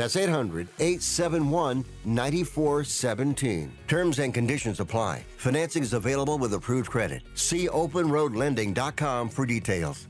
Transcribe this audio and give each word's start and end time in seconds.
That's 0.00 0.16
800 0.16 0.66
871 0.78 1.84
9417. 2.06 3.70
Terms 3.86 4.18
and 4.18 4.32
conditions 4.32 4.80
apply. 4.80 5.26
Financing 5.36 5.82
is 5.82 5.92
available 5.92 6.38
with 6.38 6.54
approved 6.54 6.90
credit. 6.90 7.20
See 7.34 7.68
openroadlending.com 7.68 9.28
for 9.28 9.44
details. 9.44 10.08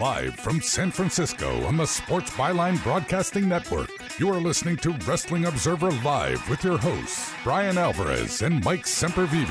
Live 0.00 0.34
from 0.34 0.60
San 0.60 0.90
Francisco 0.90 1.64
on 1.64 1.76
the 1.76 1.86
Sports 1.86 2.32
Byline 2.32 2.82
Broadcasting 2.82 3.48
Network, 3.48 3.90
you 4.18 4.28
are 4.28 4.40
listening 4.40 4.76
to 4.78 4.90
Wrestling 5.06 5.44
Observer 5.44 5.92
Live 6.02 6.48
with 6.50 6.64
your 6.64 6.78
hosts, 6.78 7.32
Bryan 7.44 7.78
Alvarez 7.78 8.42
and 8.42 8.64
Mike 8.64 8.86
Sempervive. 8.86 9.50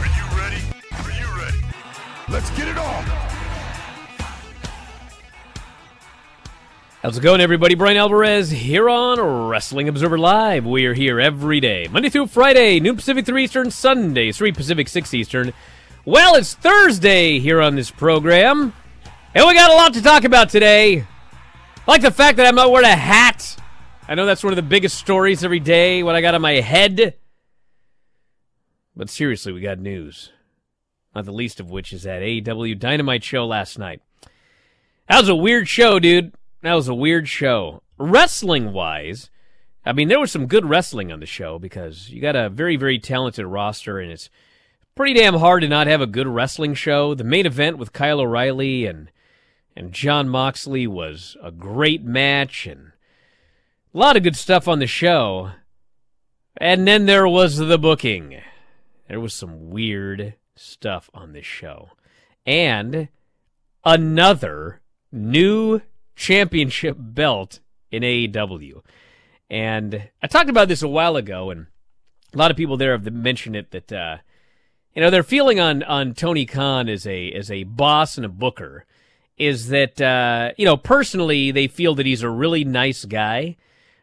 Are 0.00 0.06
you 0.06 0.24
ready? 0.36 0.62
Are 1.04 1.12
you 1.12 1.40
ready? 1.40 1.64
Let's 2.28 2.50
get 2.56 2.66
it 2.66 2.76
on! 2.76 3.41
How's 7.02 7.18
it 7.18 7.22
going, 7.22 7.40
everybody? 7.40 7.74
Bryan 7.74 7.96
Alvarez 7.96 8.52
here 8.52 8.88
on 8.88 9.20
Wrestling 9.48 9.88
Observer 9.88 10.16
Live. 10.16 10.64
We 10.64 10.86
are 10.86 10.94
here 10.94 11.18
every 11.18 11.58
day, 11.58 11.88
Monday 11.90 12.08
through 12.08 12.28
Friday, 12.28 12.78
noon 12.78 12.94
Pacific 12.94 13.26
3 13.26 13.42
Eastern, 13.42 13.72
Sunday, 13.72 14.30
3 14.30 14.52
Pacific 14.52 14.86
6 14.86 15.12
Eastern. 15.12 15.52
Well, 16.04 16.36
it's 16.36 16.54
Thursday 16.54 17.40
here 17.40 17.60
on 17.60 17.74
this 17.74 17.90
program, 17.90 18.72
and 19.34 19.44
we 19.44 19.52
got 19.52 19.72
a 19.72 19.74
lot 19.74 19.94
to 19.94 20.00
talk 20.00 20.22
about 20.22 20.48
today. 20.48 21.04
Like 21.88 22.02
the 22.02 22.12
fact 22.12 22.36
that 22.36 22.46
I'm 22.46 22.54
not 22.54 22.70
wearing 22.70 22.88
a 22.88 22.94
hat. 22.94 23.56
I 24.06 24.14
know 24.14 24.24
that's 24.24 24.44
one 24.44 24.52
of 24.52 24.56
the 24.56 24.62
biggest 24.62 24.96
stories 24.96 25.42
every 25.42 25.58
day, 25.58 26.04
what 26.04 26.14
I 26.14 26.20
got 26.20 26.36
on 26.36 26.40
my 26.40 26.60
head. 26.60 27.16
But 28.94 29.10
seriously, 29.10 29.50
we 29.52 29.60
got 29.60 29.80
news. 29.80 30.30
Not 31.16 31.24
the 31.24 31.32
least 31.32 31.58
of 31.58 31.68
which 31.68 31.92
is 31.92 32.04
that 32.04 32.22
AEW 32.22 32.78
Dynamite 32.78 33.24
show 33.24 33.44
last 33.44 33.76
night. 33.76 34.02
That 35.08 35.18
was 35.18 35.28
a 35.28 35.34
weird 35.34 35.66
show, 35.66 35.98
dude. 35.98 36.32
That 36.62 36.74
was 36.74 36.88
a 36.88 36.94
weird 36.94 37.28
show. 37.28 37.82
Wrestling 37.98 38.72
wise, 38.72 39.30
I 39.84 39.92
mean, 39.92 40.08
there 40.08 40.20
was 40.20 40.30
some 40.30 40.46
good 40.46 40.64
wrestling 40.64 41.12
on 41.12 41.20
the 41.20 41.26
show 41.26 41.58
because 41.58 42.08
you 42.10 42.20
got 42.20 42.36
a 42.36 42.48
very, 42.48 42.76
very 42.76 42.98
talented 42.98 43.46
roster, 43.46 43.98
and 43.98 44.12
it's 44.12 44.30
pretty 44.94 45.14
damn 45.14 45.34
hard 45.34 45.62
to 45.62 45.68
not 45.68 45.88
have 45.88 46.00
a 46.00 46.06
good 46.06 46.28
wrestling 46.28 46.74
show. 46.74 47.14
The 47.14 47.24
main 47.24 47.46
event 47.46 47.78
with 47.78 47.92
Kyle 47.92 48.20
O'Reilly 48.20 48.86
and 48.86 49.10
and 49.74 49.92
Jon 49.92 50.28
Moxley 50.28 50.86
was 50.86 51.36
a 51.42 51.50
great 51.50 52.04
match, 52.04 52.66
and 52.66 52.92
a 53.94 53.98
lot 53.98 54.16
of 54.16 54.22
good 54.22 54.36
stuff 54.36 54.68
on 54.68 54.78
the 54.78 54.86
show. 54.86 55.52
And 56.58 56.86
then 56.86 57.06
there 57.06 57.26
was 57.26 57.56
the 57.56 57.78
booking. 57.78 58.40
There 59.08 59.18
was 59.18 59.32
some 59.32 59.70
weird 59.70 60.34
stuff 60.54 61.08
on 61.14 61.32
this 61.32 61.46
show. 61.46 61.90
And 62.44 63.08
another 63.84 64.82
new 65.10 65.80
championship 66.16 66.96
belt 66.98 67.60
in 67.90 68.02
AEW. 68.02 68.82
And 69.50 70.08
I 70.22 70.26
talked 70.26 70.50
about 70.50 70.68
this 70.68 70.82
a 70.82 70.88
while 70.88 71.16
ago, 71.16 71.50
and 71.50 71.66
a 72.34 72.38
lot 72.38 72.50
of 72.50 72.56
people 72.56 72.76
there 72.76 72.92
have 72.92 73.12
mentioned 73.12 73.56
it 73.56 73.70
that 73.70 73.92
uh, 73.92 74.16
you 74.94 75.02
know 75.02 75.10
their 75.10 75.22
feeling 75.22 75.60
on 75.60 75.82
on 75.82 76.14
Tony 76.14 76.46
Khan 76.46 76.88
as 76.88 77.06
a 77.06 77.30
as 77.32 77.50
a 77.50 77.64
boss 77.64 78.16
and 78.16 78.24
a 78.24 78.30
booker 78.30 78.86
is 79.36 79.68
that 79.68 80.00
uh, 80.00 80.52
you 80.56 80.64
know 80.64 80.76
personally 80.76 81.50
they 81.50 81.66
feel 81.66 81.94
that 81.96 82.06
he's 82.06 82.22
a 82.22 82.30
really 82.30 82.64
nice 82.64 83.04
guy, 83.04 83.56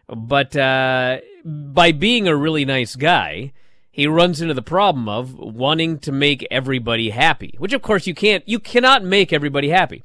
but 0.07 0.55
uh, 0.55 1.17
by 1.43 1.91
being 1.91 2.27
a 2.27 2.35
really 2.35 2.65
nice 2.65 2.95
guy, 2.95 3.51
he 3.91 4.07
runs 4.07 4.41
into 4.41 4.53
the 4.53 4.61
problem 4.61 5.09
of 5.09 5.33
wanting 5.37 5.99
to 5.99 6.11
make 6.11 6.47
everybody 6.51 7.09
happy, 7.09 7.55
which 7.57 7.73
of 7.73 7.81
course 7.81 8.05
you 8.05 8.13
can't 8.13 8.47
you 8.47 8.59
cannot 8.59 9.03
make 9.03 9.33
everybody 9.33 9.69
happy. 9.69 10.03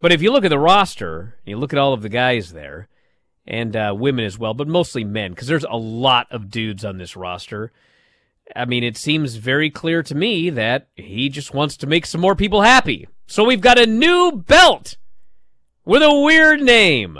But 0.00 0.12
if 0.12 0.22
you 0.22 0.32
look 0.32 0.44
at 0.44 0.50
the 0.50 0.58
roster, 0.58 1.36
you 1.44 1.56
look 1.56 1.72
at 1.72 1.78
all 1.78 1.92
of 1.92 2.02
the 2.02 2.08
guys 2.08 2.52
there, 2.52 2.88
and 3.46 3.74
uh, 3.74 3.94
women 3.96 4.24
as 4.24 4.38
well, 4.38 4.54
but 4.54 4.68
mostly 4.68 5.04
men, 5.04 5.32
because 5.32 5.48
there's 5.48 5.64
a 5.64 5.76
lot 5.76 6.26
of 6.30 6.50
dudes 6.50 6.84
on 6.84 6.98
this 6.98 7.16
roster. 7.16 7.72
I 8.54 8.64
mean, 8.64 8.84
it 8.84 8.96
seems 8.96 9.36
very 9.36 9.70
clear 9.70 10.02
to 10.04 10.14
me 10.14 10.50
that 10.50 10.88
he 10.94 11.28
just 11.28 11.54
wants 11.54 11.76
to 11.78 11.86
make 11.86 12.06
some 12.06 12.20
more 12.20 12.36
people 12.36 12.62
happy. 12.62 13.08
So 13.26 13.44
we've 13.44 13.60
got 13.60 13.78
a 13.78 13.86
new 13.86 14.32
belt 14.32 14.96
with 15.84 16.02
a 16.02 16.20
weird 16.20 16.60
name. 16.60 17.18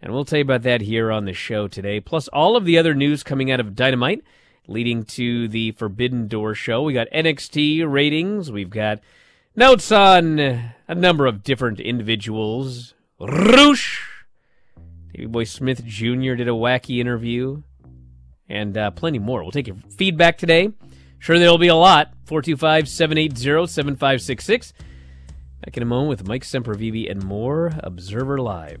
And 0.00 0.12
we'll 0.12 0.24
tell 0.24 0.38
you 0.38 0.44
about 0.44 0.62
that 0.62 0.80
here 0.80 1.12
on 1.12 1.26
the 1.26 1.32
show 1.32 1.68
today, 1.68 2.00
plus 2.00 2.26
all 2.28 2.56
of 2.56 2.64
the 2.64 2.76
other 2.76 2.94
news 2.94 3.22
coming 3.22 3.50
out 3.50 3.60
of 3.60 3.76
Dynamite 3.76 4.22
leading 4.66 5.04
to 5.04 5.48
the 5.48 5.72
Forbidden 5.72 6.28
Door 6.28 6.54
show. 6.54 6.82
We 6.82 6.92
got 6.92 7.08
NXT 7.10 7.90
ratings, 7.90 8.50
we've 8.50 8.70
got 8.70 9.00
Notes 9.54 9.92
on 9.92 10.38
a 10.38 10.94
number 10.94 11.26
of 11.26 11.42
different 11.42 11.78
individuals. 11.78 12.94
Rush! 13.20 14.08
Davey 15.12 15.26
Boy 15.26 15.44
Smith 15.44 15.84
Jr. 15.84 16.34
did 16.34 16.48
a 16.48 16.52
wacky 16.52 17.00
interview. 17.00 17.62
And 18.48 18.78
uh, 18.78 18.92
plenty 18.92 19.18
more. 19.18 19.42
We'll 19.42 19.50
take 19.50 19.66
your 19.66 19.76
feedback 19.96 20.38
today. 20.38 20.70
Sure, 21.18 21.38
there'll 21.38 21.58
be 21.58 21.68
a 21.68 21.74
lot. 21.74 22.14
425 22.24 22.88
780 22.88 23.66
7566. 23.66 24.72
Back 25.62 25.76
in 25.76 25.82
a 25.82 25.86
moment 25.86 26.08
with 26.08 26.26
Mike 26.26 26.44
Sempervive 26.44 27.10
and 27.10 27.22
more 27.22 27.72
Observer 27.82 28.38
Live. 28.38 28.80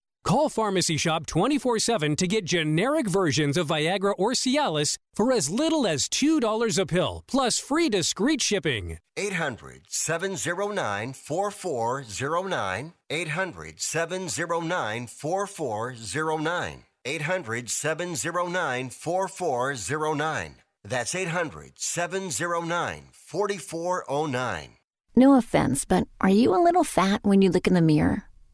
Call 0.23 0.49
Pharmacy 0.49 0.97
Shop 0.97 1.25
24 1.25 1.79
7 1.79 2.15
to 2.15 2.27
get 2.27 2.45
generic 2.45 3.07
versions 3.07 3.57
of 3.57 3.67
Viagra 3.67 4.13
or 4.17 4.31
Cialis 4.33 4.97
for 5.15 5.31
as 5.31 5.49
little 5.49 5.87
as 5.87 6.07
$2 6.07 6.77
a 6.79 6.85
pill, 6.85 7.23
plus 7.27 7.57
free 7.57 7.89
discreet 7.89 8.41
shipping. 8.41 8.99
800 9.17 9.83
709 9.89 11.13
4409. 11.13 12.93
800 13.09 13.81
709 13.81 15.07
4409. 15.07 16.83
800 17.03 17.69
709 17.69 18.89
4409. 18.91 20.55
That's 20.83 21.15
800 21.15 21.73
709 21.77 23.03
4409. 23.11 24.69
No 25.15 25.35
offense, 25.35 25.83
but 25.83 26.07
are 26.21 26.29
you 26.29 26.55
a 26.55 26.63
little 26.63 26.83
fat 26.83 27.19
when 27.23 27.41
you 27.41 27.49
look 27.49 27.67
in 27.67 27.73
the 27.73 27.81
mirror? 27.81 28.30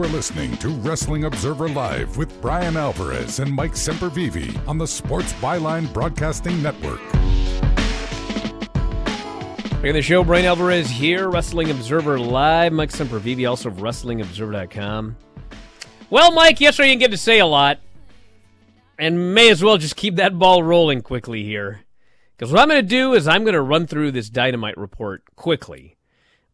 You 0.00 0.06
are 0.06 0.08
listening 0.08 0.56
to 0.56 0.70
Wrestling 0.70 1.24
Observer 1.24 1.68
Live 1.68 2.16
with 2.16 2.40
Bryan 2.40 2.78
Alvarez 2.78 3.38
and 3.38 3.52
Mike 3.52 3.72
Sempervive 3.72 4.66
on 4.66 4.78
the 4.78 4.86
Sports 4.86 5.34
Byline 5.34 5.92
Broadcasting 5.92 6.62
Network. 6.62 7.02
Back 9.72 9.84
in 9.84 9.92
the 9.92 10.00
show, 10.00 10.24
Bryan 10.24 10.46
Alvarez 10.46 10.88
here, 10.88 11.28
Wrestling 11.28 11.70
Observer 11.70 12.18
Live. 12.18 12.72
Mike 12.72 12.88
Sempervive, 12.88 13.46
also 13.46 13.68
of 13.68 13.76
WrestlingObserver.com. 13.76 15.16
Well, 16.08 16.32
Mike, 16.32 16.62
yesterday 16.62 16.88
you 16.88 16.94
didn't 16.94 17.00
get 17.00 17.10
to 17.10 17.18
say 17.18 17.38
a 17.38 17.44
lot, 17.44 17.78
and 18.98 19.34
may 19.34 19.50
as 19.50 19.62
well 19.62 19.76
just 19.76 19.96
keep 19.96 20.16
that 20.16 20.38
ball 20.38 20.62
rolling 20.62 21.02
quickly 21.02 21.44
here. 21.44 21.82
Because 22.38 22.50
what 22.50 22.62
I'm 22.62 22.68
going 22.68 22.80
to 22.80 22.88
do 22.88 23.12
is 23.12 23.28
I'm 23.28 23.44
going 23.44 23.52
to 23.52 23.60
run 23.60 23.86
through 23.86 24.12
this 24.12 24.30
Dynamite 24.30 24.78
report 24.78 25.24
quickly, 25.36 25.98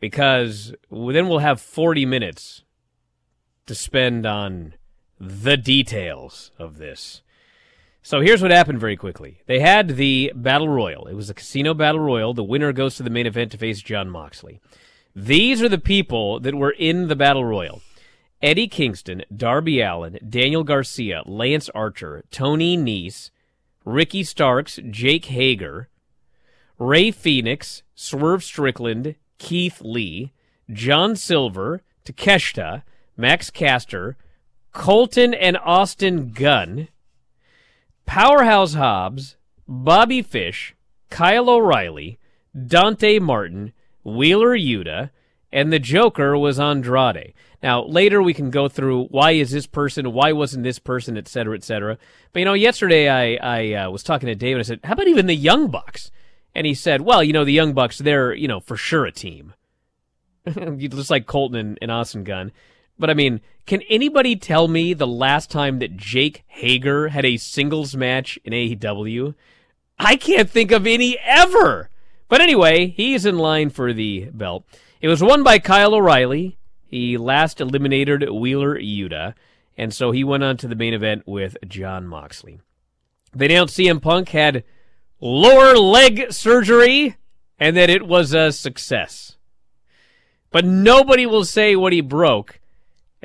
because 0.01 0.75
then 0.91 1.29
we'll 1.29 1.39
have 1.39 1.61
40 1.61 2.07
minutes 2.07 2.65
to 3.67 3.75
spend 3.75 4.27
on 4.27 4.75
the 5.21 5.57
details 5.57 6.51
of 6.59 6.79
this. 6.79 7.23
So 8.03 8.21
here's 8.21 8.41
what 8.41 8.53
happened 8.53 8.79
very 8.79 8.97
quickly. 8.97 9.41
They 9.47 9.59
had 9.59 9.97
the 9.97 10.33
Battle 10.35 10.69
Royal. 10.69 11.07
It 11.07 11.15
was 11.15 11.29
a 11.29 11.35
casino 11.35 11.75
Battle 11.75 12.01
Royal. 12.01 12.35
The 12.35 12.45
winner 12.45 12.73
goes 12.73 12.95
to 12.97 13.03
the 13.03 13.11
main 13.11 13.27
event 13.27 13.51
to 13.53 13.59
face 13.59 13.83
Jon 13.83 14.09
Moxley. 14.09 14.61
These 15.15 15.63
are 15.63 15.69
the 15.69 15.79
people 15.79 16.39
that 16.41 16.55
were 16.55 16.71
in 16.71 17.09
the 17.09 17.17
Battle 17.17 17.45
Royal. 17.45 17.83
Eddie 18.43 18.69
Kingston, 18.69 19.25
Darby 19.35 19.81
Allin, 19.81 20.19
Daniel 20.29 20.63
Garcia, 20.63 21.23
Lance 21.27 21.69
Archer, 21.71 22.23
Tony 22.31 22.77
Nese, 22.77 23.31
Ricky 23.85 24.23
Starks, 24.23 24.79
Jake 24.91 25.25
Hager, 25.25 25.89
Rey 26.79 27.11
Fenix, 27.11 27.83
Swerve 27.95 28.45
Strickland, 28.45 29.15
Keith 29.39 29.81
Lee, 29.81 30.33
John 30.71 31.17
Silver, 31.17 31.83
Takeshita, 32.05 32.83
Max 33.17 33.51
Caster, 33.51 34.17
Colten 34.75 35.37
and 35.39 35.57
Austin 35.59 36.33
Gunn, 36.33 36.89
Powerhouse 38.05 38.75
Hobbs, 38.75 39.37
Bobby 39.67 40.23
Fish, 40.23 40.75
Kyle 41.11 41.49
O'Reilly, 41.49 42.19
Dante 42.67 43.19
Martin, 43.19 43.73
Wheeler 44.05 44.57
Yuta, 44.57 45.11
and 45.53 45.73
the 45.73 45.79
Joker 45.79 46.37
was 46.37 46.61
Andrade. 46.61 47.33
Now, 47.63 47.85
later 47.85 48.23
we 48.23 48.35
can 48.35 48.51
go 48.51 48.69
through 48.69 49.07
why 49.07 49.33
is 49.33 49.51
this 49.51 49.67
person, 49.67 50.13
why 50.13 50.33
wasn't 50.33 50.63
this 50.63 50.79
person, 50.79 51.17
et 51.17 51.27
cetera, 51.29 51.57
et 51.57 51.65
cetera. 51.65 51.99
But, 52.33 52.41
you 52.41 52.45
know, 52.45 52.55
yesterday 52.55 53.09
I, 53.09 53.39
I 53.43 53.85
uh, 53.85 53.91
was 53.91 54.03
talking 54.03 54.27
to 54.27 54.35
David. 54.35 54.61
I 54.61 54.63
said, 54.63 54.81
how 54.85 54.93
about 54.93 55.09
even 55.09 55.27
the 55.27 55.35
Young 55.35 55.69
Bucks? 55.69 56.11
And 56.55 56.67
he 56.67 56.75
said, 56.75 57.01
well, 57.01 57.25
you 57.25 57.33
know, 57.33 57.45
the 57.45 57.53
Young 57.53 57.73
Bucks, 57.73 57.99
they're, 57.99 58.35
you 58.35 58.49
know, 58.49 58.61
for 58.61 58.77
sure 58.77 59.07
a 59.07 59.13
team. 59.13 59.55
Just 60.47 61.11
like 61.11 61.27
Colten 61.27 61.59
and, 61.59 61.79
and 61.83 61.91
Austin 61.91 62.25
Gunn. 62.25 62.53
But 62.99 63.11
I 63.11 63.15
mean, 63.15 63.41
can 63.67 63.83
anybody 63.83 64.37
tell 64.37 64.69
me 64.69 64.95
the 64.95 65.07
last 65.07 65.51
time 65.51 65.79
that 65.81 65.97
Jake 65.97 66.45
Hager 66.47 67.09
had 67.09 67.25
a 67.25 67.37
singles 67.37 67.97
match 67.97 68.39
in 68.45 68.53
AEW? 68.53 69.35
I 69.99 70.17
can't 70.17 70.49
think 70.49 70.71
of 70.71 70.87
any 70.87 71.19
ever. 71.19 71.91
But 72.29 72.41
anyway, 72.41 72.89
he's 72.89 73.27
in 73.27 73.39
line 73.39 73.71
for 73.71 73.93
the 73.93 74.31
belt. 74.33 74.65
It 75.01 75.09
was 75.09 75.23
won 75.23 75.43
by 75.43 75.59
Kyle 75.59 75.95
O'Reilly. 75.95 76.59
He 76.87 77.17
last 77.19 77.61
eliminated 77.61 78.31
Wheeler 78.31 78.79
Yuta, 78.79 79.35
and 79.77 79.93
so 79.93 80.13
he 80.13 80.25
went 80.25 80.45
on 80.45 80.57
to 80.59 80.69
the 80.69 80.75
main 80.75 80.95
event 80.95 81.27
with 81.27 81.57
Jon 81.67 82.07
Moxley. 82.07 82.61
They 83.35 83.47
announced 83.47 83.77
CM 83.77 84.01
Punk 84.01 84.31
had 84.31 84.65
lower 85.21 85.77
leg 85.77 86.33
surgery 86.33 87.17
and 87.59 87.77
that 87.77 87.91
it 87.91 88.07
was 88.07 88.33
a 88.33 88.53
success. 88.53 89.37
But 90.51 90.65
nobody 90.65 91.27
will 91.27 91.45
say 91.45 91.77
what 91.77 91.93
he 91.93 92.01
broke 92.01 92.61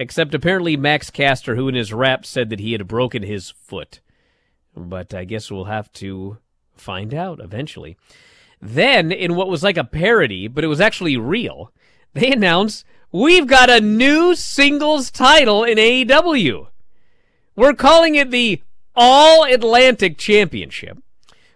except 0.02 0.34
apparently 0.34 0.76
Max 0.76 1.12
Caster, 1.12 1.56
who 1.56 1.68
in 1.68 1.76
his 1.76 1.94
rap 1.94 2.26
said 2.26 2.50
that 2.50 2.60
he 2.60 2.72
had 2.72 2.88
broken 2.88 3.22
his 3.22 3.52
foot. 3.52 4.00
But 4.76 5.14
I 5.14 5.26
guess 5.26 5.52
we'll 5.52 5.66
have 5.66 5.94
to 5.94 6.38
find 6.76 7.14
out 7.14 7.40
eventually. 7.40 7.98
Then, 8.60 9.12
in 9.12 9.36
what 9.36 9.48
was 9.48 9.62
like 9.62 9.78
a 9.78 9.84
parody, 9.84 10.48
but 10.48 10.64
it 10.64 10.68
was 10.68 10.82
actually 10.82 11.18
real, 11.18 11.72
they 12.14 12.32
announced 12.32 12.84
we've 13.12 13.46
got 13.46 13.70
a 13.70 13.80
new 13.80 14.36
singles 14.36 15.12
title 15.12 15.64
in 15.64 15.78
AEW. 15.78 16.68
We're 17.56 17.74
calling 17.74 18.16
it 18.16 18.32
the 18.32 18.64
All 18.96 19.44
Atlantic 19.44 20.18
Championship. 20.18 20.98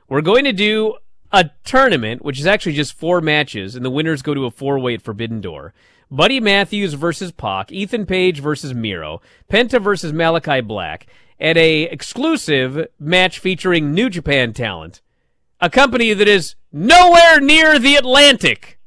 We're 0.08 0.22
going 0.22 0.44
to 0.44 0.54
do 0.54 0.98
a 1.32 1.50
tournament, 1.64 2.24
which 2.24 2.40
is 2.40 2.46
actually 2.46 2.74
just 2.74 2.94
four 2.94 3.22
matches, 3.22 3.75
and 3.75 3.84
the 3.84 3.90
winners 3.90 4.22
go 4.22 4.36
to 4.36 4.46
a 4.46 4.52
four 4.52 4.78
way 4.78 4.94
at 4.94 5.02
Forbidden 5.02 5.42
Door. 5.42 5.74
Buddy 6.12 6.40
Matthews 6.40 6.94
versus 6.94 7.32
Pac, 7.32 7.72
Ethan 7.72 8.06
Page 8.06 8.40
versus 8.40 8.74
Miro, 8.74 9.22
Penta 9.50 9.82
versus 9.82 10.14
Malachi 10.14 10.62
Black, 10.62 11.08
at 11.40 11.58
a 11.58 11.84
exclusive 11.84 12.88
match 13.00 13.40
featuring 13.40 13.94
New 13.94 14.10
Japan 14.10 14.54
talent, 14.54 15.02
a 15.60 15.70
company 15.70 16.14
that 16.14 16.28
is 16.28 16.56
nowhere 16.72 17.40
near 17.40 17.80
the 17.80 17.96
Atlantic. 17.96 18.80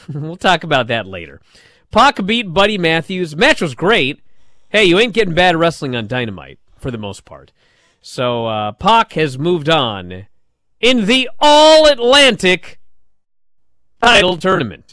we'll 0.12 0.36
talk 0.36 0.64
about 0.64 0.86
that 0.88 1.06
later. 1.06 1.40
Pac 1.90 2.24
beat 2.24 2.52
Buddy 2.52 2.78
Matthews. 2.78 3.36
Match 3.36 3.60
was 3.60 3.74
great. 3.74 4.20
Hey, 4.70 4.84
you 4.84 4.98
ain't 4.98 5.12
getting 5.12 5.34
bad 5.34 5.56
wrestling 5.56 5.94
on 5.94 6.06
Dynamite 6.06 6.58
for 6.78 6.90
the 6.90 6.98
most 6.98 7.24
part. 7.24 7.52
So 8.00 8.46
uh, 8.46 8.72
Pac 8.72 9.12
has 9.12 9.38
moved 9.38 9.68
on 9.68 10.26
in 10.80 11.06
the 11.06 11.28
All 11.38 11.86
Atlantic 11.86 12.80
title 14.02 14.36
tournament. 14.36 14.91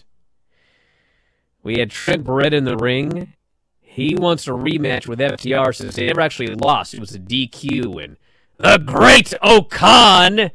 We 1.63 1.80
had 1.80 1.92
Trent 1.92 2.24
Beretta 2.24 2.54
in 2.54 2.66
the 2.66 2.78
ring. 2.78 3.34
He 3.82 4.16
wants 4.16 4.48
a 4.48 4.51
rematch 4.51 5.08
with 5.08 5.20
FTR 5.20 5.75
since 5.75 5.96
they 5.96 6.08
never 6.08 6.22
actually 6.22 6.54
lost. 6.56 6.94
It 6.94 7.00
was 7.00 7.13
a 7.13 7.20
DQ 7.20 8.04
and 8.04 8.18
the 8.58 8.78
Great 8.78 9.34
Okan 9.44 10.51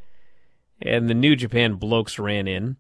and 0.81 1.09
the 1.09 1.15
New 1.15 1.37
Japan 1.37 1.75
blokes 1.75 2.19
ran 2.19 2.47
in. 2.47 2.77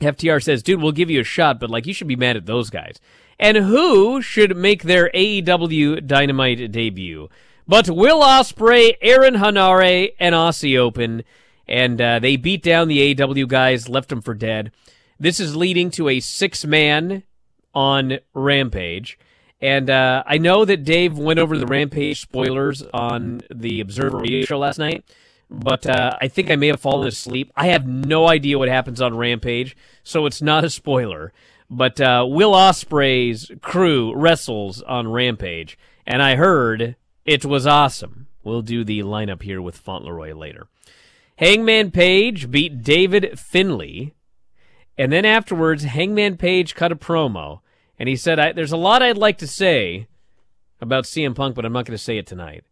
FTR 0.00 0.42
says, 0.42 0.62
dude, 0.62 0.82
we'll 0.82 0.92
give 0.92 1.10
you 1.10 1.20
a 1.20 1.24
shot, 1.24 1.60
but 1.60 1.70
like 1.70 1.86
you 1.86 1.94
should 1.94 2.08
be 2.08 2.16
mad 2.16 2.36
at 2.36 2.46
those 2.46 2.70
guys. 2.70 3.00
And 3.38 3.56
who 3.56 4.20
should 4.20 4.56
make 4.56 4.82
their 4.82 5.10
AEW 5.14 6.06
Dynamite 6.06 6.70
debut? 6.72 7.28
But 7.66 7.88
Will 7.88 8.20
Ospreay, 8.20 8.96
Aaron 9.00 9.34
Henare, 9.34 10.12
and 10.20 10.34
Aussie 10.34 10.78
Open. 10.78 11.22
And 11.66 12.00
uh, 12.00 12.18
they 12.18 12.36
beat 12.36 12.62
down 12.62 12.88
the 12.88 13.14
AEW 13.14 13.48
guys, 13.48 13.88
left 13.88 14.10
them 14.10 14.20
for 14.20 14.34
dead. 14.34 14.70
This 15.18 15.40
is 15.40 15.56
leading 15.56 15.90
to 15.92 16.08
a 16.08 16.20
six 16.20 16.64
man 16.64 17.22
on 17.74 18.18
Rampage. 18.32 19.18
And 19.60 19.88
uh, 19.88 20.22
I 20.26 20.38
know 20.38 20.64
that 20.64 20.84
Dave 20.84 21.16
went 21.16 21.38
over 21.38 21.56
the 21.56 21.66
Rampage 21.66 22.20
spoilers 22.20 22.82
on 22.92 23.40
the 23.54 23.80
Observer 23.80 24.18
radio 24.18 24.44
show 24.44 24.58
last 24.58 24.78
night, 24.78 25.04
but 25.48 25.86
uh, 25.86 26.18
I 26.20 26.28
think 26.28 26.50
I 26.50 26.56
may 26.56 26.66
have 26.66 26.80
fallen 26.80 27.08
asleep. 27.08 27.50
I 27.56 27.68
have 27.68 27.86
no 27.86 28.28
idea 28.28 28.58
what 28.58 28.68
happens 28.68 29.00
on 29.00 29.16
Rampage, 29.16 29.76
so 30.02 30.26
it's 30.26 30.42
not 30.42 30.64
a 30.64 30.70
spoiler. 30.70 31.32
But 31.70 32.00
uh, 32.00 32.26
Will 32.28 32.52
Ospreay's 32.52 33.50
crew 33.62 34.12
wrestles 34.14 34.82
on 34.82 35.10
Rampage, 35.10 35.78
and 36.06 36.22
I 36.22 36.36
heard 36.36 36.96
it 37.24 37.44
was 37.44 37.66
awesome. 37.66 38.26
We'll 38.42 38.62
do 38.62 38.84
the 38.84 39.00
lineup 39.00 39.42
here 39.42 39.62
with 39.62 39.78
Fauntleroy 39.78 40.34
later. 40.34 40.66
Hangman 41.36 41.90
Page 41.90 42.50
beat 42.50 42.82
David 42.82 43.38
Finlay, 43.38 44.12
and 44.98 45.10
then 45.10 45.24
afterwards, 45.24 45.84
Hangman 45.84 46.36
Page 46.36 46.74
cut 46.74 46.92
a 46.92 46.96
promo, 46.96 47.60
and 47.98 48.08
he 48.08 48.16
said, 48.16 48.56
"There's 48.56 48.72
a 48.72 48.76
lot 48.76 49.02
I'd 49.02 49.18
like 49.18 49.38
to 49.38 49.46
say 49.46 50.06
about 50.80 51.04
CM 51.04 51.34
Punk, 51.34 51.54
but 51.54 51.64
I'm 51.64 51.72
not 51.72 51.86
going 51.86 51.96
to 51.96 52.02
say 52.02 52.18
it 52.18 52.26
tonight." 52.26 52.64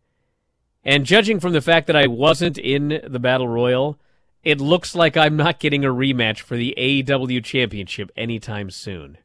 And 0.85 1.07
judging 1.07 1.39
from 1.39 1.53
the 1.53 1.61
fact 1.61 1.87
that 1.87 1.97
I 1.97 2.07
wasn't 2.07 2.59
in 2.59 3.01
the 3.07 3.21
Battle 3.21 3.49
Royal, 3.49 3.99
it 4.43 4.61
looks 4.61 4.95
like 4.95 5.17
I'm 5.17 5.37
not 5.37 5.61
getting 5.61 5.85
a 5.85 5.89
rematch 5.89 6.41
for 6.41 6.57
the 6.57 6.75
AEW 6.77 7.45
Championship 7.45 8.11
anytime 8.17 8.71
soon. 8.71 9.19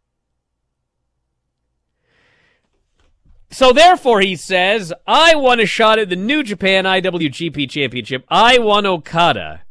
So 3.50 3.72
therefore, 3.72 4.22
he 4.22 4.36
says, 4.36 4.94
I 5.08 5.36
want 5.36 5.62
a 5.62 5.66
shot 5.66 6.00
at 6.00 6.10
the 6.10 6.16
New 6.16 6.44
Japan 6.44 6.84
IWGP 6.84 7.70
Championship. 7.70 8.26
I 8.30 8.60
want 8.60 8.86
Okada 8.86 9.62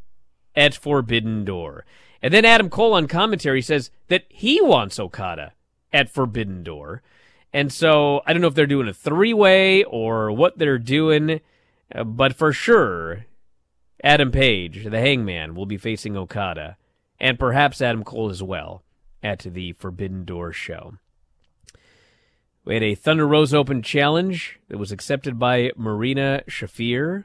at 0.57 0.75
Forbidden 0.75 1.45
Door. 1.45 1.85
And 2.23 2.33
then 2.33 2.47
Adam 2.47 2.71
Cole 2.71 2.95
on 2.95 3.07
commentary 3.07 3.61
says 3.61 3.91
that 4.09 4.25
he 4.29 4.61
wants 4.61 4.99
Okada 4.99 5.53
at 5.97 6.11
Forbidden 6.11 6.63
Door. 6.63 7.03
And 7.55 7.73
so 7.73 8.21
I 8.27 8.33
don't 8.33 8.43
know 8.43 8.49
if 8.49 8.55
they're 8.55 8.67
doing 8.67 8.87
a 8.87 8.93
three 8.93 9.33
way 9.33 9.83
or 9.85 10.31
what 10.31 10.59
they're 10.59 10.79
doing, 10.79 11.41
uh, 11.95 12.05
but 12.05 12.37
for 12.37 12.53
sure, 12.53 13.25
Adam 14.05 14.31
Page, 14.31 14.85
the 14.85 15.01
hangman, 15.01 15.55
will 15.55 15.65
be 15.65 15.79
facing 15.79 16.15
Okada, 16.15 16.77
and 17.19 17.39
perhaps 17.39 17.81
Adam 17.81 18.05
Cole 18.05 18.29
as 18.29 18.43
well 18.43 18.83
at 19.23 19.39
the 19.39 19.73
Forbidden 19.73 20.27
Door 20.27 20.53
show. 20.53 20.99
We 22.67 22.75
had 22.75 22.83
a 22.83 22.95
Thunder 22.95 23.27
Rosa 23.27 23.57
Open 23.57 23.81
challenge 23.81 24.59
that 24.69 24.77
was 24.77 24.93
accepted 24.93 25.39
by 25.39 25.71
Marina 25.77 26.43
Shafir. 26.47 27.25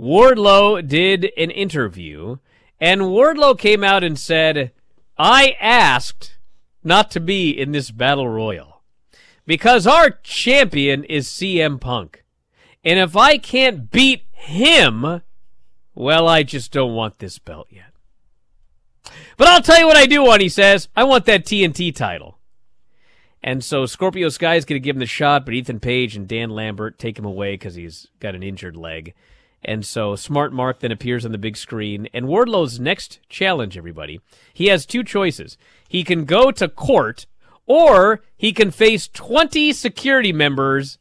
Wardlow 0.00 0.86
did 0.86 1.30
an 1.36 1.50
interview, 1.50 2.38
and 2.80 3.02
Wardlow 3.02 3.58
came 3.58 3.84
out 3.84 4.02
and 4.02 4.18
said, 4.18 4.72
I 5.18 5.56
asked 5.60 6.38
not 6.84 7.10
to 7.12 7.20
be 7.20 7.50
in 7.50 7.72
this 7.72 7.90
battle 7.90 8.28
royal 8.28 8.82
because 9.46 9.86
our 9.86 10.10
champion 10.10 11.04
is 11.04 11.28
CM 11.28 11.80
Punk. 11.80 12.24
And 12.84 12.98
if 12.98 13.16
I 13.16 13.38
can't 13.38 13.90
beat 13.90 14.24
him, 14.32 15.22
well, 15.94 16.28
I 16.28 16.42
just 16.42 16.72
don't 16.72 16.94
want 16.94 17.18
this 17.18 17.38
belt 17.38 17.68
yet. 17.70 17.92
But 19.36 19.48
I'll 19.48 19.62
tell 19.62 19.78
you 19.78 19.86
what 19.86 19.96
I 19.96 20.06
do 20.06 20.22
want, 20.22 20.42
he 20.42 20.48
says. 20.48 20.88
I 20.96 21.04
want 21.04 21.26
that 21.26 21.44
TNT 21.44 21.94
title. 21.94 22.38
And 23.42 23.64
so 23.64 23.86
Scorpio 23.86 24.28
Sky 24.28 24.54
is 24.54 24.64
going 24.64 24.80
to 24.80 24.84
give 24.84 24.96
him 24.96 25.00
the 25.00 25.06
shot, 25.06 25.44
but 25.44 25.54
Ethan 25.54 25.80
Page 25.80 26.14
and 26.14 26.28
Dan 26.28 26.50
Lambert 26.50 26.98
take 26.98 27.18
him 27.18 27.24
away 27.24 27.54
because 27.54 27.74
he's 27.74 28.06
got 28.20 28.34
an 28.34 28.42
injured 28.42 28.76
leg. 28.76 29.14
And 29.64 29.86
so 29.86 30.16
Smart 30.16 30.52
Mark 30.52 30.80
then 30.80 30.92
appears 30.92 31.24
on 31.24 31.32
the 31.32 31.38
big 31.38 31.56
screen. 31.56 32.08
And 32.12 32.26
Wardlow's 32.26 32.80
next 32.80 33.20
challenge, 33.28 33.78
everybody, 33.78 34.20
he 34.52 34.66
has 34.66 34.84
two 34.84 35.04
choices. 35.04 35.56
He 35.88 36.02
can 36.04 36.24
go 36.24 36.50
to 36.50 36.68
court, 36.68 37.26
or 37.66 38.22
he 38.36 38.52
can 38.52 38.70
face 38.70 39.08
20 39.08 39.72
security 39.72 40.32
members 40.32 40.98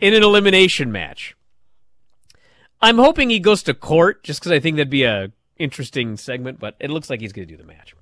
in 0.00 0.14
an 0.14 0.22
elimination 0.22 0.90
match. 0.90 1.36
I'm 2.80 2.98
hoping 2.98 3.30
he 3.30 3.38
goes 3.38 3.62
to 3.64 3.74
court 3.74 4.22
just 4.22 4.40
because 4.40 4.52
I 4.52 4.60
think 4.60 4.76
that'd 4.76 4.90
be 4.90 5.04
a 5.04 5.32
interesting 5.58 6.16
segment, 6.16 6.58
but 6.58 6.76
it 6.78 6.90
looks 6.90 7.08
like 7.08 7.20
he's 7.20 7.32
going 7.32 7.48
to 7.48 7.54
do 7.54 7.60
the 7.60 7.66
match. 7.66 7.94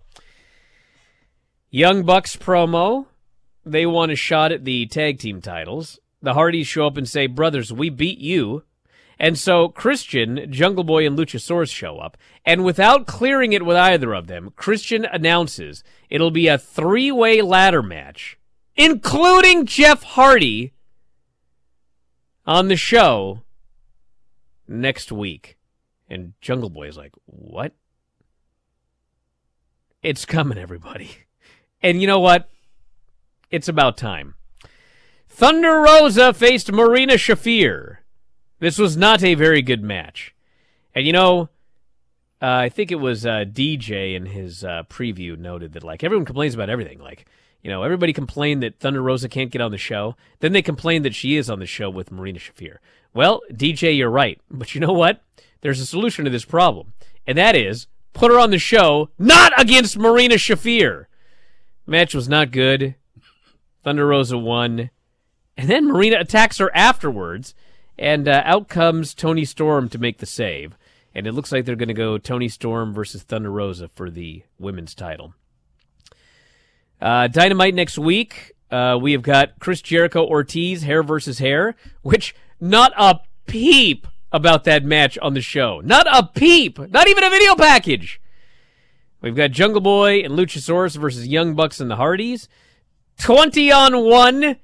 Young 1.71 2.05
Bucks 2.05 2.37
promo. 2.37 3.07
They 3.67 3.87
want 3.87 4.13
a 4.13 4.17
shot 4.17 4.53
at 4.53 4.65
the 4.65 4.87
tag 4.87 5.19
team 5.19 5.41
titles. 5.41 5.99
The 6.21 6.35
Hardys 6.35 6.67
show 6.67 6.87
up 6.87 6.97
and 6.97 7.09
say, 7.09 7.27
Brothers, 7.27 7.73
we 7.73 7.91
beat 7.91 8.19
you. 8.19 8.65
And 9.19 9.39
so 9.39 9.69
Christian, 9.69 10.51
Jungle 10.51 10.85
Boy, 10.85 11.07
and 11.07 11.17
Luchasaurus 11.17 11.73
show 11.73 11.99
up. 11.99 12.17
And 12.45 12.65
without 12.65 13.07
clearing 13.07 13.53
it 13.53 13.65
with 13.65 13.77
either 13.77 14.15
of 14.15 14.27
them, 14.27 14.53
Christian 14.57 15.05
announces 15.05 15.85
it'll 16.11 16.31
be 16.31 16.49
a 16.49 16.59
three 16.59 17.13
way 17.13 17.41
ladder 17.43 17.83
match, 17.83 18.39
including 18.77 19.67
Jeff 19.67 20.03
Hardy 20.03 20.73
on 22.47 22.69
the 22.69 22.77
show 22.77 23.43
next 24.67 25.13
week. 25.13 25.57
And 26.09 26.35
Jungle 26.41 26.71
Boy 26.71 26.89
is 26.89 26.97
like, 26.97 27.13
What? 27.27 27.73
It's 30.03 30.25
coming, 30.27 30.59
everybody. 30.59 31.11
And 31.83 32.01
you 32.01 32.07
know 32.07 32.21
what? 32.21 32.49
It's 33.51 33.69
about 33.69 33.99
time. 33.99 34.37
Thunder 35.29 35.81
Rosa 35.81 36.33
faced 36.33 36.73
Marina 36.73 37.15
Shafir. 37.15 37.99
This 38.65 38.79
was 38.79 38.97
not 38.97 39.23
a 39.23 39.35
very 39.35 39.61
good 39.61 39.83
match. 39.83 40.35
And 40.95 41.07
you 41.07 41.13
know, 41.13 41.51
uh, 42.41 42.47
I 42.47 42.71
think 42.71 42.91
it 42.91 42.95
was 42.95 43.27
uh, 43.27 43.45
DJ 43.47 44.15
in 44.15 44.25
his 44.25 44.65
uh, 44.65 44.85
preview 44.89 45.37
noted 45.37 45.75
that 45.75 45.85
like 45.85 46.03
everyone 46.03 46.25
complains 46.25 46.55
about 46.55 46.71
everything. 46.71 46.99
Like, 46.99 47.27
you 47.63 47.69
know, 47.69 47.83
everybody 47.83 48.15
complained 48.15 48.63
that 48.63 48.81
Thunder 48.81 49.03
Rosa 49.03 49.29
can't 49.29 49.51
get 49.51 49.61
on 49.61 49.71
the 49.71 49.77
show. 49.77 50.17
Then 50.41 50.55
they 50.55 50.63
complained 50.63 51.05
that 51.05 51.15
she 51.15 51.37
is 51.37 51.51
on 51.51 51.59
the 51.59 51.67
show 51.67 51.91
with 51.91 52.11
Marina 52.11 52.39
Shafir. 52.39 52.79
Well, 53.13 53.43
DJ, 53.53 53.99
you're 53.99 54.09
right. 54.09 54.41
But 54.51 54.75
you 54.75 54.81
know 54.81 54.95
what? 54.95 55.23
There's 55.61 55.81
a 55.81 55.85
solution 55.85 56.25
to 56.25 56.31
this 56.31 56.47
problem. 56.47 56.95
And 57.27 57.37
that 57.37 57.55
is 57.55 57.87
put 58.15 58.31
her 58.31 58.41
on 58.41 58.49
the 58.49 58.59
show, 58.59 59.11
not 59.19 59.53
against 59.61 59.99
Marina 59.99 60.37
Shafir. 60.37 61.05
Match 61.87 62.15
was 62.15 62.31
not 62.31 62.51
good. 62.51 62.95
Thunder 63.83 64.07
Rosa 64.07 64.39
won. 64.39 64.89
And 65.55 65.69
then 65.69 65.87
Marina 65.87 66.17
attacks 66.19 66.57
her 66.57 66.75
afterwards. 66.75 67.55
And 67.99 68.29
uh, 68.29 68.43
out 68.45 68.69
comes 68.69 69.15
Toni 69.15 69.45
Storm 69.45 69.89
to 69.91 69.99
make 69.99 70.19
the 70.19 70.27
save. 70.27 70.77
And 71.15 71.27
it 71.27 71.33
looks 71.33 71.53
like 71.53 71.65
they're 71.65 71.77
going 71.77 71.89
to 71.89 71.95
go 71.95 72.19
Toni 72.19 72.49
Storm 72.49 72.93
versus 72.93 73.23
Thunder 73.23 73.51
Rosa 73.51 73.89
for 73.89 74.11
the 74.11 74.43
women's 74.59 74.95
title. 74.95 75.35
Uh, 77.01 77.29
Dynamite 77.29 77.75
next 77.75 77.99
week. 77.99 78.55
Uh, 78.71 78.99
we 79.01 79.13
have 79.13 79.23
got 79.23 79.61
Chris 79.61 79.81
Jericho 79.81 80.27
Ortiz, 80.27 80.83
hair 80.83 81.03
versus 81.03 81.39
hair, 81.39 81.77
which 82.03 82.35
not 82.61 82.93
a 82.97 83.21
peep 83.47 84.07
about 84.33 84.65
that 84.65 84.85
match 84.85 85.17
on 85.19 85.35
the 85.35 85.41
show. 85.41 85.81
Not 85.85 86.07
a 86.11 86.27
peep. 86.27 86.79
Not 86.91 87.07
even 87.09 87.23
a 87.23 87.31
video 87.31 87.55
package. 87.55 88.21
We've 89.21 89.37
got 89.37 89.53
Jungle 89.53 89.81
Boy 89.81 90.21
and 90.21 90.35
Luchasaurus 90.35 90.97
versus 90.97 91.29
Young 91.29 91.55
Bucks 91.55 91.79
and 91.79 91.91
the 91.91 91.97
Hardys. 91.97 92.49
20 93.21 93.71
on 93.71 94.05
1. 94.05 94.57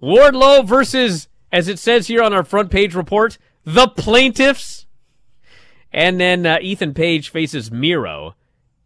Wardlow 0.00 0.64
versus, 0.64 1.28
as 1.52 1.68
it 1.68 1.78
says 1.78 2.06
here 2.06 2.22
on 2.22 2.32
our 2.32 2.44
front 2.44 2.70
page 2.70 2.94
report, 2.94 3.38
the 3.64 3.88
plaintiffs. 3.88 4.86
And 5.92 6.20
then 6.20 6.46
uh, 6.46 6.58
Ethan 6.60 6.94
Page 6.94 7.30
faces 7.30 7.72
Miro 7.72 8.34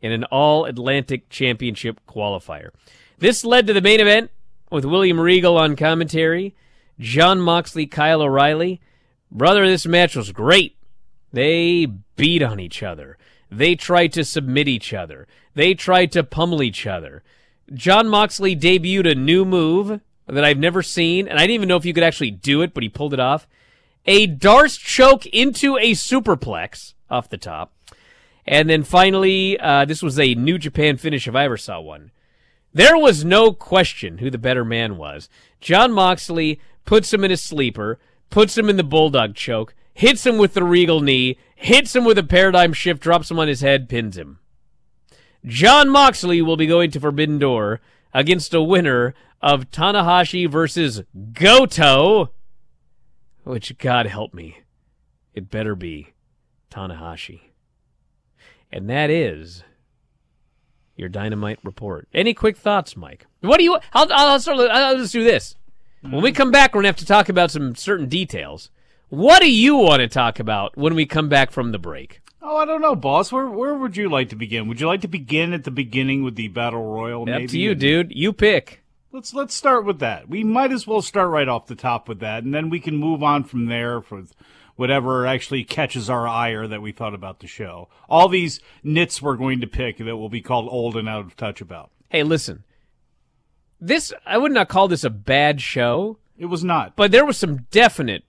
in 0.01 0.13
an 0.13 0.25
All 0.25 0.65
Atlantic 0.65 1.29
Championship 1.29 2.01
qualifier. 2.09 2.71
This 3.19 3.45
led 3.45 3.67
to 3.67 3.73
the 3.73 3.81
main 3.81 4.01
event 4.01 4.31
with 4.71 4.85
William 4.85 5.21
Regal 5.21 5.57
on 5.59 5.77
commentary, 5.77 6.55
Jon 6.99 7.41
Moxley, 7.41 7.87
Kyle 7.87 8.23
O'Reilly. 8.23 8.81
Brother, 9.31 9.67
this 9.67 9.87
match 9.87 10.17
was 10.17 10.33
great. 10.33 10.77
They 11.33 11.87
beat 12.17 12.43
on 12.43 12.61
each 12.61 12.83
other. 12.83 13.19
They 13.51 13.75
tried 13.75 14.13
to 14.15 14.25
submit 14.25 14.69
each 14.69 14.95
other. 14.95 15.27
They 15.55 15.75
tried 15.75 16.13
to 16.13 16.25
pummel 16.25 16.63
each 16.63 16.87
other. 16.87 17.23
Jon 17.73 18.09
Moxley 18.09 18.57
debuted 18.57 19.11
a 19.11 19.15
new 19.15 19.45
move 19.45 20.01
that 20.27 20.45
I've 20.45 20.59
never 20.59 20.83
seen, 20.83 21.29
and 21.29 21.39
I 21.39 21.43
didn't 21.43 21.55
even 21.55 21.69
know 21.69 21.77
if 21.77 21.85
you 21.85 21.95
could 21.95 22.05
actually 22.05 22.31
do 22.31 22.63
it, 22.63 22.73
but 22.73 22.83
he 22.83 22.89
pulled 22.89 23.15
it 23.15 23.21
off. 23.21 23.47
A 24.07 24.27
D'Arce 24.27 24.77
choke 24.77 25.27
into 25.27 25.77
a 25.79 25.93
superplex 25.93 26.95
off 27.11 27.29
the 27.29 27.39
top. 27.39 27.73
And 28.47 28.69
then 28.69 28.83
finally, 28.83 29.59
uh, 29.59 29.85
this 29.85 30.03
was 30.03 30.19
a 30.19 30.35
New 30.35 30.59
Japan 30.59 30.97
finish 30.97 31.27
if 31.27 31.35
I 31.35 31.45
ever 31.45 31.57
saw 31.57 31.81
one. 31.81 32.11
There 32.73 32.99
was 32.99 33.25
no 33.25 33.53
question 33.53 34.19
who 34.19 34.31
the 34.31 34.39
better 34.39 34.65
man 34.65 34.97
was. 34.97 35.29
Jon 35.61 35.93
Moxley 35.93 36.61
puts 36.85 37.13
him 37.13 37.25
in 37.25 37.31
a 37.31 37.37
sleeper, 37.37 37.99
puts 38.31 38.59
him 38.59 38.69
in 38.69 38.77
the 38.77 38.85
bulldog 38.85 39.35
choke, 39.35 39.75
hits 39.95 40.27
him 40.27 40.39
with 40.39 40.55
the 40.55 40.65
regal 40.65 41.01
knee, 41.01 41.39
hits 41.55 41.95
him 41.95 42.05
with 42.05 42.19
a 42.19 42.25
paradigm 42.25 42.73
shift, 42.73 43.01
drops 43.01 43.31
him 43.31 43.39
on 43.39 43.49
his 43.49 43.61
head, 43.61 43.89
pins 43.89 44.19
him. 44.19 44.41
Jon 45.47 45.89
Moxley 45.89 46.43
will 46.43 46.57
be 46.57 46.67
going 46.67 46.91
to 46.91 47.01
Forbidden 47.01 47.39
Door 47.39 47.81
against 48.13 48.53
a 48.55 48.63
winner 48.63 49.15
of 49.45 49.71
Tanahashi 49.71 50.51
versus 50.51 51.03
Goto, 51.35 52.31
which 53.45 53.77
God 53.77 54.07
help 54.07 54.33
me, 54.33 54.57
it 55.35 55.51
better 55.51 55.75
be 55.75 56.15
Tanahashi. 56.71 57.41
And 58.73 58.89
that 58.89 59.11
is 59.11 59.63
your 60.97 61.11
dynamite 61.11 61.59
report. 61.63 62.09
Any 62.15 62.33
quick 62.33 62.57
thoughts, 62.57 62.97
Mike? 62.97 63.27
What 63.43 63.59
do 63.59 63.65
you? 63.65 63.79
I'll, 63.93 64.11
I'll, 64.11 64.41
start, 64.41 64.59
I'll 64.59 64.97
just 64.97 65.13
do 65.13 65.23
this. 65.23 65.57
When 66.01 66.23
we 66.23 66.31
mm-hmm. 66.31 66.37
come 66.37 66.51
back, 66.51 66.75
we're 66.75 66.81
gonna 66.81 66.89
have 66.89 66.97
to 66.97 67.07
talk 67.07 67.29
about 67.29 67.51
some 67.51 67.75
certain 67.75 68.09
details. 68.09 68.71
What 69.11 69.43
do 69.43 69.53
you 69.53 69.77
want 69.77 70.01
to 70.01 70.09
talk 70.09 70.41
about 70.41 70.75
when 70.75 70.95
we 70.95 71.05
come 71.05 71.29
back 71.29 71.51
from 71.51 71.73
the 71.73 71.79
break? 71.79 72.23
Oh, 72.41 72.57
I 72.57 72.65
don't 72.65 72.81
know, 72.81 72.97
boss. 72.97 73.31
Where 73.31 73.47
where 73.47 73.75
would 73.75 73.97
you 73.97 74.09
like 74.09 74.31
to 74.31 74.37
begin? 74.37 74.69
Would 74.69 74.81
you 74.81 74.87
like 74.87 75.03
to 75.03 75.09
begin 75.09 75.53
at 75.53 75.65
the 75.65 75.71
beginning 75.71 76.25
with 76.25 76.35
the 76.35 76.49
battle 76.49 76.83
royal? 76.83 77.27
maybe? 77.27 77.45
Up 77.45 77.51
to 77.51 77.59
you, 77.59 77.75
dude. 77.75 78.11
You 78.11 78.33
pick. 78.33 78.84
Let's 79.15 79.33
let's 79.33 79.55
start 79.55 79.85
with 79.85 80.01
that. 80.01 80.29
We 80.29 80.43
might 80.43 80.73
as 80.73 80.89
well 80.89 81.01
start 81.01 81.31
right 81.31 81.47
off 81.47 81.69
the 81.69 81.77
top 81.77 82.09
with 82.09 82.19
that, 82.19 82.43
and 82.43 82.53
then 82.53 82.69
we 82.69 82.81
can 82.81 82.97
move 82.97 83.23
on 83.23 83.45
from 83.45 83.67
there 83.67 84.01
for 84.01 84.25
whatever 84.75 85.25
actually 85.25 85.63
catches 85.63 86.11
our 86.11 86.27
ire 86.27 86.67
that 86.67 86.83
we 86.83 86.91
thought 86.91 87.15
about 87.15 87.39
the 87.39 87.47
show. 87.47 87.89
All 88.09 88.29
these 88.29 88.59
nits 88.83 89.23
we're 89.23 89.37
going 89.37 89.61
to 89.61 89.69
pick 89.69 89.99
that 89.99 90.17
will 90.17 90.29
be 90.29 90.41
called 90.41 90.67
old 90.69 90.97
and 90.97 91.09
out 91.09 91.27
of 91.27 91.37
touch 91.37 91.61
about. 91.61 91.93
Hey, 92.09 92.25
listen. 92.25 92.65
This 93.81 94.13
I 94.27 94.37
would 94.37 94.51
not 94.51 94.69
call 94.69 94.89
this 94.89 95.05
a 95.05 95.11
bad 95.11 95.61
show, 95.61 96.19
It 96.37 96.47
was 96.47 96.65
not 96.65 96.97
but 96.97 97.13
there 97.13 97.25
was 97.25 97.39
some 97.39 97.69
definite. 97.71 98.25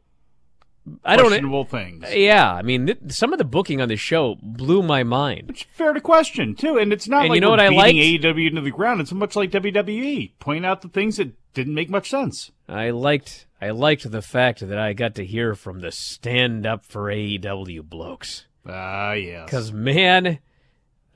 I 1.04 1.16
don't. 1.16 1.28
questionable 1.28 1.66
things. 1.66 2.06
Yeah, 2.14 2.52
I 2.52 2.62
mean, 2.62 2.86
th- 2.88 3.00
some 3.10 3.34
of 3.34 3.40
the 3.40 3.46
booking 3.46 3.82
on 3.82 3.90
this 3.90 4.00
show 4.00 4.38
blew 4.42 4.84
my 4.84 5.04
mind. 5.04 5.50
It's 5.50 5.64
fair 5.64 5.94
to 5.94 6.02
question 6.02 6.56
too, 6.56 6.78
and 6.78 6.94
it's 6.94 7.08
not 7.08 7.22
And 7.22 7.30
like 7.30 7.38
you 7.38 7.42
know 7.42 7.50
what 7.50 7.60
I 7.60 7.70
beating 7.70 8.22
AEW 8.22 8.50
into 8.50 8.62
the 8.62 8.72
ground. 8.72 9.02
It's 9.02 9.12
much 9.12 9.36
like 9.36 9.52
WWE, 9.52 10.34
point 10.40 10.66
out 10.66 10.82
the 10.82 10.90
things 10.90 11.18
that 11.18 11.32
didn't 11.54 11.74
make 11.74 11.90
much 11.90 12.10
sense. 12.10 12.52
I 12.68 12.92
liked 12.92 13.48
I 13.62 13.72
liked 13.72 14.10
the 14.12 14.22
fact 14.22 14.60
that 14.68 14.78
I 14.78 14.94
got 14.94 15.16
to 15.16 15.26
hear 15.26 15.56
from 15.56 15.80
the 15.80 15.92
stand 15.92 16.66
up 16.66 16.86
for 16.86 17.06
AEW 17.12 17.84
blokes. 17.84 18.46
Ah, 18.68 19.14
yes. 19.14 19.46
Because 19.46 19.72
man, 19.72 20.40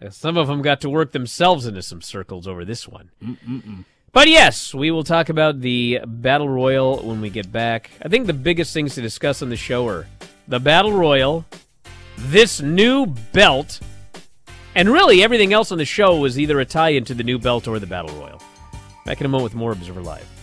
some 0.10 0.38
of 0.38 0.48
them 0.48 0.62
got 0.62 0.82
to 0.82 0.90
work 0.90 1.12
themselves 1.12 1.66
into 1.66 1.82
some 1.82 2.02
circles 2.02 2.48
over 2.48 2.66
this 2.66 2.88
one. 2.88 3.12
But 4.12 4.28
yes, 4.28 4.74
we 4.74 4.90
will 4.90 5.04
talk 5.04 5.30
about 5.30 5.62
the 5.62 6.00
battle 6.06 6.50
royal 6.50 6.98
when 7.06 7.22
we 7.22 7.30
get 7.30 7.52
back. 7.52 7.92
I 8.02 8.08
think 8.08 8.26
the 8.26 8.34
biggest 8.34 8.74
things 8.74 8.96
to 8.96 9.02
discuss 9.02 9.42
on 9.42 9.50
the 9.50 9.56
show 9.56 9.88
are 9.88 10.08
the 10.48 10.60
battle 10.60 10.94
royal, 10.94 11.46
this 12.18 12.60
new 12.60 13.06
belt, 13.06 13.80
and 14.74 14.90
really 14.90 15.24
everything 15.24 15.54
else 15.54 15.72
on 15.72 15.78
the 15.78 15.86
show 15.86 16.18
was 16.18 16.40
either 16.40 16.60
a 16.60 16.66
tie 16.66 16.90
into 16.90 17.14
the 17.14 17.24
new 17.24 17.38
belt 17.38 17.68
or 17.68 17.78
the 17.78 17.88
battle 17.88 18.16
royal. 18.20 18.42
Back 19.06 19.20
in 19.20 19.26
a 19.26 19.30
moment 19.30 19.44
with 19.44 19.56
more 19.56 19.72
Observer 19.72 20.02
Live. 20.02 20.39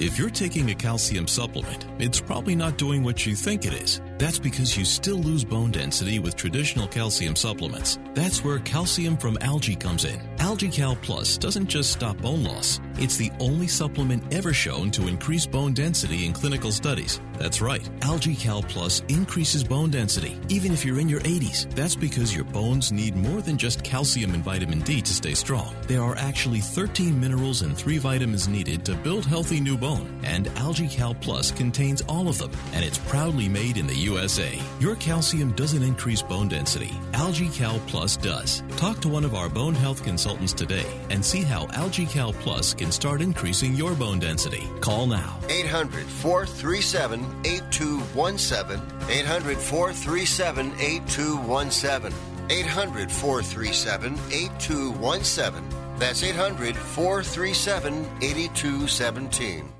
If 0.00 0.18
you're 0.18 0.30
taking 0.30 0.70
a 0.70 0.74
calcium 0.74 1.28
supplement, 1.28 1.84
it's 1.98 2.22
probably 2.22 2.54
not 2.54 2.78
doing 2.78 3.02
what 3.04 3.26
you 3.26 3.34
think 3.34 3.66
it 3.66 3.74
is. 3.74 4.00
That's 4.16 4.38
because 4.38 4.74
you 4.74 4.86
still 4.86 5.18
lose 5.18 5.44
bone 5.44 5.72
density 5.72 6.18
with 6.18 6.36
traditional 6.36 6.88
calcium 6.88 7.36
supplements. 7.36 7.98
That's 8.14 8.42
where 8.42 8.60
calcium 8.60 9.18
from 9.18 9.36
algae 9.42 9.76
comes 9.76 10.06
in. 10.06 10.18
AlgaeCal 10.40 11.02
Plus 11.02 11.36
doesn't 11.36 11.66
just 11.66 11.92
stop 11.92 12.16
bone 12.16 12.42
loss. 12.44 12.80
It's 12.96 13.18
the 13.18 13.30
only 13.40 13.68
supplement 13.68 14.22
ever 14.32 14.54
shown 14.54 14.90
to 14.92 15.06
increase 15.06 15.44
bone 15.44 15.74
density 15.74 16.24
in 16.24 16.32
clinical 16.32 16.72
studies. 16.72 17.20
That's 17.38 17.60
right. 17.60 17.82
AlgaeCal 18.00 18.66
Plus 18.68 19.00
increases 19.08 19.62
bone 19.62 19.90
density, 19.90 20.38
even 20.48 20.72
if 20.72 20.84
you're 20.84 20.98
in 20.98 21.10
your 21.10 21.20
80s. 21.20 21.70
That's 21.74 21.94
because 21.94 22.34
your 22.34 22.44
bones 22.44 22.90
need 22.90 23.16
more 23.16 23.42
than 23.42 23.58
just 23.58 23.82
calcium 23.84 24.32
and 24.32 24.42
vitamin 24.42 24.80
D 24.80 25.02
to 25.02 25.12
stay 25.12 25.34
strong. 25.34 25.74
There 25.86 26.02
are 26.02 26.16
actually 26.16 26.60
13 26.60 27.18
minerals 27.18 27.60
and 27.60 27.76
3 27.76 27.98
vitamins 27.98 28.48
needed 28.48 28.84
to 28.86 28.94
build 28.94 29.26
healthy 29.26 29.60
new 29.60 29.76
bone, 29.76 30.20
and 30.22 30.46
AlgaeCal 30.56 31.20
Plus 31.20 31.50
contains 31.50 32.00
all 32.08 32.28
of 32.28 32.38
them, 32.38 32.50
and 32.72 32.82
it's 32.82 32.98
proudly 32.98 33.48
made 33.48 33.76
in 33.76 33.86
the 33.86 33.96
USA. 33.96 34.58
Your 34.78 34.96
calcium 34.96 35.52
doesn't 35.52 35.82
increase 35.82 36.22
bone 36.22 36.48
density. 36.48 36.92
AlgaeCal 37.12 37.86
Plus 37.86 38.16
does. 38.16 38.62
Talk 38.76 39.00
to 39.00 39.08
one 39.08 39.24
of 39.24 39.34
our 39.34 39.50
bone 39.50 39.74
health 39.74 40.02
consultants 40.02 40.29
today 40.38 40.86
and 41.10 41.24
see 41.24 41.42
how 41.42 41.66
AlgaeCal 41.66 42.34
Plus 42.40 42.74
can 42.74 42.90
start 42.90 43.20
increasing 43.20 43.74
your 43.74 43.94
bone 43.94 44.18
density. 44.18 44.68
Call 44.80 45.06
now. 45.06 45.38
800 45.48 46.06
437 46.06 47.24
8217. 47.44 48.80
800 49.08 49.58
437 49.58 50.72
8217. 50.78 52.12
800 52.50 53.10
437 53.10 54.14
8217. 54.30 55.64
That's 55.98 56.22
800 56.22 56.76
437 56.76 58.08
8217. 58.22 59.79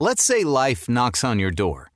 Let's 0.00 0.22
say 0.22 0.44
life 0.44 0.88
knocks 0.88 1.24
on 1.24 1.40
your 1.40 1.50
door 1.50 1.90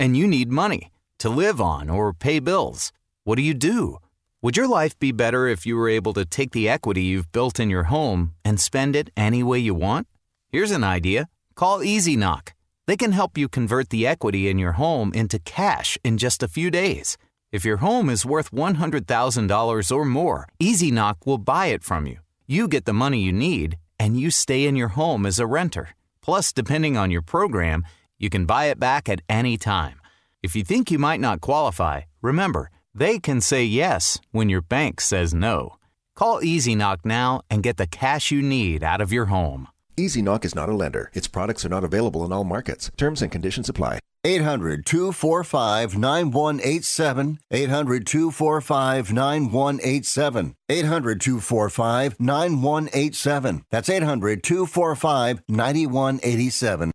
and 0.00 0.16
you 0.16 0.26
need 0.26 0.50
money 0.50 0.90
to 1.18 1.28
live 1.28 1.60
on 1.60 1.90
or 1.90 2.14
pay 2.14 2.38
bills. 2.38 2.92
What 3.24 3.36
do 3.36 3.42
you 3.42 3.52
do? 3.52 3.98
Would 4.40 4.56
your 4.56 4.66
life 4.66 4.98
be 4.98 5.12
better 5.12 5.46
if 5.46 5.66
you 5.66 5.76
were 5.76 5.90
able 5.90 6.14
to 6.14 6.24
take 6.24 6.52
the 6.52 6.66
equity 6.66 7.02
you've 7.02 7.30
built 7.30 7.60
in 7.60 7.68
your 7.68 7.84
home 7.84 8.32
and 8.42 8.58
spend 8.58 8.96
it 8.96 9.10
any 9.18 9.42
way 9.42 9.58
you 9.58 9.74
want? 9.74 10.06
Here's 10.48 10.70
an 10.70 10.82
idea. 10.82 11.28
Call 11.54 11.82
Easy 11.82 12.16
Knock. 12.16 12.54
They 12.86 12.96
can 12.96 13.12
help 13.12 13.36
you 13.36 13.50
convert 13.50 13.90
the 13.90 14.06
equity 14.06 14.48
in 14.48 14.58
your 14.58 14.72
home 14.72 15.12
into 15.12 15.38
cash 15.38 15.98
in 16.04 16.16
just 16.16 16.42
a 16.42 16.48
few 16.48 16.70
days. 16.70 17.18
If 17.52 17.66
your 17.66 17.76
home 17.78 18.08
is 18.08 18.24
worth 18.24 18.50
$100,000 18.50 19.92
or 19.94 20.04
more, 20.06 20.48
Easy 20.58 20.90
Knock 20.90 21.26
will 21.26 21.36
buy 21.36 21.66
it 21.66 21.84
from 21.84 22.06
you. 22.06 22.20
You 22.46 22.66
get 22.66 22.86
the 22.86 22.94
money 22.94 23.20
you 23.20 23.32
need, 23.32 23.76
and 23.98 24.18
you 24.18 24.30
stay 24.30 24.66
in 24.66 24.74
your 24.74 24.88
home 24.96 25.26
as 25.26 25.38
a 25.38 25.46
renter. 25.46 25.90
Plus, 26.24 26.54
depending 26.54 26.96
on 26.96 27.10
your 27.10 27.20
program, 27.20 27.84
you 28.18 28.30
can 28.30 28.46
buy 28.46 28.64
it 28.66 28.80
back 28.80 29.10
at 29.10 29.20
any 29.28 29.58
time. 29.58 30.00
If 30.42 30.56
you 30.56 30.64
think 30.64 30.90
you 30.90 30.98
might 30.98 31.20
not 31.20 31.42
qualify, 31.42 32.02
remember, 32.22 32.70
they 32.94 33.18
can 33.18 33.42
say 33.42 33.62
yes 33.64 34.18
when 34.30 34.48
your 34.48 34.62
bank 34.62 35.02
says 35.02 35.34
no. 35.34 35.76
Call 36.16 36.42
Easy 36.42 36.74
Knock 36.74 37.04
now 37.04 37.42
and 37.50 37.62
get 37.62 37.76
the 37.76 37.86
cash 37.86 38.30
you 38.30 38.40
need 38.40 38.82
out 38.82 39.02
of 39.02 39.12
your 39.12 39.26
home. 39.26 39.68
Easy 39.98 40.22
Knock 40.22 40.46
is 40.46 40.54
not 40.54 40.70
a 40.70 40.74
lender. 40.74 41.10
Its 41.12 41.28
products 41.28 41.62
are 41.64 41.68
not 41.68 41.84
available 41.84 42.24
in 42.24 42.32
all 42.32 42.44
markets. 42.44 42.90
Terms 42.96 43.20
and 43.20 43.30
conditions 43.30 43.68
apply. 43.68 43.98
800 44.26 44.86
245 44.86 45.98
9187. 45.98 47.38
800 47.50 48.06
245 48.06 49.12
9187. 49.12 50.56
800 50.70 51.20
245 51.20 52.20
9187. 52.20 53.64
That's 53.70 53.90
800 53.90 54.42
245 54.42 55.42
9187. 55.46 56.90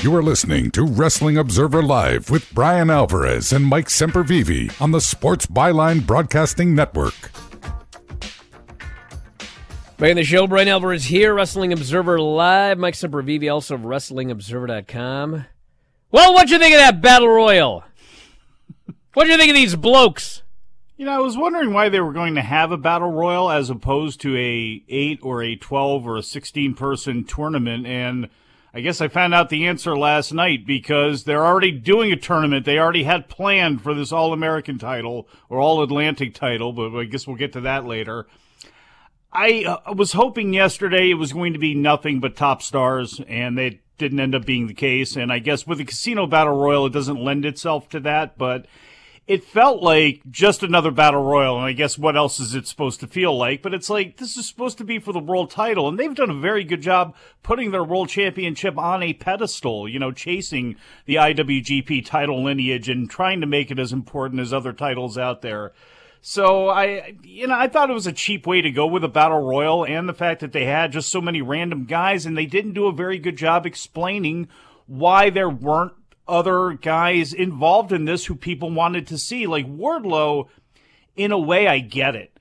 You 0.00 0.14
are 0.14 0.22
listening 0.22 0.70
to 0.70 0.84
Wrestling 0.84 1.36
Observer 1.36 1.82
Live 1.82 2.30
with 2.30 2.54
Bryan 2.54 2.88
Alvarez 2.88 3.52
and 3.52 3.66
Mike 3.66 3.88
Sempervive 3.88 4.80
on 4.80 4.92
the 4.92 5.00
Sports 5.00 5.46
Byline 5.46 6.06
Broadcasting 6.06 6.72
Network. 6.76 7.32
Back 9.98 10.10
in 10.10 10.16
the 10.16 10.22
show, 10.22 10.46
Bryan 10.46 10.68
Alvarez 10.68 11.06
here, 11.06 11.34
Wrestling 11.34 11.72
Observer 11.72 12.20
Live. 12.20 12.78
Mike 12.78 12.94
Sempervive, 12.94 13.52
also 13.52 13.74
of 13.74 13.80
WrestlingObserver.com. 13.80 15.46
Well, 16.12 16.34
what'd 16.34 16.50
you 16.50 16.60
think 16.60 16.72
of 16.72 16.78
that 16.78 17.02
Battle 17.02 17.26
Royal? 17.26 17.82
What'd 19.14 19.32
you 19.32 19.36
think 19.36 19.50
of 19.50 19.56
these 19.56 19.74
blokes? 19.74 20.44
You 20.96 21.04
know, 21.04 21.10
I 21.10 21.18
was 21.18 21.36
wondering 21.36 21.72
why 21.72 21.88
they 21.88 21.98
were 21.98 22.12
going 22.12 22.36
to 22.36 22.42
have 22.42 22.70
a 22.70 22.76
battle 22.76 23.10
royal 23.10 23.50
as 23.50 23.70
opposed 23.70 24.20
to 24.20 24.36
a 24.36 24.84
eight 24.88 25.18
or 25.20 25.42
a 25.42 25.56
twelve 25.56 26.06
or 26.06 26.16
a 26.16 26.22
sixteen 26.22 26.74
person 26.74 27.24
tournament, 27.24 27.84
and 27.84 28.28
I 28.72 28.80
guess 28.80 29.00
I 29.00 29.08
found 29.08 29.34
out 29.34 29.48
the 29.48 29.66
answer 29.66 29.98
last 29.98 30.32
night 30.32 30.64
because 30.64 31.24
they're 31.24 31.44
already 31.44 31.72
doing 31.72 32.12
a 32.12 32.16
tournament. 32.16 32.66
They 32.66 32.78
already 32.78 33.02
had 33.02 33.28
planned 33.28 33.82
for 33.82 33.94
this 33.94 34.12
All 34.12 34.32
American 34.32 34.78
title 34.78 35.26
or 35.48 35.58
All 35.58 35.82
Atlantic 35.82 36.34
title, 36.34 36.72
but 36.72 36.96
I 36.96 37.02
guess 37.02 37.26
we'll 37.26 37.34
get 37.34 37.52
to 37.54 37.62
that 37.62 37.84
later. 37.84 38.28
I 39.32 39.64
uh, 39.64 39.92
was 39.94 40.12
hoping 40.12 40.54
yesterday 40.54 41.10
it 41.10 41.14
was 41.14 41.32
going 41.32 41.52
to 41.52 41.58
be 41.58 41.74
nothing 41.74 42.20
but 42.20 42.36
top 42.36 42.62
stars, 42.62 43.20
and 43.28 43.58
they 43.58 43.80
didn't 43.98 44.20
end 44.20 44.34
up 44.34 44.46
being 44.46 44.66
the 44.66 44.74
case. 44.74 45.16
And 45.16 45.32
I 45.32 45.38
guess 45.38 45.66
with 45.66 45.78
the 45.78 45.84
Casino 45.84 46.26
Battle 46.26 46.56
Royal, 46.56 46.86
it 46.86 46.92
doesn't 46.92 47.22
lend 47.22 47.44
itself 47.44 47.88
to 47.90 48.00
that, 48.00 48.38
but 48.38 48.66
it 49.28 49.44
felt 49.44 49.82
like 49.82 50.22
just 50.30 50.62
another 50.62 50.90
battle 50.90 51.22
royal 51.22 51.58
and 51.58 51.66
i 51.66 51.72
guess 51.72 51.98
what 51.98 52.16
else 52.16 52.40
is 52.40 52.54
it 52.54 52.66
supposed 52.66 52.98
to 52.98 53.06
feel 53.06 53.36
like 53.36 53.60
but 53.60 53.74
it's 53.74 53.90
like 53.90 54.16
this 54.16 54.36
is 54.36 54.48
supposed 54.48 54.78
to 54.78 54.84
be 54.84 54.98
for 54.98 55.12
the 55.12 55.18
world 55.18 55.50
title 55.50 55.86
and 55.86 55.98
they've 55.98 56.14
done 56.14 56.30
a 56.30 56.34
very 56.34 56.64
good 56.64 56.80
job 56.80 57.14
putting 57.42 57.70
their 57.70 57.84
world 57.84 58.08
championship 58.08 58.76
on 58.78 59.02
a 59.02 59.12
pedestal 59.12 59.86
you 59.86 59.98
know 59.98 60.10
chasing 60.10 60.74
the 61.04 61.16
iwgp 61.16 62.04
title 62.06 62.42
lineage 62.42 62.88
and 62.88 63.10
trying 63.10 63.40
to 63.40 63.46
make 63.46 63.70
it 63.70 63.78
as 63.78 63.92
important 63.92 64.40
as 64.40 64.52
other 64.52 64.72
titles 64.72 65.18
out 65.18 65.42
there 65.42 65.72
so 66.20 66.68
I, 66.68 67.14
you 67.22 67.46
know, 67.46 67.54
I 67.54 67.68
thought 67.68 67.90
it 67.90 67.94
was 67.94 68.06
a 68.06 68.12
cheap 68.12 68.46
way 68.46 68.60
to 68.60 68.70
go 68.70 68.86
with 68.86 69.04
a 69.04 69.08
battle 69.08 69.40
royal, 69.40 69.84
and 69.84 70.08
the 70.08 70.14
fact 70.14 70.40
that 70.40 70.52
they 70.52 70.64
had 70.64 70.92
just 70.92 71.10
so 71.10 71.20
many 71.20 71.42
random 71.42 71.84
guys, 71.84 72.26
and 72.26 72.36
they 72.36 72.46
didn't 72.46 72.74
do 72.74 72.86
a 72.86 72.92
very 72.92 73.18
good 73.18 73.36
job 73.36 73.66
explaining 73.66 74.48
why 74.86 75.30
there 75.30 75.50
weren't 75.50 75.92
other 76.26 76.72
guys 76.72 77.32
involved 77.32 77.92
in 77.92 78.04
this 78.04 78.26
who 78.26 78.34
people 78.34 78.70
wanted 78.70 79.06
to 79.06 79.18
see. 79.18 79.46
Like 79.46 79.66
Wardlow, 79.66 80.48
in 81.16 81.32
a 81.32 81.38
way, 81.38 81.66
I 81.66 81.78
get 81.78 82.14
it. 82.14 82.32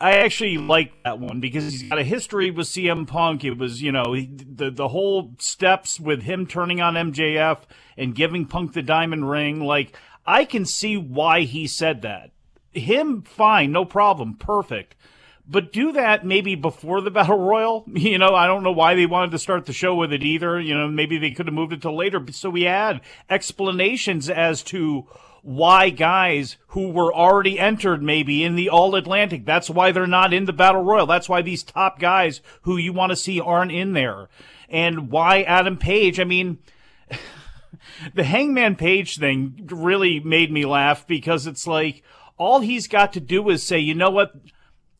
I 0.00 0.18
actually 0.18 0.58
like 0.58 0.92
that 1.04 1.18
one 1.18 1.40
because 1.40 1.64
he's 1.64 1.88
got 1.88 1.98
a 1.98 2.04
history 2.04 2.50
with 2.50 2.66
CM 2.66 3.06
Punk. 3.06 3.44
It 3.44 3.56
was, 3.56 3.80
you 3.80 3.92
know, 3.92 4.14
the 4.14 4.70
the 4.70 4.88
whole 4.88 5.34
steps 5.38 5.98
with 5.98 6.22
him 6.22 6.46
turning 6.46 6.80
on 6.80 6.94
MJF 6.94 7.60
and 7.96 8.14
giving 8.14 8.46
Punk 8.46 8.72
the 8.72 8.82
diamond 8.82 9.30
ring. 9.30 9.60
Like 9.60 9.96
I 10.26 10.44
can 10.44 10.64
see 10.66 10.96
why 10.96 11.42
he 11.42 11.66
said 11.66 12.02
that. 12.02 12.30
Him, 12.74 13.22
fine, 13.22 13.72
no 13.72 13.84
problem, 13.84 14.34
perfect. 14.34 14.94
But 15.46 15.72
do 15.72 15.92
that 15.92 16.24
maybe 16.24 16.54
before 16.54 17.00
the 17.00 17.10
battle 17.12 17.38
royal. 17.38 17.84
You 17.92 18.18
know, 18.18 18.34
I 18.34 18.46
don't 18.46 18.62
know 18.62 18.72
why 18.72 18.94
they 18.94 19.06
wanted 19.06 19.30
to 19.32 19.38
start 19.38 19.66
the 19.66 19.72
show 19.72 19.94
with 19.94 20.12
it 20.12 20.22
either. 20.22 20.60
You 20.60 20.76
know, 20.76 20.88
maybe 20.88 21.18
they 21.18 21.30
could 21.30 21.46
have 21.46 21.54
moved 21.54 21.72
it 21.72 21.82
to 21.82 21.92
later. 21.92 22.24
So 22.30 22.50
we 22.50 22.62
had 22.62 23.00
explanations 23.28 24.30
as 24.30 24.62
to 24.64 25.06
why 25.44 25.90
guys 25.90 26.56
who 26.68 26.88
were 26.88 27.14
already 27.14 27.58
entered 27.58 28.02
maybe 28.02 28.42
in 28.42 28.56
the 28.56 28.70
All 28.70 28.94
Atlantic, 28.94 29.44
that's 29.44 29.68
why 29.68 29.92
they're 29.92 30.06
not 30.06 30.32
in 30.32 30.46
the 30.46 30.54
Battle 30.54 30.82
Royal. 30.82 31.06
That's 31.06 31.28
why 31.28 31.42
these 31.42 31.62
top 31.62 31.98
guys 31.98 32.40
who 32.62 32.78
you 32.78 32.94
want 32.94 33.10
to 33.10 33.16
see 33.16 33.38
aren't 33.38 33.70
in 33.70 33.92
there. 33.92 34.30
And 34.70 35.10
why 35.10 35.42
Adam 35.42 35.76
Page, 35.76 36.18
I 36.18 36.24
mean, 36.24 36.58
the 38.14 38.24
Hangman 38.24 38.76
Page 38.76 39.18
thing 39.18 39.68
really 39.70 40.18
made 40.18 40.50
me 40.50 40.64
laugh 40.64 41.06
because 41.06 41.46
it's 41.46 41.66
like 41.66 42.02
all 42.36 42.60
he's 42.60 42.88
got 42.88 43.12
to 43.14 43.20
do 43.20 43.48
is 43.50 43.62
say, 43.62 43.78
you 43.78 43.94
know 43.94 44.10
what? 44.10 44.34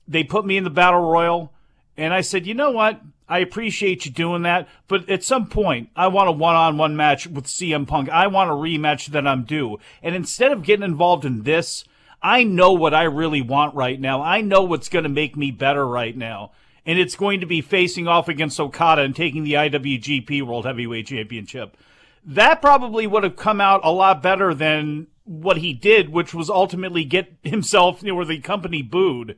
They 0.06 0.24
put 0.24 0.44
me 0.44 0.56
in 0.56 0.64
the 0.64 0.70
Battle 0.70 1.00
Royal. 1.00 1.52
And 1.96 2.12
I 2.12 2.20
said, 2.20 2.46
you 2.46 2.54
know 2.54 2.70
what? 2.70 3.00
I 3.28 3.38
appreciate 3.38 4.04
you 4.04 4.10
doing 4.10 4.42
that, 4.42 4.68
but 4.86 5.08
at 5.08 5.24
some 5.24 5.46
point, 5.46 5.88
I 5.96 6.08
want 6.08 6.28
a 6.28 6.32
one-on-one 6.32 6.94
match 6.94 7.26
with 7.26 7.46
CM 7.46 7.86
Punk. 7.86 8.10
I 8.10 8.26
want 8.26 8.50
a 8.50 8.54
rematch 8.54 9.06
that 9.08 9.26
I'm 9.26 9.44
due. 9.44 9.78
And 10.02 10.14
instead 10.14 10.52
of 10.52 10.62
getting 10.62 10.84
involved 10.84 11.24
in 11.24 11.44
this, 11.44 11.84
I 12.22 12.44
know 12.44 12.72
what 12.72 12.92
I 12.92 13.04
really 13.04 13.40
want 13.40 13.74
right 13.74 13.98
now. 13.98 14.20
I 14.20 14.42
know 14.42 14.62
what's 14.62 14.90
going 14.90 15.04
to 15.04 15.08
make 15.08 15.38
me 15.38 15.50
better 15.50 15.86
right 15.86 16.14
now. 16.14 16.52
And 16.84 16.98
it's 16.98 17.16
going 17.16 17.40
to 17.40 17.46
be 17.46 17.62
facing 17.62 18.06
off 18.06 18.28
against 18.28 18.60
Okada 18.60 19.00
and 19.00 19.16
taking 19.16 19.44
the 19.44 19.54
IWGP 19.54 20.42
World 20.42 20.66
Heavyweight 20.66 21.06
Championship. 21.06 21.78
That 22.26 22.60
probably 22.60 23.06
would 23.06 23.24
have 23.24 23.36
come 23.36 23.60
out 23.60 23.80
a 23.84 23.92
lot 23.92 24.22
better 24.22 24.52
than 24.52 25.06
what 25.24 25.58
he 25.58 25.72
did, 25.72 26.10
which 26.10 26.34
was 26.34 26.50
ultimately 26.50 27.04
get 27.04 27.34
himself, 27.42 28.02
you 28.02 28.12
know, 28.12 28.18
or 28.18 28.24
the 28.24 28.40
company 28.40 28.82
booed 28.82 29.36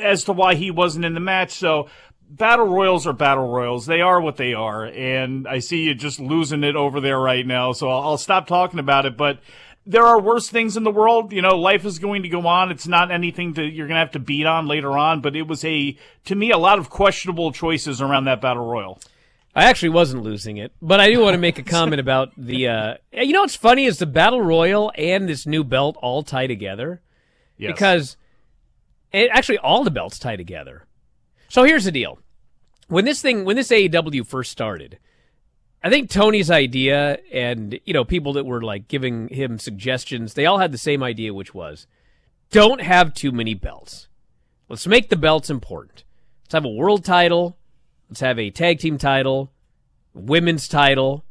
as 0.00 0.24
to 0.24 0.32
why 0.32 0.54
he 0.54 0.70
wasn't 0.70 1.04
in 1.04 1.14
the 1.14 1.20
match. 1.20 1.52
So 1.52 1.88
battle 2.28 2.66
royals 2.66 3.06
are 3.06 3.12
battle 3.12 3.48
royals. 3.48 3.86
They 3.86 4.00
are 4.00 4.20
what 4.20 4.36
they 4.36 4.52
are. 4.52 4.84
And 4.84 5.46
I 5.46 5.60
see 5.60 5.84
you 5.84 5.94
just 5.94 6.20
losing 6.20 6.64
it 6.64 6.76
over 6.76 7.00
there 7.00 7.18
right 7.18 7.46
now. 7.46 7.72
So 7.72 7.88
I'll, 7.88 8.02
I'll 8.02 8.18
stop 8.18 8.46
talking 8.46 8.80
about 8.80 9.06
it. 9.06 9.16
But 9.16 9.38
there 9.86 10.04
are 10.04 10.20
worse 10.20 10.48
things 10.48 10.76
in 10.76 10.82
the 10.82 10.90
world. 10.90 11.32
You 11.32 11.42
know, 11.42 11.56
life 11.56 11.84
is 11.84 11.98
going 11.98 12.22
to 12.24 12.28
go 12.28 12.46
on. 12.46 12.70
It's 12.70 12.88
not 12.88 13.12
anything 13.12 13.52
that 13.54 13.70
you're 13.70 13.86
going 13.86 13.96
to 13.96 14.00
have 14.00 14.12
to 14.12 14.18
beat 14.18 14.46
on 14.46 14.66
later 14.66 14.98
on. 14.98 15.20
But 15.20 15.36
it 15.36 15.46
was 15.46 15.64
a, 15.64 15.96
to 16.24 16.34
me, 16.34 16.50
a 16.50 16.58
lot 16.58 16.78
of 16.78 16.90
questionable 16.90 17.52
choices 17.52 18.02
around 18.02 18.24
that 18.24 18.40
battle 18.40 18.66
royal. 18.66 19.00
I 19.56 19.64
actually 19.64 19.88
wasn't 19.88 20.22
losing 20.22 20.58
it, 20.58 20.72
but 20.82 21.00
I 21.00 21.10
do 21.10 21.20
want 21.20 21.32
to 21.32 21.38
make 21.38 21.58
a 21.58 21.62
comment 21.76 21.98
about 21.98 22.30
the. 22.36 22.68
Uh, 22.68 22.94
you 23.12 23.32
know 23.32 23.40
what's 23.40 23.56
funny 23.56 23.86
is 23.86 23.98
the 23.98 24.06
battle 24.06 24.42
royal 24.42 24.92
and 24.96 25.26
this 25.26 25.46
new 25.46 25.64
belt 25.64 25.96
all 26.02 26.22
tie 26.22 26.46
together, 26.46 27.00
Yes. 27.56 27.72
because 27.72 28.16
it, 29.12 29.30
actually 29.32 29.56
all 29.58 29.82
the 29.82 29.90
belts 29.90 30.18
tie 30.18 30.36
together. 30.36 30.84
So 31.48 31.64
here's 31.64 31.84
the 31.84 31.90
deal: 31.90 32.18
when 32.88 33.06
this 33.06 33.22
thing, 33.22 33.46
when 33.46 33.56
this 33.56 33.70
AEW 33.70 34.26
first 34.26 34.52
started, 34.52 34.98
I 35.82 35.88
think 35.88 36.10
Tony's 36.10 36.50
idea 36.50 37.18
and 37.32 37.80
you 37.86 37.94
know 37.94 38.04
people 38.04 38.34
that 38.34 38.44
were 38.44 38.60
like 38.60 38.88
giving 38.88 39.28
him 39.28 39.58
suggestions, 39.58 40.34
they 40.34 40.44
all 40.44 40.58
had 40.58 40.70
the 40.70 40.76
same 40.78 41.02
idea, 41.02 41.32
which 41.32 41.54
was 41.54 41.86
don't 42.50 42.82
have 42.82 43.14
too 43.14 43.32
many 43.32 43.54
belts. 43.54 44.08
Let's 44.68 44.86
make 44.86 45.08
the 45.08 45.16
belts 45.16 45.48
important. 45.48 46.04
Let's 46.44 46.52
have 46.52 46.64
a 46.66 46.68
world 46.68 47.06
title. 47.06 47.56
Let's 48.08 48.20
have 48.20 48.38
a 48.38 48.50
tag 48.50 48.78
team 48.78 48.98
title, 48.98 49.50
women's 50.14 50.68
title. 50.68 51.24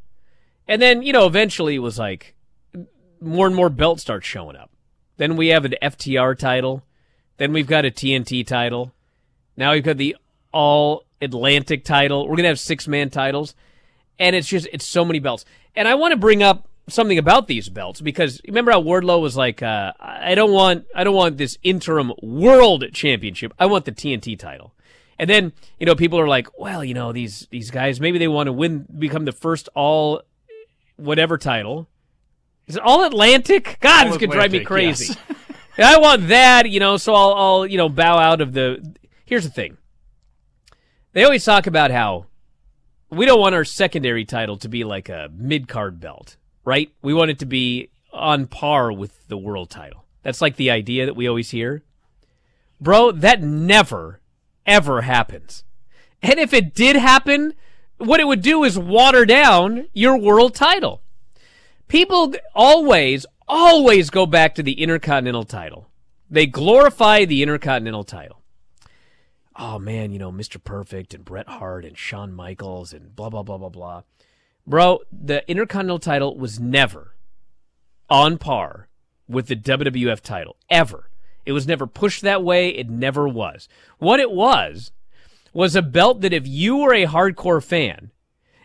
And 0.68 0.80
then, 0.82 1.02
you 1.02 1.12
know, 1.12 1.26
eventually 1.26 1.76
it 1.76 1.80
was 1.80 1.98
like 1.98 2.34
more 3.20 3.46
and 3.46 3.56
more 3.56 3.70
belts 3.70 4.02
start 4.02 4.24
showing 4.24 4.56
up. 4.56 4.70
Then 5.16 5.36
we 5.36 5.48
have 5.48 5.64
an 5.64 5.74
FTR 5.82 6.36
title. 6.38 6.84
Then 7.38 7.52
we've 7.52 7.66
got 7.66 7.84
a 7.84 7.90
TNT 7.90 8.46
title. 8.46 8.92
Now 9.56 9.72
we've 9.72 9.84
got 9.84 9.96
the 9.96 10.16
All 10.52 11.04
Atlantic 11.20 11.84
title. 11.84 12.24
We're 12.24 12.36
going 12.36 12.44
to 12.44 12.48
have 12.48 12.60
six 12.60 12.86
man 12.86 13.10
titles. 13.10 13.54
And 14.18 14.36
it's 14.36 14.48
just, 14.48 14.68
it's 14.72 14.86
so 14.86 15.04
many 15.04 15.18
belts. 15.18 15.44
And 15.74 15.88
I 15.88 15.94
want 15.94 16.12
to 16.12 16.18
bring 16.18 16.42
up 16.42 16.68
something 16.88 17.18
about 17.18 17.48
these 17.48 17.68
belts 17.68 18.00
because 18.00 18.40
remember 18.46 18.70
how 18.70 18.82
Wardlow 18.82 19.20
was 19.20 19.36
like, 19.36 19.62
uh, 19.62 19.92
I 19.98 20.34
don't 20.34 20.52
want, 20.52 20.86
I 20.94 21.04
don't 21.04 21.14
want 21.14 21.36
this 21.36 21.58
interim 21.62 22.12
world 22.22 22.84
championship. 22.92 23.52
I 23.58 23.66
want 23.66 23.84
the 23.84 23.92
TNT 23.92 24.38
title. 24.38 24.72
And 25.18 25.30
then, 25.30 25.52
you 25.78 25.86
know, 25.86 25.94
people 25.94 26.18
are 26.20 26.28
like, 26.28 26.58
well, 26.58 26.84
you 26.84 26.94
know, 26.94 27.12
these, 27.12 27.46
these 27.50 27.70
guys, 27.70 28.00
maybe 28.00 28.18
they 28.18 28.28
want 28.28 28.48
to 28.48 28.52
win, 28.52 28.86
become 28.98 29.24
the 29.24 29.32
first 29.32 29.68
all 29.74 30.22
whatever 30.96 31.38
title. 31.38 31.88
Is 32.66 32.76
it 32.76 32.82
all 32.82 33.04
Atlantic? 33.04 33.78
God, 33.80 34.06
All 34.06 34.12
this 34.12 34.18
could 34.18 34.30
drive 34.30 34.52
me 34.52 34.64
crazy. 34.64 35.14
yes. 35.28 35.36
I 35.96 35.98
want 35.98 36.28
that, 36.28 36.68
you 36.68 36.80
know, 36.80 36.96
so 36.96 37.14
I'll, 37.14 37.34
I'll, 37.34 37.66
you 37.66 37.76
know, 37.76 37.88
bow 37.88 38.18
out 38.18 38.40
of 38.40 38.52
the. 38.52 38.94
Here's 39.24 39.44
the 39.44 39.50
thing. 39.50 39.76
They 41.12 41.24
always 41.24 41.44
talk 41.44 41.66
about 41.66 41.90
how 41.90 42.26
we 43.10 43.26
don't 43.26 43.40
want 43.40 43.54
our 43.54 43.64
secondary 43.64 44.24
title 44.24 44.56
to 44.58 44.68
be 44.68 44.84
like 44.84 45.08
a 45.08 45.30
mid 45.32 45.68
card 45.68 46.00
belt, 46.00 46.36
right? 46.64 46.90
We 47.02 47.14
want 47.14 47.30
it 47.30 47.38
to 47.40 47.46
be 47.46 47.90
on 48.12 48.46
par 48.46 48.92
with 48.92 49.26
the 49.28 49.36
world 49.36 49.70
title. 49.70 50.04
That's 50.22 50.40
like 50.40 50.56
the 50.56 50.70
idea 50.70 51.06
that 51.06 51.14
we 51.14 51.28
always 51.28 51.50
hear. 51.50 51.82
Bro, 52.80 53.12
that 53.12 53.42
never, 53.42 54.20
ever 54.66 55.02
happens. 55.02 55.64
And 56.22 56.38
if 56.38 56.52
it 56.52 56.74
did 56.74 56.96
happen, 56.96 57.54
what 57.98 58.20
it 58.20 58.26
would 58.26 58.42
do 58.42 58.64
is 58.64 58.78
water 58.78 59.24
down 59.24 59.88
your 59.92 60.18
world 60.18 60.54
title. 60.54 61.02
People 61.88 62.34
always, 62.54 63.26
always 63.46 64.10
go 64.10 64.26
back 64.26 64.54
to 64.56 64.62
the 64.62 64.80
Intercontinental 64.82 65.44
title. 65.44 65.88
They 66.28 66.46
glorify 66.46 67.24
the 67.24 67.42
Intercontinental 67.42 68.04
title. 68.04 68.42
oh 69.58 69.78
man, 69.78 70.10
you 70.12 70.18
know, 70.18 70.32
Mr. 70.32 70.62
Perfect 70.62 71.14
and 71.14 71.24
Bret 71.24 71.48
Hart 71.48 71.84
and 71.84 71.96
Shawn 71.96 72.32
Michaels 72.32 72.92
and 72.92 73.14
blah 73.14 73.30
blah 73.30 73.42
blah 73.42 73.56
blah 73.56 73.68
blah. 73.68 74.02
Bro, 74.66 75.00
the 75.12 75.48
Intercontinental 75.48 76.00
title 76.00 76.36
was 76.36 76.58
never 76.58 77.14
on 78.10 78.36
par 78.38 78.88
with 79.28 79.46
the 79.46 79.56
WWF 79.56 80.20
title 80.20 80.56
ever. 80.68 81.08
It 81.46 81.52
was 81.52 81.66
never 81.66 81.86
pushed 81.86 82.22
that 82.22 82.42
way. 82.42 82.68
It 82.68 82.90
never 82.90 83.26
was. 83.26 83.68
What 83.98 84.20
it 84.20 84.32
was 84.32 84.92
was 85.54 85.74
a 85.74 85.80
belt 85.80 86.20
that 86.20 86.34
if 86.34 86.46
you 86.46 86.76
were 86.76 86.92
a 86.92 87.06
hardcore 87.06 87.62
fan, 87.62 88.10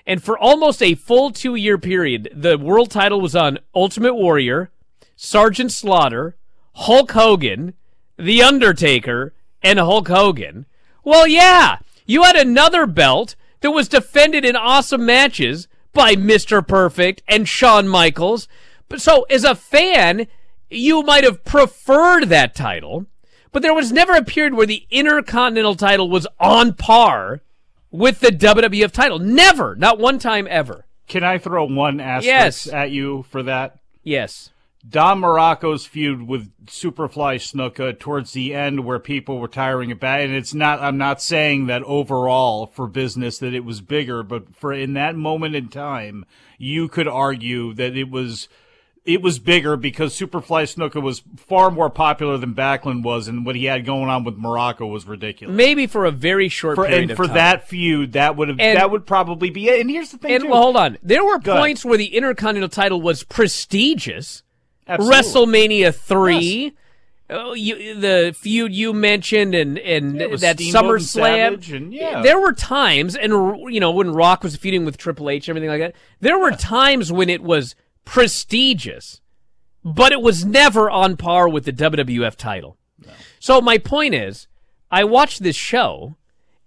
and 0.05 0.21
for 0.21 0.37
almost 0.37 0.81
a 0.81 0.95
full 0.95 1.31
two 1.31 1.55
year 1.55 1.77
period, 1.77 2.29
the 2.35 2.57
world 2.57 2.91
title 2.91 3.21
was 3.21 3.35
on 3.35 3.59
Ultimate 3.73 4.15
Warrior, 4.15 4.71
Sergeant 5.15 5.71
Slaughter, 5.71 6.35
Hulk 6.73 7.11
Hogan, 7.11 7.75
The 8.17 8.41
Undertaker, 8.41 9.33
and 9.61 9.79
Hulk 9.79 10.07
Hogan. 10.07 10.65
Well, 11.03 11.27
yeah, 11.27 11.77
you 12.05 12.23
had 12.23 12.35
another 12.35 12.85
belt 12.85 13.35
that 13.61 13.71
was 13.71 13.87
defended 13.87 14.43
in 14.43 14.55
awesome 14.55 15.05
matches 15.05 15.67
by 15.93 16.15
Mr. 16.15 16.67
Perfect 16.67 17.21
and 17.27 17.47
Shawn 17.47 17.87
Michaels. 17.87 18.47
But 18.89 19.01
so 19.01 19.23
as 19.29 19.43
a 19.43 19.55
fan, 19.55 20.27
you 20.71 21.03
might 21.03 21.23
have 21.23 21.43
preferred 21.43 22.29
that 22.29 22.55
title, 22.55 23.05
but 23.51 23.61
there 23.61 23.73
was 23.73 23.91
never 23.91 24.13
a 24.13 24.23
period 24.23 24.53
where 24.53 24.65
the 24.67 24.85
Intercontinental 24.89 25.75
title 25.75 26.09
was 26.09 26.27
on 26.39 26.73
par 26.73 27.41
with 27.91 28.19
the 28.21 28.29
WWF 28.31 28.91
title. 28.91 29.19
Never. 29.19 29.75
Not 29.75 29.99
one 29.99 30.19
time 30.19 30.47
ever. 30.49 30.85
Can 31.07 31.23
I 31.23 31.37
throw 31.37 31.65
one 31.65 31.99
asterisk 31.99 32.65
Yes. 32.65 32.67
at 32.67 32.91
you 32.91 33.25
for 33.29 33.43
that? 33.43 33.77
Yes. 34.03 34.49
Don 34.89 35.19
Muraco's 35.21 35.85
feud 35.85 36.23
with 36.23 36.49
Superfly 36.65 37.35
Snuka 37.35 37.99
towards 37.99 38.31
the 38.31 38.55
end 38.55 38.83
where 38.83 38.97
people 38.97 39.37
were 39.37 39.47
tiring 39.47 39.91
about 39.91 40.21
it. 40.21 40.25
And 40.25 40.33
it's 40.35 40.55
not, 40.55 40.79
I'm 40.81 40.97
not 40.97 41.21
saying 41.21 41.67
that 41.67 41.83
overall 41.83 42.65
for 42.65 42.87
business 42.87 43.37
that 43.39 43.53
it 43.53 43.63
was 43.65 43.81
bigger, 43.81 44.23
but 44.23 44.55
for 44.55 44.73
in 44.73 44.93
that 44.93 45.15
moment 45.15 45.53
in 45.55 45.67
time, 45.67 46.25
you 46.57 46.87
could 46.87 47.07
argue 47.07 47.73
that 47.75 47.95
it 47.95 48.09
was, 48.09 48.47
it 49.03 49.21
was 49.21 49.39
bigger 49.39 49.75
because 49.75 50.13
Superfly 50.17 50.63
Snuka 50.71 51.01
was 51.01 51.23
far 51.35 51.71
more 51.71 51.89
popular 51.89 52.37
than 52.37 52.53
Backlund 52.53 53.01
was, 53.03 53.27
and 53.27 53.45
what 53.45 53.55
he 53.55 53.65
had 53.65 53.83
going 53.85 54.09
on 54.09 54.23
with 54.23 54.37
Muraco 54.39 54.89
was 54.91 55.07
ridiculous. 55.07 55.55
Maybe 55.55 55.87
for 55.87 56.05
a 56.05 56.11
very 56.11 56.49
short 56.49 56.75
For, 56.75 56.85
period 56.85 57.01
and 57.03 57.11
of 57.11 57.17
for 57.17 57.25
time. 57.25 57.33
that 57.35 57.67
feud, 57.67 58.11
that 58.13 58.35
would 58.35 58.47
have 58.49 58.59
And- 58.59 58.77
that 58.77 58.91
would 58.91 59.07
probably 59.07 59.49
be 59.49 59.67
it. 59.69 59.81
And 59.81 59.89
here's 59.89 60.11
the 60.11 60.17
thing, 60.19 60.33
And 60.35 60.49
well, 60.49 60.61
hold 60.61 60.77
on. 60.77 60.97
There 61.01 61.25
were 61.25 61.39
Go 61.39 61.53
ahead. 61.53 61.61
points 61.61 61.83
where 61.85 61.97
the 61.97 62.15
Intercontinental 62.15 62.69
title 62.69 63.01
was 63.01 63.23
prestigious. 63.23 64.43
Absolutely. 64.87 65.17
WrestleMania 65.19 65.95
three, 65.95 66.73
oh, 67.29 67.53
you, 67.53 67.95
the 67.99 68.35
feud 68.37 68.73
you 68.73 68.91
mentioned, 68.93 69.55
and 69.55 69.77
and 69.79 70.19
Yeah, 70.19 70.35
that 70.37 70.57
SummerSlam. 70.57 71.73
And- 71.73 71.93
yeah. 71.93 72.21
There 72.21 72.39
were 72.39 72.51
times, 72.53 73.15
and 73.15 73.31
you 73.73 73.79
know 73.79 73.91
when 73.91 74.11
Rock 74.11 74.43
was 74.43 74.55
feuding 74.57 74.83
with 74.85 74.97
Triple 74.97 75.29
H, 75.29 75.47
and 75.47 75.57
everything 75.57 75.69
like 75.79 75.93
that. 75.93 75.99
There 76.19 76.37
were 76.37 76.51
times 76.51 77.11
when 77.11 77.29
it 77.29 77.41
was 77.41 77.75
prestigious, 78.05 79.21
but 79.83 80.11
it 80.11 80.21
was 80.21 80.45
never 80.45 80.89
on 80.89 81.17
par 81.17 81.47
with 81.47 81.65
the 81.65 81.73
WWF 81.73 82.35
title. 82.35 82.77
So 83.39 83.59
my 83.61 83.77
point 83.79 84.13
is, 84.13 84.47
I 84.91 85.03
watched 85.03 85.41
this 85.41 85.55
show, 85.55 86.15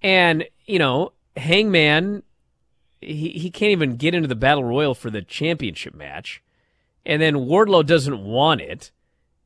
and 0.02 0.44
you 0.66 0.78
know, 0.78 1.12
Hangman, 1.36 2.24
he 3.00 3.28
he 3.30 3.50
can't 3.50 3.70
even 3.70 3.96
get 3.96 4.14
into 4.14 4.28
the 4.28 4.34
battle 4.34 4.64
royal 4.64 4.94
for 4.94 5.10
the 5.10 5.22
championship 5.22 5.94
match, 5.94 6.42
and 7.06 7.22
then 7.22 7.34
Wardlow 7.36 7.86
doesn't 7.86 8.24
want 8.24 8.60
it, 8.60 8.90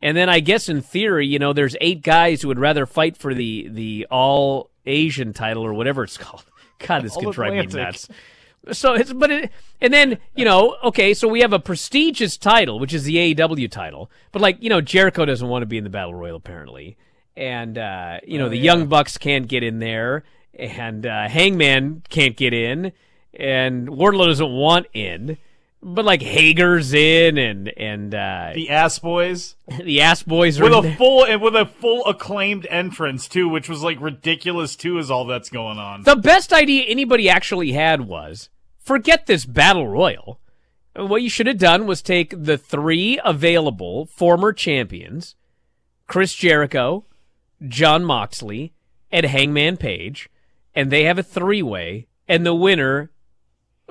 and 0.00 0.16
then 0.16 0.28
I 0.28 0.40
guess 0.40 0.68
in 0.68 0.80
theory, 0.80 1.26
you 1.26 1.38
know, 1.38 1.52
there's 1.52 1.76
eight 1.80 2.02
guys 2.02 2.40
who 2.40 2.48
would 2.48 2.58
rather 2.58 2.86
fight 2.86 3.16
for 3.16 3.34
the 3.34 3.68
the 3.68 4.06
all 4.10 4.70
Asian 4.86 5.32
title 5.32 5.64
or 5.64 5.74
whatever 5.74 6.04
it's 6.04 6.16
called. 6.16 6.44
God, 6.86 7.02
this 7.02 7.16
could 7.16 7.34
drive 7.34 7.52
me 7.52 7.66
nuts. 7.66 8.08
So 8.72 8.94
it's 8.94 9.12
but 9.12 9.30
it, 9.30 9.50
and 9.80 9.92
then 9.92 10.18
you 10.34 10.44
know 10.44 10.76
okay 10.84 11.14
so 11.14 11.28
we 11.28 11.40
have 11.40 11.52
a 11.52 11.58
prestigious 11.58 12.36
title 12.36 12.78
which 12.78 12.92
is 12.92 13.04
the 13.04 13.34
AEW 13.34 13.70
title 13.70 14.10
but 14.32 14.42
like 14.42 14.56
you 14.60 14.68
know 14.68 14.80
Jericho 14.80 15.24
doesn't 15.24 15.48
want 15.48 15.62
to 15.62 15.66
be 15.66 15.78
in 15.78 15.84
the 15.84 15.90
battle 15.90 16.14
royal 16.14 16.36
apparently 16.36 16.96
and 17.36 17.78
uh, 17.78 18.18
you 18.26 18.38
know 18.38 18.46
Oh, 18.46 18.48
the 18.50 18.56
yeah. 18.56 18.64
Young 18.64 18.86
Bucks 18.86 19.16
can't 19.18 19.48
get 19.48 19.62
in 19.62 19.78
there 19.78 20.24
and 20.54 21.06
uh, 21.06 21.28
Hangman 21.28 22.02
can't 22.08 22.36
get 22.36 22.52
in 22.52 22.92
and 23.34 23.88
Wardlow 23.88 24.26
doesn't 24.26 24.50
want 24.50 24.86
in 24.92 25.38
but 25.82 26.04
like 26.04 26.22
Hager's 26.22 26.92
in 26.92 27.38
and 27.38 27.68
and 27.76 28.14
uh, 28.14 28.50
the 28.54 28.70
Ass 28.70 28.98
Boys, 28.98 29.54
the 29.82 30.00
Ass 30.00 30.22
Boys 30.22 30.58
are 30.60 30.64
with 30.64 30.72
in 30.84 30.92
a 30.92 30.96
full 30.96 31.24
and 31.24 31.40
with 31.40 31.54
a 31.54 31.66
full 31.66 32.04
acclaimed 32.06 32.66
entrance 32.68 33.28
too, 33.28 33.48
which 33.48 33.68
was 33.68 33.82
like 33.82 34.00
ridiculous 34.00 34.74
too, 34.74 34.98
Is 34.98 35.10
all 35.10 35.24
that's 35.24 35.50
going 35.50 35.78
on. 35.78 36.02
The 36.02 36.16
best 36.16 36.52
idea 36.52 36.82
anybody 36.82 37.30
actually 37.30 37.72
had 37.72 38.02
was 38.02 38.48
forget 38.88 39.26
this 39.26 39.44
battle 39.44 39.86
royal. 39.86 40.40
What 40.96 41.22
you 41.22 41.28
should 41.28 41.46
have 41.46 41.58
done 41.58 41.86
was 41.86 42.00
take 42.00 42.34
the 42.34 42.56
three 42.56 43.20
available 43.22 44.06
former 44.06 44.54
champions, 44.54 45.36
Chris 46.06 46.32
Jericho, 46.34 47.04
Jon 47.68 48.02
Moxley, 48.02 48.72
and 49.12 49.26
Hangman 49.26 49.76
Page, 49.76 50.30
and 50.74 50.90
they 50.90 51.04
have 51.04 51.18
a 51.18 51.22
three 51.22 51.62
way, 51.62 52.06
and 52.26 52.46
the 52.46 52.54
winner, 52.54 53.10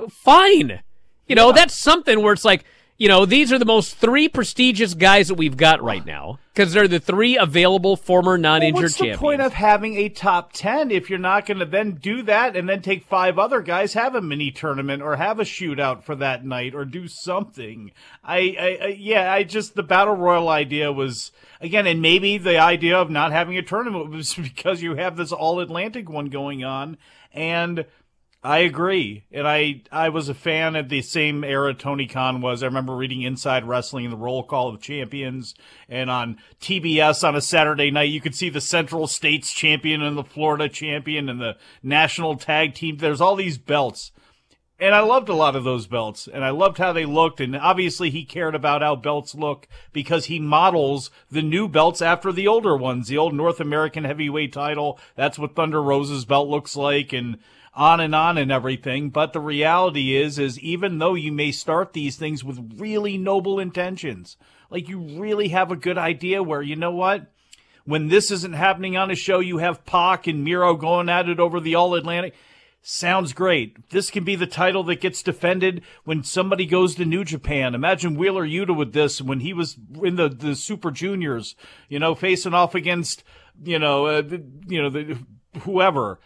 fine. 0.10 0.82
You 1.28 1.36
know, 1.36 1.52
that's 1.52 1.76
something 1.76 2.22
where 2.22 2.34
it's 2.34 2.44
like, 2.44 2.66
you 2.98 3.08
know, 3.08 3.26
these 3.26 3.52
are 3.52 3.60
the 3.60 3.66
most 3.66 3.98
three 3.98 4.28
prestigious 4.28 4.96
guys 4.96 5.28
that 5.28 5.36
we've 5.36 5.56
got 5.56 5.84
right 5.84 6.04
now 6.04 6.40
because 6.54 6.74
they're 6.74 6.88
the 6.88 7.00
three 7.00 7.38
available 7.38 7.96
former 7.96 8.40
non-injured 8.40 8.74
well, 8.74 8.84
what's 8.84 8.96
champions. 8.96 9.20
the 9.20 9.22
point 9.22 9.42
of 9.42 9.54
having 9.54 9.96
a 9.98 10.10
top 10.10 10.52
10 10.54 10.90
if 10.90 11.08
you're 11.08 11.20
not 11.20 11.46
going 11.46 11.60
to 11.60 11.66
then 11.66 11.92
do 11.92 12.24
that 12.24 12.56
and 12.56 12.68
then 12.68 12.82
take 12.82 13.04
five 13.04 13.38
other 13.38 13.62
guys, 13.62 13.94
have 13.94 14.16
a 14.16 14.22
mini 14.22 14.50
tournament 14.50 15.04
or 15.04 15.16
have 15.16 15.40
a 15.40 15.44
shootout 15.44 16.04
for 16.04 16.16
that 16.16 16.44
night 16.44 16.74
or 16.74 16.86
do 16.86 17.08
something? 17.08 17.92
I, 18.24 18.38
I, 18.60 18.78
I 18.82 18.88
yeah, 18.98 19.32
I 19.32 19.44
just, 19.44 19.76
the 19.76 19.84
Battle 19.84 20.16
Royal 20.16 20.50
idea 20.50 20.92
was, 20.92 21.32
again, 21.62 21.86
and 21.86 22.02
maybe 22.02 22.40
the 22.40 22.58
idea 22.58 22.98
of 22.98 23.12
not 23.12 23.32
having 23.32 23.58
a 23.60 23.62
tournament 23.62 24.10
was 24.12 24.34
because 24.34 24.82
you 24.82 24.96
have 24.96 25.18
this 25.18 25.32
All 25.32 25.60
Atlantic 25.60 26.10
one 26.10 26.30
going 26.30 26.64
on 26.64 26.98
and 27.32 27.86
I 28.43 28.60
agree. 28.60 29.26
And 29.32 29.47
I 29.47 29.82
I 29.91 30.10
was 30.10 30.30
a 30.30 30.34
fan 30.34 30.76
of 30.76 30.89
the 30.89 31.02
same 31.02 31.43
era 31.43 31.73
Tony 31.73 32.06
Khan 32.06 32.39
was. 32.39 32.62
I 32.62 32.67
remember 32.67 32.95
reading 32.95 33.23
Inside 33.23 33.67
Wrestling 33.67 34.06
and 34.06 34.13
the 34.13 34.17
Roll 34.17 34.43
Call 34.43 34.69
of 34.69 34.80
Champions. 34.80 35.56
And 35.89 36.10
on 36.10 36.38
TBS 36.62 37.28
on 37.28 37.36
a 37.36 37.41
Saturday 37.41 37.89
night, 37.89 38.10
you 38.10 38.21
could 38.21 38.36
see 38.36 38.50
the 38.50 38.62
Central 38.62 39.08
States 39.08 39.52
champion 39.52 40.02
and 40.02 40.17
the 40.17 40.23
Florida 40.23 40.69
champion 40.69 41.30
and 41.30 41.41
the 41.41 41.58
national 41.82 42.36
tag 42.38 42.76
team. 42.76 42.97
There's 42.97 43.21
all 43.21 43.36
these 43.36 43.58
belts. 43.58 44.12
And 44.80 44.93
I 44.93 45.00
loved 45.00 45.28
a 45.28 45.34
lot 45.34 45.56
of 45.56 45.63
those 45.63 45.88
belts, 45.88 46.28
and 46.32 46.45
I 46.45 46.52
loved 46.52 46.78
how 46.78 46.93
they 46.93 47.06
looked. 47.06 47.41
And 47.41 47.56
obviously, 47.56 48.12
he 48.12 48.23
cared 48.23 48.54
about 48.54 48.84
how 48.84 48.95
belts 48.95 49.34
look 49.34 49.67
because 49.91 50.26
he 50.26 50.39
models 50.39 51.10
the 51.32 51.41
new 51.41 51.67
belts 51.67 52.00
after 52.00 52.32
the 52.32 52.47
older 52.47 52.78
ones. 52.78 53.08
The 53.08 53.17
old 53.17 53.34
North 53.34 53.60
American 53.60 54.04
heavyweight 54.04 54.54
title, 54.54 55.00
that's 55.15 55.39
what 55.39 55.56
Thunder 55.56 55.82
Rosa's 55.82 56.26
belt 56.26 56.47
looks 56.47 56.76
like, 56.76 57.12
and 57.12 57.39
on 57.78 58.00
and 58.00 58.13
on 58.16 58.38
and 58.38 58.52
everything. 58.52 59.10
But 59.10 59.32
the 59.32 59.40
reality 59.40 60.16
is, 60.16 60.40
is 60.40 60.60
even 60.60 60.98
though 60.98 61.13
you 61.13 61.32
may 61.32 61.52
start 61.52 61.94
these 61.94 62.18
things 62.18 62.44
with 62.44 62.74
really 62.78 63.18
noble 63.18 63.60
intentions, 63.60 64.36
like 64.70 64.90
you 64.90 65.00
really 65.00 65.50
have 65.50 65.72
a 65.72 65.78
good 65.78 65.98
idea 65.98 66.44
where, 66.44 66.62
you 66.62 66.76
know 66.76 66.92
what? 66.92 67.32
When 67.86 68.08
this 68.08 68.32
isn't 68.32 68.56
happening 68.56 68.98
on 68.98 69.12
a 69.12 69.16
show, 69.16 69.40
you 69.40 69.60
have 69.60 69.86
Pac 69.86 70.28
and 70.28 70.44
Miro 70.44 70.76
going 70.76 71.08
at 71.08 71.30
it 71.30 71.40
over 71.40 71.60
the 71.62 71.76
All 71.76 71.94
Atlantic. 71.94 72.34
Sounds 72.82 73.32
great. 73.32 73.90
This 73.90 74.10
can 74.10 74.24
be 74.24 74.36
the 74.36 74.48
title 74.48 74.84
that 74.86 75.02
gets 75.02 75.22
defended 75.22 75.84
when 76.04 76.24
somebody 76.24 76.66
goes 76.66 76.96
to 76.96 77.06
New 77.06 77.24
Japan. 77.24 77.76
Imagine 77.76 78.16
Wheeler 78.16 78.46
Yuta 78.46 78.76
with 78.76 78.94
this 78.94 79.22
when 79.22 79.42
he 79.42 79.54
was 79.54 79.78
in 80.02 80.16
the, 80.16 80.30
the 80.30 80.56
Super 80.56 80.90
Juniors, 80.90 81.56
you 81.90 82.00
know, 82.00 82.16
facing 82.16 82.54
off 82.54 82.76
against, 82.76 83.24
you 83.63 83.78
know, 83.78 84.06
uh, 84.08 84.24
you 84.68 84.82
know, 84.82 84.90
the, 84.90 85.18
whoever. 85.60 86.20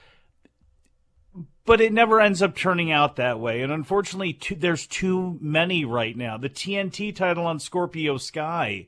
But 1.66 1.80
it 1.80 1.94
never 1.94 2.20
ends 2.20 2.42
up 2.42 2.56
turning 2.56 2.92
out 2.92 3.18
that 3.18 3.40
way. 3.40 3.62
And 3.62 3.72
unfortunately, 3.72 4.34
too, 4.34 4.56
there's 4.56 4.88
too 4.88 5.38
many 5.42 5.86
right 5.86 6.18
now. 6.18 6.38
The 6.38 6.50
TNT 6.50 7.16
title 7.16 7.46
on 7.46 7.60
Scorpio 7.60 8.18
Sky. 8.18 8.88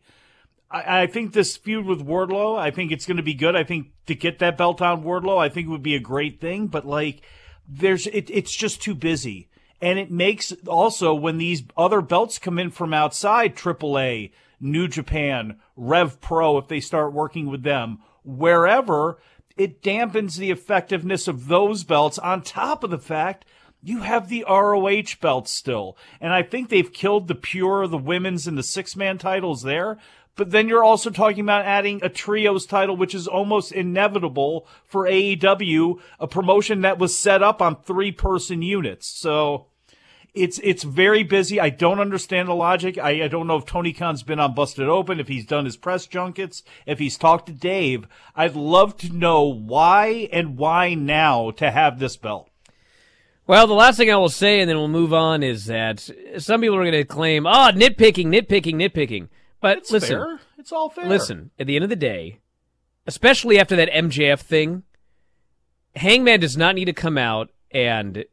I, 0.76 1.06
think 1.06 1.34
this 1.34 1.56
feud 1.56 1.86
with 1.86 2.04
Wardlow, 2.04 2.58
I 2.58 2.72
think 2.72 2.92
it's 2.92 3.06
going 3.06 3.18
to 3.18 3.24
be 3.24 3.36
good. 3.36 3.56
I 3.56 3.64
think 3.64 3.92
to 4.08 4.16
get 4.16 4.40
that 4.40 4.58
belt 4.58 4.82
on 4.82 5.04
Wardlow, 5.04 5.38
I 5.38 5.48
think 5.48 5.68
it 5.68 5.70
would 5.70 5.84
be 5.84 5.94
a 5.94 6.00
great 6.00 6.42
thing. 6.42 6.66
But 6.66 6.84
like, 6.84 7.22
there's 7.68 8.08
it, 8.08 8.30
it's 8.30 8.56
just 8.56 8.82
too 8.82 8.96
busy, 8.96 9.50
and 9.82 10.00
it 10.00 10.12
makes 10.12 10.52
also 10.68 11.14
when 11.14 11.38
these 11.38 11.64
other 11.78 12.02
belts 12.02 12.40
come 12.40 12.60
in 12.60 12.72
from 12.72 12.94
outside 12.94 13.56
AAA, 13.56 14.32
New 14.60 14.88
Japan, 14.88 15.60
Rev 15.76 16.20
Pro, 16.20 16.58
if 16.58 16.68
they 16.68 16.80
start 16.80 17.14
working 17.14 17.48
with 17.48 17.64
them, 17.64 18.00
wherever, 18.24 19.20
it 19.58 19.82
dampens 19.82 20.38
the 20.38 20.52
effectiveness 20.52 21.28
of 21.28 21.48
those 21.48 21.84
belts. 21.84 22.18
On 22.20 22.42
top 22.42 22.84
of 22.84 22.90
the 22.90 22.98
fact 22.98 23.46
you 23.84 24.00
have 24.00 24.30
the 24.30 24.46
ROH 24.50 25.20
belt 25.20 25.48
still. 25.48 25.98
And 26.22 26.32
I 26.32 26.42
think 26.42 26.70
they've 26.70 26.92
killed 26.92 27.28
the 27.28 27.36
pure, 27.36 27.86
the 27.86 27.98
women's, 27.98 28.48
and 28.48 28.58
the 28.58 28.64
six 28.64 28.96
man 28.96 29.18
titles 29.18 29.62
there. 29.62 29.98
But 30.36 30.52
then 30.52 30.68
you're 30.68 30.84
also 30.84 31.10
talking 31.10 31.42
about 31.42 31.66
adding 31.66 32.00
a 32.02 32.10
trios 32.10 32.66
title, 32.66 32.96
which 32.96 33.14
is 33.14 33.28
almost 33.28 33.72
inevitable 33.72 34.68
for 34.86 35.06
AEW, 35.06 36.00
a 36.20 36.28
promotion 36.28 36.82
that 36.82 36.98
was 36.98 37.18
set 37.18 37.44
up 37.44 37.62
on 37.62 37.76
three 37.76 38.12
person 38.12 38.62
units. 38.62 39.08
So 39.08 39.68
it's 40.34 40.60
it's 40.64 40.84
very 40.84 41.24
busy. 41.24 41.60
I 41.60 41.70
don't 41.70 42.00
understand 42.00 42.48
the 42.48 42.56
logic. 42.56 42.98
I, 42.98 43.24
I 43.24 43.28
don't 43.28 43.48
know 43.48 43.58
if 43.58 43.66
Tony 43.66 43.94
Khan's 43.94 44.24
been 44.24 44.40
on 44.40 44.56
Busted 44.56 44.90
Open, 44.90 45.20
if 45.20 45.28
he's 45.28 45.46
done 45.46 45.66
his 45.66 45.78
press 45.78 46.08
junkets, 46.08 46.64
if 46.86 47.00
he's 47.00 47.18
talked 47.18 47.46
to 47.48 47.52
Dave. 47.54 48.08
I'd 48.36 48.56
love 48.56 48.98
to 48.98 49.14
know 49.14 49.44
why 49.44 50.28
and 50.32 50.58
why 50.58 50.96
now 50.96 51.52
to 51.52 51.70
have 51.70 52.00
this 52.00 52.18
belt. 52.18 52.50
Well, 53.46 53.68
the 53.68 53.74
last 53.74 53.98
thing 53.98 54.10
I 54.10 54.16
will 54.16 54.30
say, 54.30 54.62
and 54.62 54.70
then 54.70 54.78
we'll 54.78 54.88
move 54.88 55.14
on, 55.14 55.44
is 55.44 55.66
that 55.66 56.10
some 56.38 56.62
people 56.62 56.78
are 56.78 56.84
going 56.84 56.94
to 56.94 57.04
claim, 57.04 57.46
"Ah, 57.46 57.72
oh, 57.72 57.78
nitpicking, 57.78 58.28
nitpicking, 58.28 58.76
nitpicking." 58.76 59.28
But 59.62 59.80
It's 59.80 59.92
listen, 59.92 60.18
fair. 60.18 60.40
It's 60.58 60.72
all 60.72 60.90
fair. 60.90 61.06
listen. 61.06 61.52
At 61.60 61.68
the 61.68 61.76
end 61.76 61.84
of 61.84 61.90
the 61.90 61.96
day, 61.96 62.40
especially 63.06 63.60
after 63.60 63.76
that 63.76 63.92
MJF 63.92 64.40
thing, 64.40 64.84
Hangman 65.96 66.40
does 66.40 66.58
not 66.58 66.74
need 66.74 66.86
to 66.86 66.94
come 66.94 67.18
out 67.20 67.52
and 67.70 68.26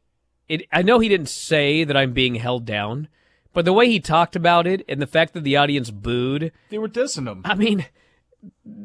it. 0.51 0.67
I 0.71 0.81
know 0.81 0.99
he 0.99 1.09
didn't 1.09 1.29
say 1.29 1.83
that 1.83 1.95
I'm 1.97 2.13
being 2.13 2.35
held 2.35 2.65
down, 2.65 3.07
but 3.53 3.65
the 3.65 3.73
way 3.73 3.87
he 3.89 3.99
talked 3.99 4.35
about 4.35 4.67
it 4.67 4.83
and 4.89 5.01
the 5.01 5.07
fact 5.07 5.33
that 5.33 5.43
the 5.43 5.57
audience 5.57 5.89
booed, 5.91 6.51
They 6.69 6.77
were 6.77 6.87
dissing 6.89 7.27
him. 7.27 7.41
I 7.45 7.55
mean, 7.55 7.85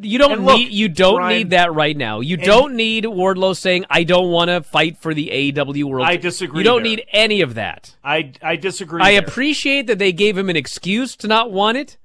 you 0.03 0.19
don't 0.19 0.45
look, 0.45 0.59
need 0.59 0.71
you 0.73 0.89
don't 0.89 1.17
Bryan- 1.17 1.39
need 1.39 1.51
that 1.51 1.73
right 1.73 1.97
now. 1.97 2.21
You 2.21 2.37
don't 2.37 2.75
need 2.75 3.05
Wardlow 3.05 3.57
saying 3.57 3.87
I 3.89 4.05
don't 4.05 4.31
want 4.31 4.49
to 4.49 4.63
fight 4.63 4.99
for 4.99 5.15
the 5.15 5.29
AEW 5.33 5.85
World. 5.85 6.07
I 6.07 6.17
disagree 6.17 6.61
You 6.61 6.65
don't 6.65 6.83
there. 6.83 6.97
need 6.97 7.05
any 7.13 7.41
of 7.41 7.55
that. 7.55 7.97
I 8.05 8.33
I 8.43 8.57
disagree. 8.57 9.01
I 9.03 9.13
there. 9.13 9.23
appreciate 9.23 9.87
that 9.87 9.99
they 9.99 10.13
gave 10.13 10.37
him 10.37 10.51
an 10.51 10.57
excuse 10.57 11.17
to 11.17 11.27
not 11.27 11.53
want 11.53 11.79
it, 11.79 11.97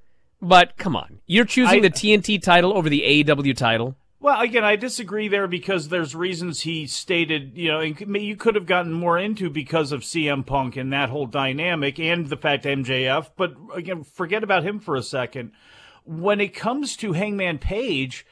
but 0.41 0.77
come 0.77 0.95
on, 0.95 1.19
you're 1.27 1.45
choosing 1.45 1.79
I- 1.79 1.89
the 1.89 1.89
TNT 1.89 2.41
title 2.41 2.75
over 2.75 2.89
the 2.89 3.03
AEW 3.03 3.53
title. 3.55 3.95
Well, 4.21 4.39
again, 4.39 4.63
I 4.63 4.75
disagree 4.75 5.29
there 5.29 5.47
because 5.47 5.89
there's 5.89 6.13
reasons 6.13 6.61
he 6.61 6.85
stated, 6.85 7.57
you 7.57 7.69
know, 7.69 7.81
you 7.81 8.35
could 8.35 8.53
have 8.53 8.67
gotten 8.67 8.93
more 8.93 9.17
into 9.17 9.49
because 9.49 9.91
of 9.91 10.01
CM 10.01 10.45
Punk 10.45 10.77
and 10.77 10.93
that 10.93 11.09
whole 11.09 11.25
dynamic 11.25 11.99
and 11.99 12.27
the 12.27 12.37
fact 12.37 12.65
MJF. 12.65 13.31
But 13.35 13.55
again, 13.73 14.03
forget 14.03 14.43
about 14.43 14.63
him 14.63 14.79
for 14.79 14.95
a 14.95 15.01
second. 15.01 15.53
When 16.05 16.39
it 16.39 16.53
comes 16.53 16.95
to 16.97 17.13
Hangman 17.13 17.57
Page, 17.57 18.27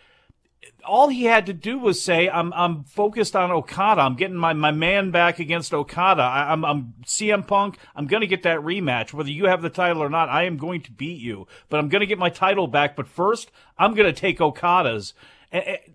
all 0.86 1.08
he 1.08 1.24
had 1.24 1.48
to 1.48 1.54
do 1.54 1.80
was 1.80 2.00
say, 2.00 2.30
"I'm 2.30 2.54
I'm 2.54 2.84
focused 2.84 3.36
on 3.36 3.50
Okada. 3.50 4.02
I'm 4.02 4.16
getting 4.16 4.38
my, 4.38 4.54
my 4.54 4.72
man 4.72 5.10
back 5.10 5.40
against 5.40 5.74
Okada. 5.74 6.22
I, 6.22 6.52
I'm 6.52 6.64
I'm 6.64 6.94
CM 7.06 7.48
Punk. 7.48 7.80
I'm 7.96 8.06
going 8.06 8.22
to 8.22 8.28
get 8.28 8.44
that 8.44 8.60
rematch. 8.60 9.12
Whether 9.12 9.32
you 9.32 9.46
have 9.46 9.64
the 9.64 9.70
title 9.70 10.04
or 10.04 10.10
not, 10.10 10.30
I 10.30 10.44
am 10.44 10.58
going 10.58 10.82
to 10.82 10.92
beat 10.92 11.20
you. 11.20 11.48
But 11.68 11.80
I'm 11.80 11.90
going 11.90 12.02
to 12.02 12.06
get 12.08 12.20
my 12.20 12.30
title 12.30 12.68
back. 12.68 12.96
But 12.96 13.08
first, 13.08 13.50
I'm 13.80 13.96
going 13.96 14.14
to 14.14 14.20
take 14.20 14.40
Okada's." 14.40 15.16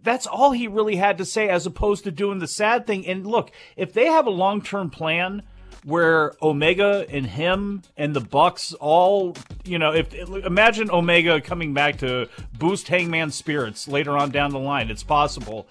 That's 0.03 0.27
all 0.27 0.53
he 0.53 0.67
really 0.67 0.97
had 0.97 1.19
to 1.19 1.25
say, 1.25 1.49
as 1.49 1.67
opposed 1.67 2.05
to 2.05 2.11
doing 2.11 2.39
the 2.39 2.49
sad 2.49 2.87
thing. 2.87 3.07
And 3.07 3.27
look, 3.27 3.51
if 3.77 3.93
they 3.93 4.07
have 4.07 4.27
a 4.27 4.31
long 4.31 4.63
term 4.63 4.91
plan 4.91 5.43
where 5.85 6.33
Omega 6.43 7.07
and 7.09 7.27
him 7.27 7.83
and 7.97 8.17
the 8.17 8.21
Bucks 8.21 8.73
all, 8.75 9.37
you 9.65 9.79
know, 9.79 9.93
if 9.93 10.13
imagine 10.15 10.91
Omega 10.91 11.41
coming 11.41 11.75
back 11.75 11.99
to 11.99 12.29
boost 12.59 12.89
Hangman's 12.89 13.35
spirits 13.35 13.87
later 13.87 14.17
on 14.17 14.31
down 14.31 14.51
the 14.51 14.59
line, 14.59 14.91
it's 14.91 15.05
possible. 15.05 15.67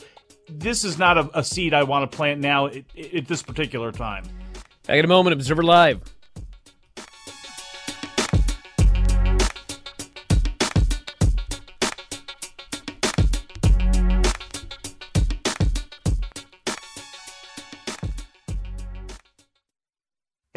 This 0.47 0.83
is 0.83 0.97
not 0.97 1.17
a, 1.17 1.39
a 1.39 1.43
seed 1.43 1.73
I 1.73 1.83
want 1.83 2.09
to 2.09 2.15
plant 2.15 2.39
now 2.39 2.67
at, 2.67 2.83
at 3.13 3.27
this 3.27 3.41
particular 3.41 3.91
time. 3.91 4.23
Back 4.85 4.99
in 4.99 5.05
a 5.05 5.07
moment, 5.07 5.33
Observer 5.33 5.63
Live. 5.63 6.12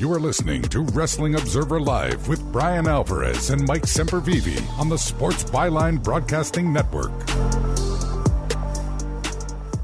You 0.00 0.10
are 0.14 0.18
listening 0.18 0.62
to 0.62 0.80
Wrestling 0.80 1.34
Observer 1.34 1.78
Live 1.78 2.26
with 2.26 2.42
Bryan 2.50 2.88
Alvarez 2.88 3.50
and 3.50 3.68
Mike 3.68 3.82
Sempervive 3.82 4.66
on 4.78 4.88
the 4.88 4.96
Sports 4.96 5.44
Byline 5.44 6.02
Broadcasting 6.02 6.72
Network. 6.72 7.12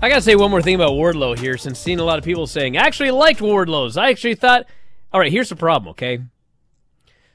I 0.01 0.09
gotta 0.09 0.23
say 0.23 0.35
one 0.35 0.51
more 0.51 0.63
thing 0.63 0.75
about 0.75 0.93
Wardlow 0.93 1.39
here, 1.39 1.59
since 1.59 1.79
seeing 1.79 2.01
a 2.01 2.05
lot 2.05 2.17
of 2.17 2.25
people 2.25 2.47
saying, 2.47 2.79
I 2.79 2.87
actually 2.87 3.11
liked 3.11 3.41
Wardlow's. 3.41 3.99
I 3.99 4.09
actually 4.09 4.37
thought, 4.37 4.65
all 5.13 5.21
right, 5.21 5.31
here's 5.31 5.51
the 5.51 5.55
problem, 5.55 5.91
okay? 5.91 6.21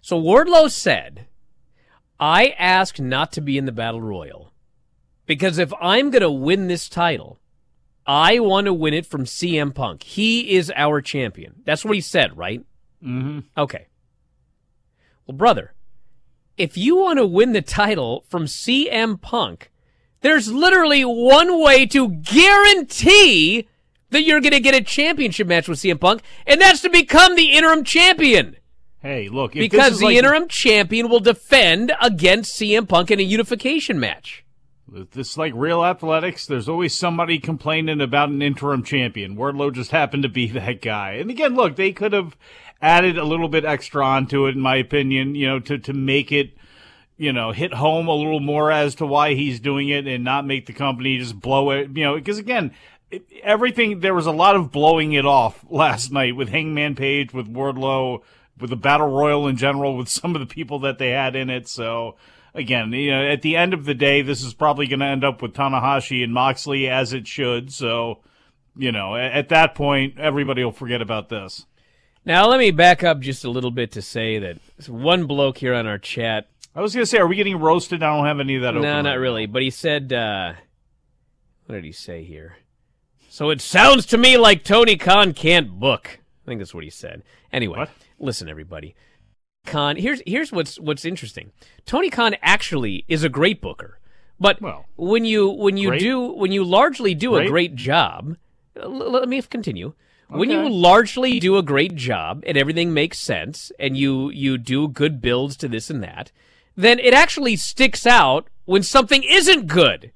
So 0.02 0.20
Wardlow 0.20 0.72
said, 0.72 1.28
I 2.20 2.56
asked 2.58 3.00
not 3.00 3.32
to 3.34 3.42
be 3.42 3.60
in 3.60 3.66
the 3.66 3.72
Battle 3.72 4.02
Royal 4.02 4.54
because 5.28 5.60
if 5.60 5.72
I'm 5.80 6.10
gonna 6.10 6.32
win 6.32 6.66
this 6.66 6.90
title, 6.90 7.38
I 8.08 8.40
want 8.40 8.66
to 8.66 8.74
win 8.74 8.96
it 8.96 9.06
from 9.06 9.26
CM 9.26 9.76
Punk. 9.76 10.02
He 10.02 10.56
is 10.56 10.74
our 10.76 11.00
champion. 11.00 11.62
That's 11.64 11.86
what 11.86 11.94
he 11.94 12.02
said, 12.02 12.36
right? 12.36 12.66
Mm-hmm. 13.04 13.40
Okay. 13.58 13.88
Well, 15.28 15.38
brother, 15.38 15.74
if 16.58 16.78
you 16.78 16.96
want 16.98 17.18
to 17.20 17.26
win 17.26 17.54
the 17.54 17.62
title 17.62 18.26
from 18.30 18.46
CM 18.46 19.20
Punk, 19.22 19.72
there's 20.22 20.52
literally 20.52 21.04
one 21.04 21.62
way 21.64 21.86
to 21.88 22.10
guarantee 22.10 23.68
that 24.10 24.24
you're 24.24 24.42
going 24.42 24.52
to 24.52 24.60
get 24.60 24.76
a 24.76 24.82
championship 24.82 25.48
match 25.48 25.68
with 25.68 25.80
CM 25.80 26.00
Punk, 26.00 26.22
and 26.46 26.60
that's 26.60 26.82
to 26.82 26.90
become 26.90 27.36
the 27.36 27.54
interim 27.54 27.84
champion. 27.84 28.58
Hey, 29.00 29.30
look, 29.30 29.54
Because 29.54 30.00
the 30.00 30.06
like- 30.08 30.18
interim 30.18 30.48
champion 30.48 31.10
will 31.10 31.22
defend 31.22 31.92
against 32.02 32.60
CM 32.60 32.88
Punk 32.88 33.10
in 33.10 33.20
a 33.20 33.24
unification 33.24 34.00
match. 34.00 34.44
This 35.14 35.38
like 35.38 35.54
real 35.56 35.86
athletics. 35.86 36.46
There's 36.46 36.68
always 36.68 36.94
somebody 36.94 37.40
complaining 37.40 38.02
about 38.02 38.28
an 38.28 38.42
interim 38.42 38.84
champion. 38.84 39.38
Wardlow 39.38 39.74
just 39.74 39.92
happened 39.92 40.24
to 40.24 40.30
be 40.30 40.48
that 40.52 40.82
guy. 40.82 41.14
And 41.14 41.30
again, 41.32 41.56
look, 41.56 41.78
they 41.78 41.94
could 41.94 42.12
have 42.12 42.36
added 42.82 43.18
a 43.18 43.24
little 43.24 43.48
bit 43.48 43.66
extra 43.66 44.06
onto 44.06 44.48
it, 44.48 44.56
in 44.56 44.62
my 44.62 44.76
opinion, 44.76 45.36
you 45.36 45.48
know, 45.48 45.60
to, 45.60 45.78
to 45.78 45.94
make 45.94 46.32
it, 46.32 46.58
you 47.18 47.32
know, 47.32 47.52
hit 47.52 47.74
home 47.74 48.08
a 48.08 48.16
little 48.16 48.40
more 48.40 48.72
as 48.72 48.96
to 48.96 49.06
why 49.06 49.36
he's 49.36 49.60
doing 49.60 49.90
it 49.90 50.08
and 50.08 50.24
not 50.24 50.46
make 50.46 50.66
the 50.66 50.74
company 50.74 51.18
just 51.18 51.40
blow 51.40 51.72
it, 51.72 51.96
you 51.96 52.04
know, 52.04 52.16
because 52.16 52.40
again, 52.40 52.72
everything, 53.44 54.00
there 54.00 54.16
was 54.16 54.26
a 54.26 54.32
lot 54.32 54.56
of 54.56 54.72
blowing 54.72 55.14
it 55.14 55.26
off 55.26 55.64
last 55.70 56.12
night 56.12 56.36
with 56.36 56.50
Hangman 56.50 56.96
Page, 56.96 57.34
with 57.34 57.52
Wardlow, 57.54 58.22
with 58.60 58.70
the 58.70 58.76
Battle 58.76 59.10
Royal 59.10 59.48
in 59.48 59.58
general, 59.58 59.98
with 59.98 60.10
some 60.10 60.36
of 60.36 60.40
the 60.40 60.54
people 60.54 60.80
that 60.80 60.98
they 60.98 61.10
had 61.10 61.36
in 61.36 61.50
it. 61.50 61.68
So, 61.68 62.16
again, 62.54 62.92
you 62.94 63.12
know, 63.12 63.28
at 63.28 63.42
the 63.42 63.56
end 63.56 63.74
of 63.74 63.86
the 63.86 63.94
day, 63.94 64.22
this 64.22 64.44
is 64.44 64.54
probably 64.54 64.88
going 64.88 65.00
to 65.00 65.06
end 65.06 65.24
up 65.24 65.42
with 65.42 65.54
Tanahashi 65.54 66.24
and 66.24 66.34
Moxley 66.34 66.88
as 66.88 67.14
it 67.14 67.28
should. 67.28 67.72
So, 67.72 68.20
you 68.76 68.92
know, 68.92 69.16
at 69.16 69.50
that 69.50 69.76
point, 69.76 70.20
everybody 70.20 70.64
will 70.64 70.72
forget 70.72 71.02
about 71.02 71.30
this. 71.30 71.66
Now, 72.24 72.48
let 72.48 72.60
me 72.60 72.72
back 72.72 73.04
up 73.04 73.20
just 73.20 73.44
a 73.44 73.50
little 73.50 73.72
bit 73.72 73.92
to 73.94 74.02
say 74.02 74.38
that 74.40 74.58
one 74.88 75.26
bloke 75.26 75.58
here 75.58 75.74
on 75.74 75.88
our 75.88 75.98
chat 75.98 76.48
I 76.74 76.80
was 76.80 76.94
going 76.94 77.04
to 77.04 77.08
say, 77.08 77.18
are 77.18 77.28
we 77.28 77.36
getting 77.36 77.60
roasted? 77.60 78.02
I 78.02 78.16
don't 78.16 78.26
have 78.26 78.40
any 78.40 78.56
of 78.56 78.62
that. 78.62 78.74
No, 78.74 78.80
open 78.80 79.04
not 79.04 79.10
right 79.10 79.16
really. 79.16 79.46
But 79.46 79.62
he 79.62 79.70
said, 79.70 80.14
uh, 80.14 80.54
what 81.66 81.76
did 81.76 81.84
he 81.84 81.92
say 81.92 82.24
here? 82.24 82.58
So 83.30 83.50
it 83.50 83.62
sounds 83.62 84.06
to 84.08 84.18
me 84.18 84.38
like 84.38 84.64
Tony 84.64 84.96
Khan 84.96 85.34
can't 85.34 85.80
book. 85.80 86.20
I 86.44 86.46
think 86.46 86.60
that's 86.60 86.74
what 86.74 86.84
he 86.84 86.90
said. 86.90 87.24
Anyway, 87.52 87.88
listen, 88.20 88.50
everybody. 88.50 88.96
Khan, 89.66 89.96
here's 89.96 90.22
here's 90.26 90.52
what's 90.52 90.80
what's 90.80 91.06
interesting. 91.06 91.52
Tony 91.86 92.10
Khan 92.10 92.36
actually 92.42 93.06
is 93.08 93.24
a 93.24 93.30
great 93.30 93.62
booker, 93.62 94.00
but 94.40 94.60
well, 94.60 94.86
when 94.96 95.24
you 95.24 95.50
when 95.50 95.78
you 95.78 95.90
great? 95.90 96.00
do 96.00 96.34
when 96.34 96.52
you 96.52 96.64
largely 96.64 97.14
do 97.14 97.32
Great? 97.32 97.46
a 97.46 97.50
great 97.50 97.76
job, 97.76 98.38
l- 98.76 99.12
let 99.12 99.30
me 99.30 99.42
continue. 99.44 99.94
When 100.32 100.50
you 100.50 100.70
largely 100.70 101.40
do 101.40 101.58
a 101.58 101.64
great 101.64 101.96
job 101.96 102.44
and 102.48 102.58
everything 102.58 102.94
makes 102.94 103.20
sense, 103.20 103.72
and 103.78 103.98
you 103.98 104.30
you 104.30 104.58
do 104.58 104.88
good 104.88 105.22
builds 105.22 105.58
to 105.58 105.68
this 105.68 105.90
and 105.90 106.02
that, 106.04 106.32
then 106.78 107.00
it 107.00 107.14
actually 107.14 107.58
sticks 107.58 108.08
out 108.08 108.48
when 108.66 108.82
something 108.82 109.24
isn't 109.24 109.68
good. 109.68 110.12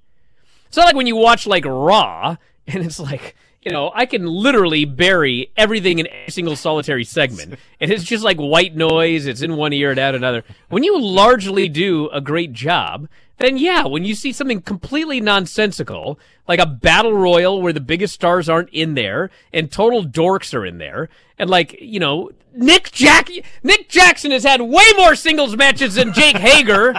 It's 0.67 0.77
not 0.77 0.85
like 0.85 0.95
when 0.95 1.07
you 1.07 1.15
watch 1.15 1.45
like 1.45 1.65
Raw 1.65 2.37
and 2.67 2.85
it's 2.85 2.99
like, 2.99 3.35
you 3.61 3.71
know, 3.71 3.91
I 3.93 4.05
can 4.05 4.25
literally 4.25 4.85
bury 4.85 5.51
everything 5.57 5.99
in 5.99 6.07
every 6.07 6.31
single 6.31 6.55
solitary 6.55 7.03
segment. 7.03 7.59
And 7.81 7.91
it's 7.91 8.05
just 8.05 8.23
like 8.23 8.37
white 8.37 8.73
noise, 8.73 9.25
it's 9.27 9.41
in 9.41 9.57
one 9.57 9.73
ear 9.73 9.91
and 9.91 9.99
out 9.99 10.15
another. 10.15 10.45
When 10.69 10.83
you 10.85 10.99
largely 10.99 11.67
do 11.67 12.09
a 12.09 12.21
great 12.21 12.53
job, 12.53 13.09
then 13.37 13.57
yeah, 13.57 13.85
when 13.85 14.05
you 14.05 14.15
see 14.15 14.31
something 14.31 14.61
completely 14.61 15.19
nonsensical, 15.19 16.19
like 16.47 16.59
a 16.59 16.65
battle 16.65 17.13
royal 17.13 17.61
where 17.61 17.73
the 17.73 17.79
biggest 17.81 18.13
stars 18.13 18.47
aren't 18.47 18.69
in 18.69 18.93
there 18.93 19.29
and 19.51 19.71
total 19.71 20.05
dorks 20.05 20.53
are 20.53 20.65
in 20.65 20.77
there, 20.77 21.09
and 21.37 21.49
like, 21.49 21.75
you 21.81 21.99
know, 21.99 22.31
Nick 22.53 22.91
Jack 22.91 23.29
Nick 23.63 23.89
Jackson 23.89 24.31
has 24.31 24.43
had 24.43 24.61
way 24.61 24.85
more 24.95 25.15
singles 25.15 25.57
matches 25.57 25.95
than 25.95 26.13
Jake 26.13 26.37
Hager. 26.37 26.95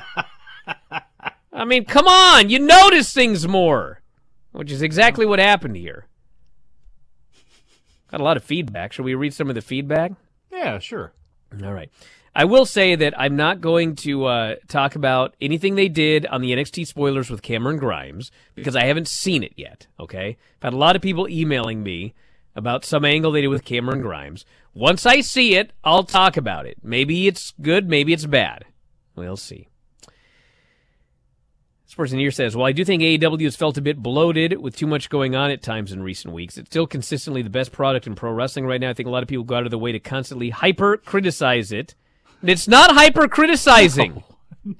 I 1.53 1.65
mean, 1.65 1.87
come 1.87 2.07
on, 2.07 2.51
you 2.51 2.59
notice 2.59 3.15
things 3.15 3.49
more, 3.49 4.03
which 4.53 4.71
is 4.71 4.83
exactly 4.83 5.25
what 5.25 5.39
happened 5.39 5.77
here. 5.77 6.07
Got 8.11 8.21
a 8.21 8.25
lot 8.25 8.37
of 8.37 8.45
feedback. 8.45 8.93
Should 8.93 9.07
we 9.07 9.15
read 9.15 9.33
some 9.33 9.49
of 9.49 9.55
the 9.55 9.63
feedback? 9.63 10.13
Yeah, 10.53 10.79
sure. 10.79 11.13
All 11.63 11.73
right. 11.73 11.91
I 12.35 12.45
will 12.45 12.67
say 12.67 12.95
that 12.97 13.19
I'm 13.19 13.35
not 13.35 13.63
going 13.63 13.97
to 13.97 14.27
uh, 14.27 14.55
talk 14.69 14.95
about 14.95 15.35
anything 15.41 15.75
they 15.75 15.89
did 15.89 16.27
on 16.27 16.43
the 16.43 16.53
NXT 16.53 16.87
spoilers 16.87 17.31
with 17.31 17.41
Cameron 17.41 17.79
Grimes 17.79 18.31
because 18.55 18.77
I 18.77 18.85
haven't 18.85 19.09
seen 19.09 19.43
it 19.43 19.55
yet. 19.57 19.87
Okay, 19.99 20.37
I've 20.59 20.63
had 20.63 20.75
a 20.75 20.77
lot 20.77 20.97
of 20.97 21.03
people 21.03 21.31
emailing 21.31 21.83
me 21.83 22.13
about 22.55 22.85
some 22.85 23.07
angle 23.07 23.33
they 23.33 23.41
did 23.41 23.49
with 23.49 23.65
Cameron 23.65 24.03
Grimes. 24.03 24.45
Once 24.75 25.07
I 25.07 25.23
see 25.23 25.55
it, 25.55 25.73
I'll 25.83 26.05
talk 26.05 26.37
about 26.37 26.67
it. 26.67 26.77
Maybe 26.83 27.27
it's 27.27 27.55
good, 27.63 27.89
maybe 27.89 28.13
it's 28.13 28.27
bad. 28.27 28.67
We'll 29.15 29.39
see. 29.39 29.69
Here 32.05 32.31
says, 32.31 32.55
Well, 32.55 32.67
I 32.67 32.73
do 32.73 32.85
think 32.85 33.03
AEW 33.03 33.45
has 33.45 33.57
felt 33.57 33.79
a 33.79 33.83
bit 33.83 34.03
bloated 34.03 34.61
with 34.61 34.77
too 34.77 34.87
much 34.87 35.09
going 35.09 35.35
on 35.35 35.51
at 35.51 35.63
times 35.63 35.93
in 35.93 36.03
recent 36.03 36.35
weeks. 36.35 36.59
It's 36.59 36.69
still 36.69 36.87
consistently 36.87 37.43
the 37.43 37.51
best 37.51 37.73
product 37.73 38.07
in 38.07 38.15
pro 38.15 38.33
wrestling 38.33 38.67
right 38.67 38.81
now. 38.81 38.91
I 38.91 38.93
think 38.93 39.07
a 39.07 39.11
lot 39.11 39.23
of 39.23 39.29
people 39.29 39.45
go 39.45 39.57
out 39.57 39.65
of 39.65 39.71
their 39.71 39.79
way 39.79 39.93
to 39.93 39.99
constantly 39.99 40.51
hyper 40.51 40.99
criticize 40.99 41.73
it. 41.73 41.95
And 42.43 42.51
it's 42.51 42.69
not 42.69 42.95
hyper 42.95 43.29
criticizing. 43.29 44.23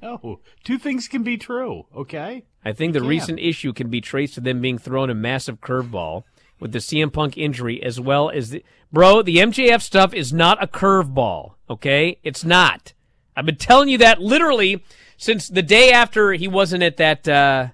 No, 0.03 0.41
two 0.65 0.79
things 0.79 1.07
can 1.07 1.23
be 1.23 1.37
true. 1.37 1.87
Okay. 1.95 2.45
I 2.65 2.73
think 2.73 2.93
the 2.93 2.99
can. 2.99 3.09
recent 3.09 3.39
issue 3.39 3.73
can 3.73 3.89
be 3.89 4.01
traced 4.01 4.35
to 4.35 4.41
them 4.41 4.61
being 4.61 4.79
thrown 4.79 5.11
a 5.11 5.15
massive 5.15 5.61
curveball 5.61 6.25
with 6.59 6.73
the 6.73 6.81
CM 6.81 7.13
Punk 7.13 7.39
injury 7.39 7.81
as 7.81 8.01
well 8.01 8.29
as 8.29 8.51
the 8.51 8.65
bro. 8.93 9.23
The 9.23 9.37
MJF 9.37 9.81
stuff 9.81 10.13
is 10.13 10.33
not 10.33 10.61
a 10.61 10.67
curveball. 10.67 11.53
Okay, 11.71 12.19
it's 12.25 12.45
not. 12.45 12.95
I've 13.37 13.47
been 13.47 13.57
telling 13.57 13.89
you 13.89 13.99
that 13.99 14.21
literally 14.21 14.83
since 15.17 15.49
the 15.49 15.63
day 15.63 15.91
after 15.91 16.33
he 16.33 16.49
wasn't 16.49 16.83
at 16.83 16.97
that 16.99 17.27
uh, 17.29 17.69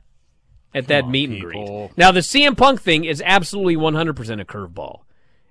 at 0.74 0.88
that 0.88 1.08
meet 1.08 1.30
and 1.30 1.40
greet. 1.40 1.90
Now 1.96 2.12
the 2.12 2.20
CM 2.20 2.56
Punk 2.56 2.80
thing 2.80 3.04
is 3.04 3.22
absolutely 3.24 3.76
100% 3.76 4.40
a 4.40 4.44
curveball, 4.44 5.00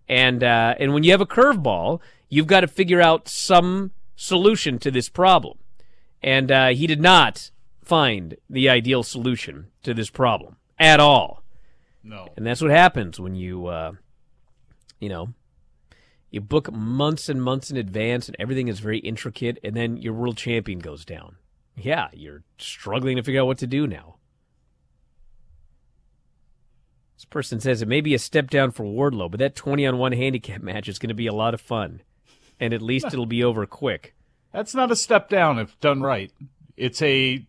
and 0.08 0.44
uh, 0.44 0.76
and 0.80 0.94
when 0.94 1.04
you 1.04 1.12
have 1.12 1.22
a 1.22 1.26
curveball, 1.26 2.02
you've 2.30 2.48
got 2.48 2.62
to 2.62 2.68
figure 2.68 3.02
out 3.02 3.28
some 3.28 3.92
solution 4.16 4.80
to 4.80 4.92
this 4.92 5.10
problem, 5.10 5.58
and 6.22 6.52
uh, 6.52 6.70
he 6.70 6.88
did 6.88 7.02
not 7.02 7.52
find 7.84 8.38
the 8.50 8.70
ideal 8.70 9.04
solution 9.04 9.68
to 9.84 9.94
this 9.94 10.10
problem 10.10 10.56
at 10.80 11.00
all. 11.00 11.44
No. 12.04 12.30
And 12.36 12.46
that's 12.46 12.62
what 12.62 12.72
happens 12.72 13.20
when 13.20 13.36
you, 13.36 13.68
uh, 13.68 13.92
you 15.00 15.10
know, 15.10 15.34
you 16.30 16.42
book 16.42 16.72
months 16.72 17.30
and 17.30 17.42
months 17.42 17.70
in 17.70 17.78
advance 17.78 18.28
and 18.28 18.36
everything 18.40 18.68
is 18.68 18.80
very 18.80 19.00
intricate, 19.00 19.60
and 19.64 19.76
then 19.76 19.98
your 19.98 20.14
world 20.14 20.38
champion 20.38 20.80
goes 20.80 21.06
down. 21.06 21.36
Yeah, 21.76 22.10
you're 22.14 22.44
struggling 22.58 23.18
to 23.18 23.24
figure 23.24 23.42
out 23.42 23.48
what 23.48 23.60
to 23.60 23.68
do 23.68 23.88
now. 23.88 24.18
This 27.16 27.26
person 27.26 27.60
says 27.60 27.82
it 27.82 27.88
may 27.88 28.02
be 28.02 28.16
a 28.16 28.20
step 28.20 28.50
down 28.50 28.72
for 28.72 28.84
Wardlow, 28.84 29.30
but 29.30 29.40
that 29.40 29.56
20 29.56 29.86
on 29.86 29.98
1 29.98 30.12
handicap 30.14 30.62
match 30.64 30.88
is 30.88 31.00
going 31.00 31.10
to 31.10 31.16
be 31.16 31.28
a 31.28 31.34
lot 31.34 31.54
of 31.54 31.62
fun. 31.62 32.02
And 32.60 32.74
at 32.74 32.82
least 32.82 33.08
it'll 33.08 33.26
be 33.26 33.44
over 33.44 33.66
quick. 33.66 34.16
That's 34.52 34.76
not 34.76 34.92
a 34.92 34.96
step 34.96 35.30
down 35.30 35.58
if 35.58 35.80
done 35.80 36.02
right. 36.02 36.32
It's 36.78 37.02
a 37.02 37.46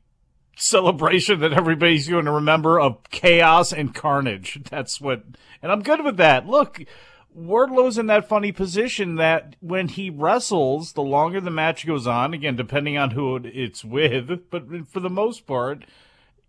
celebration 0.56 1.40
that 1.40 1.52
everybody's 1.52 2.08
going 2.08 2.26
to 2.26 2.32
remember 2.32 2.80
of 2.80 3.02
chaos 3.10 3.72
and 3.72 3.94
carnage. 3.94 4.60
That's 4.70 5.00
what, 5.00 5.24
and 5.62 5.72
I'm 5.72 5.82
good 5.82 6.04
with 6.04 6.18
that. 6.18 6.46
Look, 6.46 6.82
Wardlow's 7.36 7.98
in 7.98 8.06
that 8.06 8.28
funny 8.28 8.52
position 8.52 9.16
that 9.16 9.56
when 9.60 9.88
he 9.88 10.10
wrestles, 10.10 10.92
the 10.92 11.02
longer 11.02 11.40
the 11.40 11.50
match 11.50 11.86
goes 11.86 12.06
on, 12.06 12.34
again, 12.34 12.56
depending 12.56 12.98
on 12.98 13.12
who 13.12 13.40
it's 13.44 13.84
with, 13.84 14.50
but 14.50 14.64
for 14.88 15.00
the 15.00 15.10
most 15.10 15.46
part, 15.46 15.84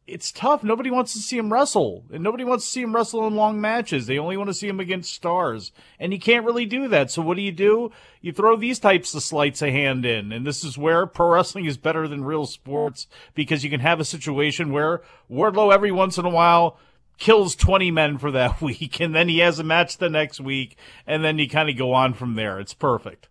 it's 0.05 0.33
tough. 0.33 0.63
Nobody 0.63 0.91
wants 0.91 1.13
to 1.13 1.19
see 1.19 1.37
him 1.37 1.53
wrestle, 1.53 2.03
and 2.11 2.21
nobody 2.21 2.43
wants 2.43 2.65
to 2.65 2.71
see 2.71 2.81
him 2.81 2.93
wrestle 2.93 3.25
in 3.25 3.35
long 3.35 3.61
matches. 3.61 4.05
They 4.05 4.19
only 4.19 4.35
want 4.35 4.49
to 4.49 4.53
see 4.53 4.67
him 4.67 4.81
against 4.81 5.13
stars, 5.13 5.71
and 5.99 6.11
he 6.11 6.19
can't 6.19 6.45
really 6.45 6.65
do 6.65 6.89
that. 6.89 7.09
So 7.09 7.21
what 7.21 7.37
do 7.37 7.43
you 7.43 7.53
do? 7.53 7.91
You 8.19 8.33
throw 8.33 8.57
these 8.57 8.79
types 8.79 9.15
of 9.15 9.23
sleights 9.23 9.61
of 9.61 9.69
hand 9.69 10.05
in, 10.05 10.33
and 10.33 10.45
this 10.45 10.65
is 10.65 10.77
where 10.77 11.05
pro 11.05 11.29
wrestling 11.29 11.65
is 11.65 11.77
better 11.77 12.07
than 12.07 12.25
real 12.25 12.45
sports 12.45 13.07
because 13.33 13.63
you 13.63 13.69
can 13.69 13.79
have 13.79 14.01
a 14.01 14.05
situation 14.05 14.73
where 14.73 15.01
Wardlow 15.31 15.73
every 15.73 15.91
once 15.91 16.17
in 16.17 16.25
a 16.25 16.29
while 16.29 16.77
kills 17.23 17.55
20 17.55 17.89
men 17.89 18.17
for 18.17 18.31
that 18.31 18.61
week, 18.61 18.99
and 18.99 19.15
then 19.15 19.29
he 19.29 19.39
has 19.39 19.57
a 19.57 19.63
match 19.63 19.97
the 19.97 20.09
next 20.09 20.41
week, 20.41 20.75
and 21.07 21.23
then 21.23 21.39
you 21.39 21.47
kind 21.49 21.69
of 21.69 21.77
go 21.77 21.93
on 21.93 22.13
from 22.13 22.35
there. 22.35 22.59
It's 22.59 22.73
perfect. 22.73 23.29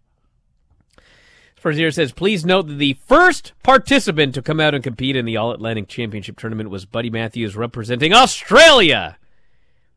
Here 1.62 1.92
says, 1.92 2.10
please 2.10 2.44
note 2.44 2.66
that 2.66 2.74
the 2.78 2.94
first 3.06 3.52
participant 3.62 4.34
to 4.34 4.42
come 4.42 4.58
out 4.58 4.74
and 4.74 4.82
compete 4.82 5.14
in 5.14 5.24
the 5.26 5.36
All 5.36 5.52
Atlantic 5.52 5.86
Championship 5.86 6.36
tournament 6.36 6.70
was 6.70 6.86
Buddy 6.86 7.08
Matthews 7.10 7.54
representing 7.54 8.12
Australia. 8.12 9.16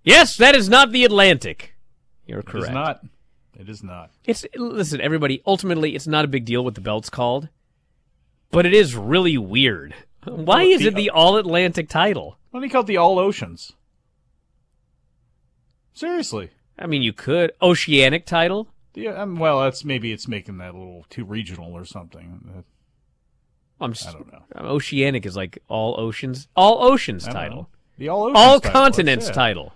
Yes, 0.04 0.38
that 0.38 0.56
is 0.56 0.70
not 0.70 0.92
the 0.92 1.06
Atlantic. 1.06 1.74
You're 2.28 2.44
correct. 2.44 2.68
It 2.68 2.70
is 2.70 2.74
not. 2.76 3.06
It 3.58 3.70
is 3.70 3.84
not. 3.84 4.12
It's 4.26 4.46
listen, 4.56 5.02
everybody. 5.02 5.42
Ultimately, 5.48 5.96
it's 5.96 6.06
not 6.06 6.24
a 6.26 6.28
big 6.28 6.46
deal 6.46 6.64
what 6.64 6.76
the 6.76 6.82
belt's 6.82 7.10
called, 7.10 7.48
but 8.52 8.68
it 8.68 8.74
is 8.76 8.94
really 8.96 9.38
weird. 9.38 9.96
Why 10.26 10.34
Well, 10.66 10.68
is 10.68 10.82
the- 10.82 10.88
it 10.90 10.96
the 10.96 11.10
All 11.10 11.38
Atlantic 11.38 11.90
title? 11.90 12.38
Why 12.52 12.60
do 12.60 12.66
you 12.68 12.72
call 12.72 12.82
it 12.82 12.88
the 12.88 12.98
All 12.98 13.18
Oceans? 13.18 13.74
Seriously. 15.96 16.52
I 16.78 16.86
mean, 16.86 17.02
you 17.02 17.14
could 17.14 17.54
oceanic 17.62 18.26
title. 18.28 18.68
Yeah, 18.94 19.22
um, 19.22 19.40
well, 19.40 19.62
that's 19.62 19.84
maybe 19.84 20.12
it's 20.12 20.28
making 20.28 20.60
that 20.60 20.76
a 20.76 20.78
little 20.78 21.06
too 21.10 21.26
regional 21.26 21.74
or 21.74 21.86
something. 21.86 22.64
I'm 23.82 23.94
just, 23.94 24.08
I 24.08 24.12
don't 24.14 24.32
know. 24.32 24.44
Oceanic 24.56 25.26
is 25.26 25.36
like 25.36 25.58
all 25.68 26.00
oceans, 26.00 26.48
all 26.56 26.84
oceans 26.84 27.26
title, 27.26 27.58
know. 27.58 27.68
The 27.98 28.10
All 28.10 28.24
Oceans 28.24 28.38
all 28.38 28.60
title, 28.60 28.72
continents 28.72 29.28
yeah. 29.28 29.34
title. 29.34 29.74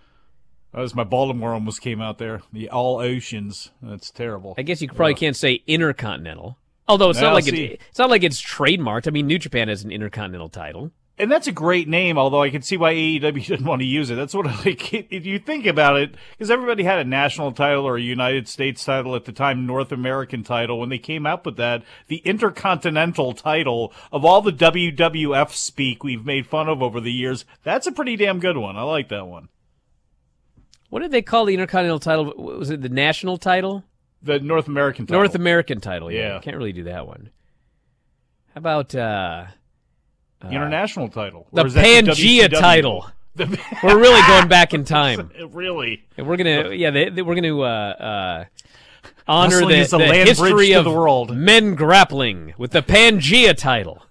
That 0.73 0.81
was 0.81 0.93
my 0.93 1.03
Baltimore 1.03 1.53
almost 1.53 1.81
came 1.81 2.01
out 2.01 2.17
there. 2.17 2.41
The 2.53 2.69
All 2.69 2.99
Oceans. 2.99 3.71
That's 3.81 4.11
terrible. 4.11 4.55
I 4.57 4.61
guess 4.61 4.81
you 4.81 4.89
probably 4.89 5.15
can't 5.15 5.35
say 5.35 5.63
intercontinental. 5.67 6.57
Although 6.87 7.11
it's 7.11 7.21
not 7.21 7.33
like 7.33 7.47
it's, 7.47 7.83
it's 7.89 7.99
not 7.99 8.09
like 8.09 8.23
it's 8.23 8.41
trademarked. 8.41 9.07
I 9.07 9.11
mean, 9.11 9.27
New 9.27 9.39
Japan 9.39 9.67
has 9.67 9.83
an 9.83 9.91
intercontinental 9.91 10.49
title. 10.49 10.91
And 11.19 11.29
that's 11.29 11.47
a 11.47 11.51
great 11.51 11.89
name, 11.89 12.17
although 12.17 12.41
I 12.41 12.49
can 12.49 12.61
see 12.61 12.77
why 12.77 12.93
AEW 12.93 13.45
didn't 13.47 13.65
want 13.65 13.81
to 13.81 13.85
use 13.85 14.09
it. 14.09 14.15
That's 14.15 14.33
what 14.33 14.47
I 14.47 14.55
like 14.65 14.93
if 14.93 15.25
you 15.25 15.37
think 15.37 15.65
about 15.65 15.97
it, 15.97 16.15
because 16.31 16.49
everybody 16.49 16.83
had 16.83 16.99
a 16.99 17.03
national 17.03 17.51
title 17.51 17.85
or 17.85 17.97
a 17.97 18.01
United 18.01 18.47
States 18.47 18.85
title 18.85 19.15
at 19.15 19.25
the 19.25 19.33
time, 19.33 19.65
North 19.65 19.91
American 19.91 20.43
title. 20.43 20.79
When 20.79 20.87
they 20.87 20.97
came 20.97 21.25
out 21.25 21.45
with 21.45 21.57
that, 21.57 21.83
the 22.07 22.17
Intercontinental 22.19 23.33
title 23.33 23.91
of 24.13 24.23
all 24.23 24.41
the 24.41 24.53
WWF 24.53 25.51
speak 25.51 26.03
we've 26.05 26.25
made 26.25 26.47
fun 26.47 26.69
of 26.69 26.81
over 26.81 27.01
the 27.01 27.11
years, 27.11 27.43
that's 27.63 27.85
a 27.85 27.91
pretty 27.91 28.15
damn 28.15 28.39
good 28.39 28.55
one. 28.57 28.77
I 28.77 28.83
like 28.83 29.09
that 29.09 29.27
one. 29.27 29.49
What 30.89 31.01
did 31.01 31.11
they 31.11 31.21
call 31.21 31.45
the 31.45 31.53
intercontinental 31.53 31.99
title? 31.99 32.33
Was 32.37 32.69
it 32.69 32.81
the 32.81 32.89
national 32.89 33.37
title? 33.37 33.83
The 34.23 34.39
North 34.39 34.67
American 34.67 35.05
title. 35.05 35.19
North 35.21 35.35
American 35.35 35.81
title. 35.81 36.11
Yeah, 36.11 36.19
Yeah. 36.19 36.35
you 36.35 36.41
can't 36.41 36.57
really 36.57 36.71
do 36.73 36.85
that 36.85 37.05
one. 37.05 37.29
How 38.55 38.59
about 38.59 38.95
uh, 38.95 39.45
uh, 40.43 40.47
International 40.49 41.09
title. 41.09 41.47
the 41.53 41.63
that 41.63 41.73
the 41.73 41.79
Pangea 42.11 42.49
title? 42.49 43.09
The- 43.35 43.45
we're 43.83 43.99
really 43.99 44.21
going 44.27 44.47
back 44.47 44.73
in 44.73 44.83
time. 44.85 45.31
really. 45.51 46.03
And 46.17 46.27
we're 46.27 46.37
gonna, 46.37 46.71
yeah, 46.71 46.91
they, 46.91 47.09
they- 47.09 47.21
we're 47.21 47.35
gonna 47.35 47.59
uh, 47.59 47.65
uh, 47.65 48.45
honor 49.27 49.65
Wrestling 49.67 50.05
the, 50.07 50.11
the 50.11 50.15
history 50.25 50.71
of 50.73 50.83
the 50.83 50.91
world. 50.91 51.35
men 51.35 51.75
grappling 51.75 52.53
with 52.57 52.71
the 52.71 52.81
Pangea 52.81 53.55
title. 53.55 54.05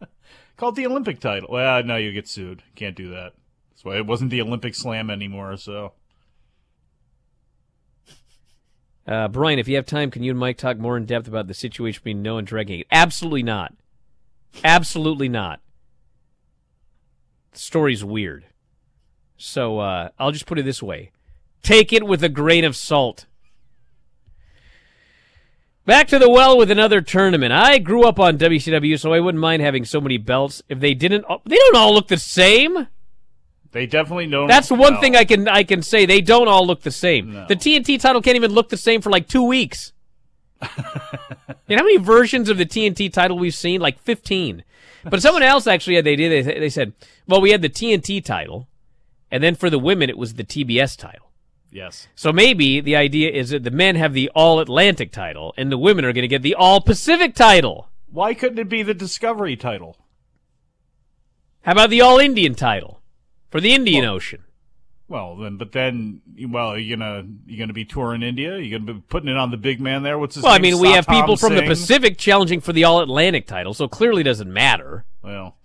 Call 0.56 0.68
it 0.70 0.74
the 0.76 0.86
Olympic 0.86 1.18
title. 1.20 1.48
Well, 1.50 1.82
no, 1.82 1.96
you 1.96 2.12
get 2.12 2.28
sued. 2.28 2.62
Can't 2.76 2.94
do 2.96 3.10
that. 3.10 3.32
That's 3.70 3.84
why 3.84 3.96
it 3.96 4.06
wasn't 4.06 4.30
the 4.30 4.40
Olympic 4.42 4.74
Slam 4.74 5.10
anymore. 5.10 5.56
So 5.56 5.92
Uh, 9.06 9.28
Bryan, 9.28 9.58
if 9.58 9.68
you 9.68 9.76
have 9.76 9.84
time, 9.86 10.10
can 10.10 10.22
you 10.22 10.30
and 10.30 10.38
Mike 10.40 10.56
talk 10.56 10.78
more 10.78 10.96
in 10.96 11.04
depth 11.04 11.28
about 11.28 11.46
the 11.46 11.54
situation 11.54 12.00
between 12.00 12.22
No 12.22 12.38
and 12.38 12.46
Dragging? 12.46 12.84
Absolutely 12.90 13.42
not. 13.42 13.74
Absolutely 14.62 15.28
not. 15.28 15.60
The 17.52 17.58
story's 17.58 18.04
weird. 18.04 18.46
So 19.36 19.78
uh, 19.78 20.10
I'll 20.18 20.32
just 20.32 20.46
put 20.46 20.58
it 20.58 20.64
this 20.64 20.82
way 20.82 21.10
take 21.64 21.92
it 21.92 22.06
with 22.06 22.22
a 22.22 22.28
grain 22.28 22.64
of 22.64 22.76
salt. 22.76 23.26
Back 25.86 26.08
to 26.08 26.18
the 26.18 26.30
well 26.30 26.56
with 26.56 26.70
another 26.70 27.00
tournament. 27.00 27.52
I 27.52 27.78
grew 27.78 28.04
up 28.04 28.18
on 28.20 28.38
WCW, 28.38 28.98
so 28.98 29.12
I 29.12 29.20
wouldn't 29.20 29.40
mind 29.40 29.60
having 29.60 29.84
so 29.84 30.00
many 30.00 30.16
belts. 30.16 30.62
If 30.68 30.80
they 30.80 30.94
didn't, 30.94 31.26
they 31.44 31.56
don't 31.56 31.76
all 31.76 31.92
look 31.92 32.08
the 32.08 32.16
same. 32.16 32.86
they 33.72 33.86
definitely 33.86 34.26
don't. 34.28 34.46
That's 34.46 34.70
one 34.70 34.94
no. 34.94 35.00
thing 35.00 35.16
I 35.16 35.24
can 35.24 35.48
I 35.48 35.64
can 35.64 35.82
say. 35.82 36.06
They 36.06 36.20
don't 36.20 36.48
all 36.48 36.66
look 36.66 36.82
the 36.82 36.90
same. 36.90 37.32
The 37.32 37.56
TNT 37.56 38.00
title 38.00 38.22
can't 38.22 38.36
even 38.36 38.52
look 38.52 38.68
the 38.68 38.76
same 38.76 39.00
for 39.00 39.10
like 39.10 39.26
two 39.26 39.42
weeks. 39.42 39.92
You 41.68 41.76
know 41.76 41.82
how 41.82 41.84
many 41.84 41.96
versions 41.98 42.48
of 42.48 42.58
the 42.58 42.66
TNT 42.66 43.12
title 43.12 43.38
we've 43.38 43.54
seen? 43.54 43.80
Like 43.80 43.98
fifteen. 43.98 44.64
But 45.04 45.22
someone 45.22 45.42
else 45.42 45.66
actually 45.66 45.96
had 45.96 46.04
the 46.04 46.12
idea. 46.12 46.42
They, 46.42 46.60
they 46.60 46.70
said, 46.70 46.92
"Well, 47.26 47.40
we 47.40 47.50
had 47.50 47.62
the 47.62 47.68
TNT 47.68 48.24
title, 48.24 48.68
and 49.30 49.42
then 49.42 49.54
for 49.54 49.70
the 49.70 49.78
women, 49.78 50.08
it 50.08 50.18
was 50.18 50.34
the 50.34 50.44
TBS 50.44 50.96
title." 50.96 51.30
Yes. 51.70 52.06
So 52.14 52.32
maybe 52.32 52.80
the 52.80 52.94
idea 52.94 53.30
is 53.30 53.50
that 53.50 53.64
the 53.64 53.70
men 53.70 53.96
have 53.96 54.12
the 54.12 54.30
All 54.34 54.60
Atlantic 54.60 55.10
title, 55.10 55.52
and 55.56 55.72
the 55.72 55.78
women 55.78 56.04
are 56.04 56.12
going 56.12 56.22
to 56.22 56.28
get 56.28 56.42
the 56.42 56.54
All 56.54 56.80
Pacific 56.80 57.34
title. 57.34 57.88
Why 58.10 58.32
couldn't 58.32 58.60
it 58.60 58.68
be 58.68 58.84
the 58.84 58.94
Discovery 58.94 59.56
title? 59.56 59.96
How 61.62 61.72
about 61.72 61.90
the 61.90 62.00
All 62.00 62.18
Indian 62.18 62.54
title 62.54 63.00
for 63.50 63.60
the 63.60 63.74
Indian 63.74 64.04
Ocean? 64.04 64.44
Well, 65.06 65.36
then, 65.36 65.58
but 65.58 65.72
then, 65.72 66.22
well, 66.48 66.78
you 66.78 66.96
gonna 66.96 67.26
you 67.46 67.58
gonna 67.58 67.74
be 67.74 67.84
touring 67.84 68.22
India? 68.22 68.56
You 68.58 68.78
gonna 68.78 68.94
be 68.94 69.00
putting 69.08 69.28
it 69.28 69.36
on 69.36 69.50
the 69.50 69.56
big 69.58 69.78
man 69.80 70.02
there? 70.02 70.18
What's 70.18 70.34
his 70.36 70.44
Well, 70.44 70.52
I 70.52 70.56
name? 70.58 70.72
mean, 70.74 70.80
we 70.80 70.92
have 70.92 71.06
people 71.06 71.36
from 71.36 71.54
the 71.54 71.62
Pacific 71.62 72.16
challenging 72.16 72.60
for 72.60 72.72
the 72.72 72.84
All 72.84 73.00
Atlantic 73.00 73.46
title, 73.46 73.74
so 73.74 73.86
clearly 73.86 74.22
doesn't 74.22 74.50
matter. 74.50 75.04
Well, 75.22 75.56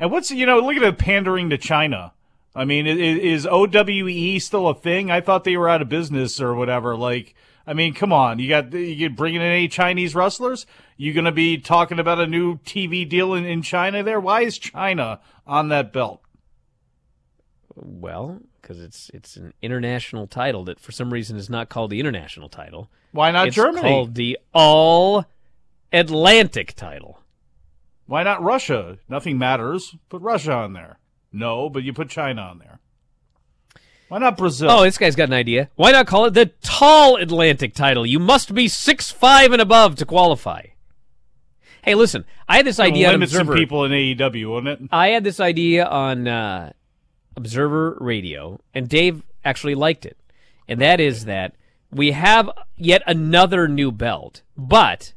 and 0.00 0.10
what's 0.10 0.30
you 0.32 0.46
know, 0.46 0.58
look 0.58 0.76
at 0.76 0.82
the 0.82 0.92
pandering 0.92 1.48
to 1.50 1.58
China. 1.58 2.12
I 2.56 2.64
mean, 2.64 2.88
i- 2.88 2.90
i- 2.90 2.94
is 3.20 3.46
OWE 3.46 4.38
still 4.40 4.68
a 4.68 4.74
thing? 4.74 5.12
I 5.12 5.20
thought 5.20 5.44
they 5.44 5.56
were 5.56 5.68
out 5.68 5.80
of 5.80 5.88
business 5.88 6.40
or 6.40 6.54
whatever. 6.56 6.96
Like, 6.96 7.36
I 7.68 7.74
mean, 7.74 7.94
come 7.94 8.12
on, 8.12 8.40
you 8.40 8.48
got 8.48 8.72
you 8.72 8.96
get 8.96 9.14
bringing 9.14 9.40
in 9.40 9.46
any 9.46 9.68
Chinese 9.68 10.16
wrestlers? 10.16 10.66
You 10.96 11.12
going 11.12 11.24
to 11.26 11.30
be 11.32 11.56
talking 11.58 12.00
about 12.00 12.18
a 12.18 12.26
new 12.26 12.58
TV 12.58 13.08
deal 13.08 13.32
in, 13.34 13.44
in 13.44 13.62
China 13.62 14.02
there? 14.02 14.18
Why 14.18 14.40
is 14.40 14.58
China 14.58 15.20
on 15.46 15.68
that 15.68 15.92
belt? 15.92 16.20
Well, 17.76 18.40
because 18.60 18.80
it's 18.80 19.10
it's 19.14 19.36
an 19.36 19.54
international 19.62 20.26
title 20.26 20.64
that 20.64 20.80
for 20.80 20.92
some 20.92 21.12
reason 21.12 21.36
is 21.36 21.48
not 21.48 21.68
called 21.68 21.90
the 21.90 22.00
international 22.00 22.48
title. 22.48 22.90
Why 23.12 23.30
not 23.30 23.48
it's 23.48 23.56
Germany? 23.56 23.80
Called 23.80 24.14
the 24.14 24.38
All 24.52 25.26
Atlantic 25.92 26.74
title. 26.74 27.20
Why 28.06 28.22
not 28.22 28.42
Russia? 28.42 28.98
Nothing 29.08 29.38
matters. 29.38 29.94
Put 30.08 30.22
Russia 30.22 30.52
on 30.52 30.72
there. 30.72 30.98
No, 31.32 31.68
but 31.68 31.82
you 31.82 31.92
put 31.92 32.08
China 32.08 32.42
on 32.42 32.58
there. 32.58 32.80
Why 34.08 34.18
not 34.18 34.38
Brazil? 34.38 34.70
Oh, 34.70 34.82
this 34.84 34.96
guy's 34.96 35.16
got 35.16 35.28
an 35.28 35.34
idea. 35.34 35.68
Why 35.76 35.92
not 35.92 36.06
call 36.06 36.24
it 36.24 36.32
the 36.34 36.46
Tall 36.62 37.16
Atlantic 37.16 37.74
title? 37.74 38.06
You 38.06 38.18
must 38.18 38.54
be 38.54 38.66
six 38.66 39.10
five 39.10 39.52
and 39.52 39.60
above 39.60 39.96
to 39.96 40.06
qualify. 40.06 40.66
Hey, 41.82 41.94
listen, 41.94 42.24
I 42.48 42.56
had 42.56 42.66
this 42.66 42.80
idea 42.80 43.08
on 43.08 43.14
limit 43.14 43.30
some 43.30 43.48
people 43.48 43.84
in 43.84 43.92
AEW, 43.92 44.52
wouldn't 44.52 44.82
it? 44.82 44.88
I 44.90 45.08
had 45.08 45.24
this 45.24 45.40
idea 45.40 45.86
on 45.86 46.26
uh, 46.26 46.72
Observer 47.38 47.96
Radio, 48.00 48.58
and 48.74 48.88
Dave 48.88 49.22
actually 49.44 49.76
liked 49.76 50.04
it. 50.04 50.16
And 50.66 50.80
that 50.80 50.98
is 51.00 51.24
that 51.24 51.54
we 51.90 52.10
have 52.10 52.50
yet 52.76 53.02
another 53.06 53.68
new 53.68 53.90
belt, 53.92 54.42
but 54.56 55.14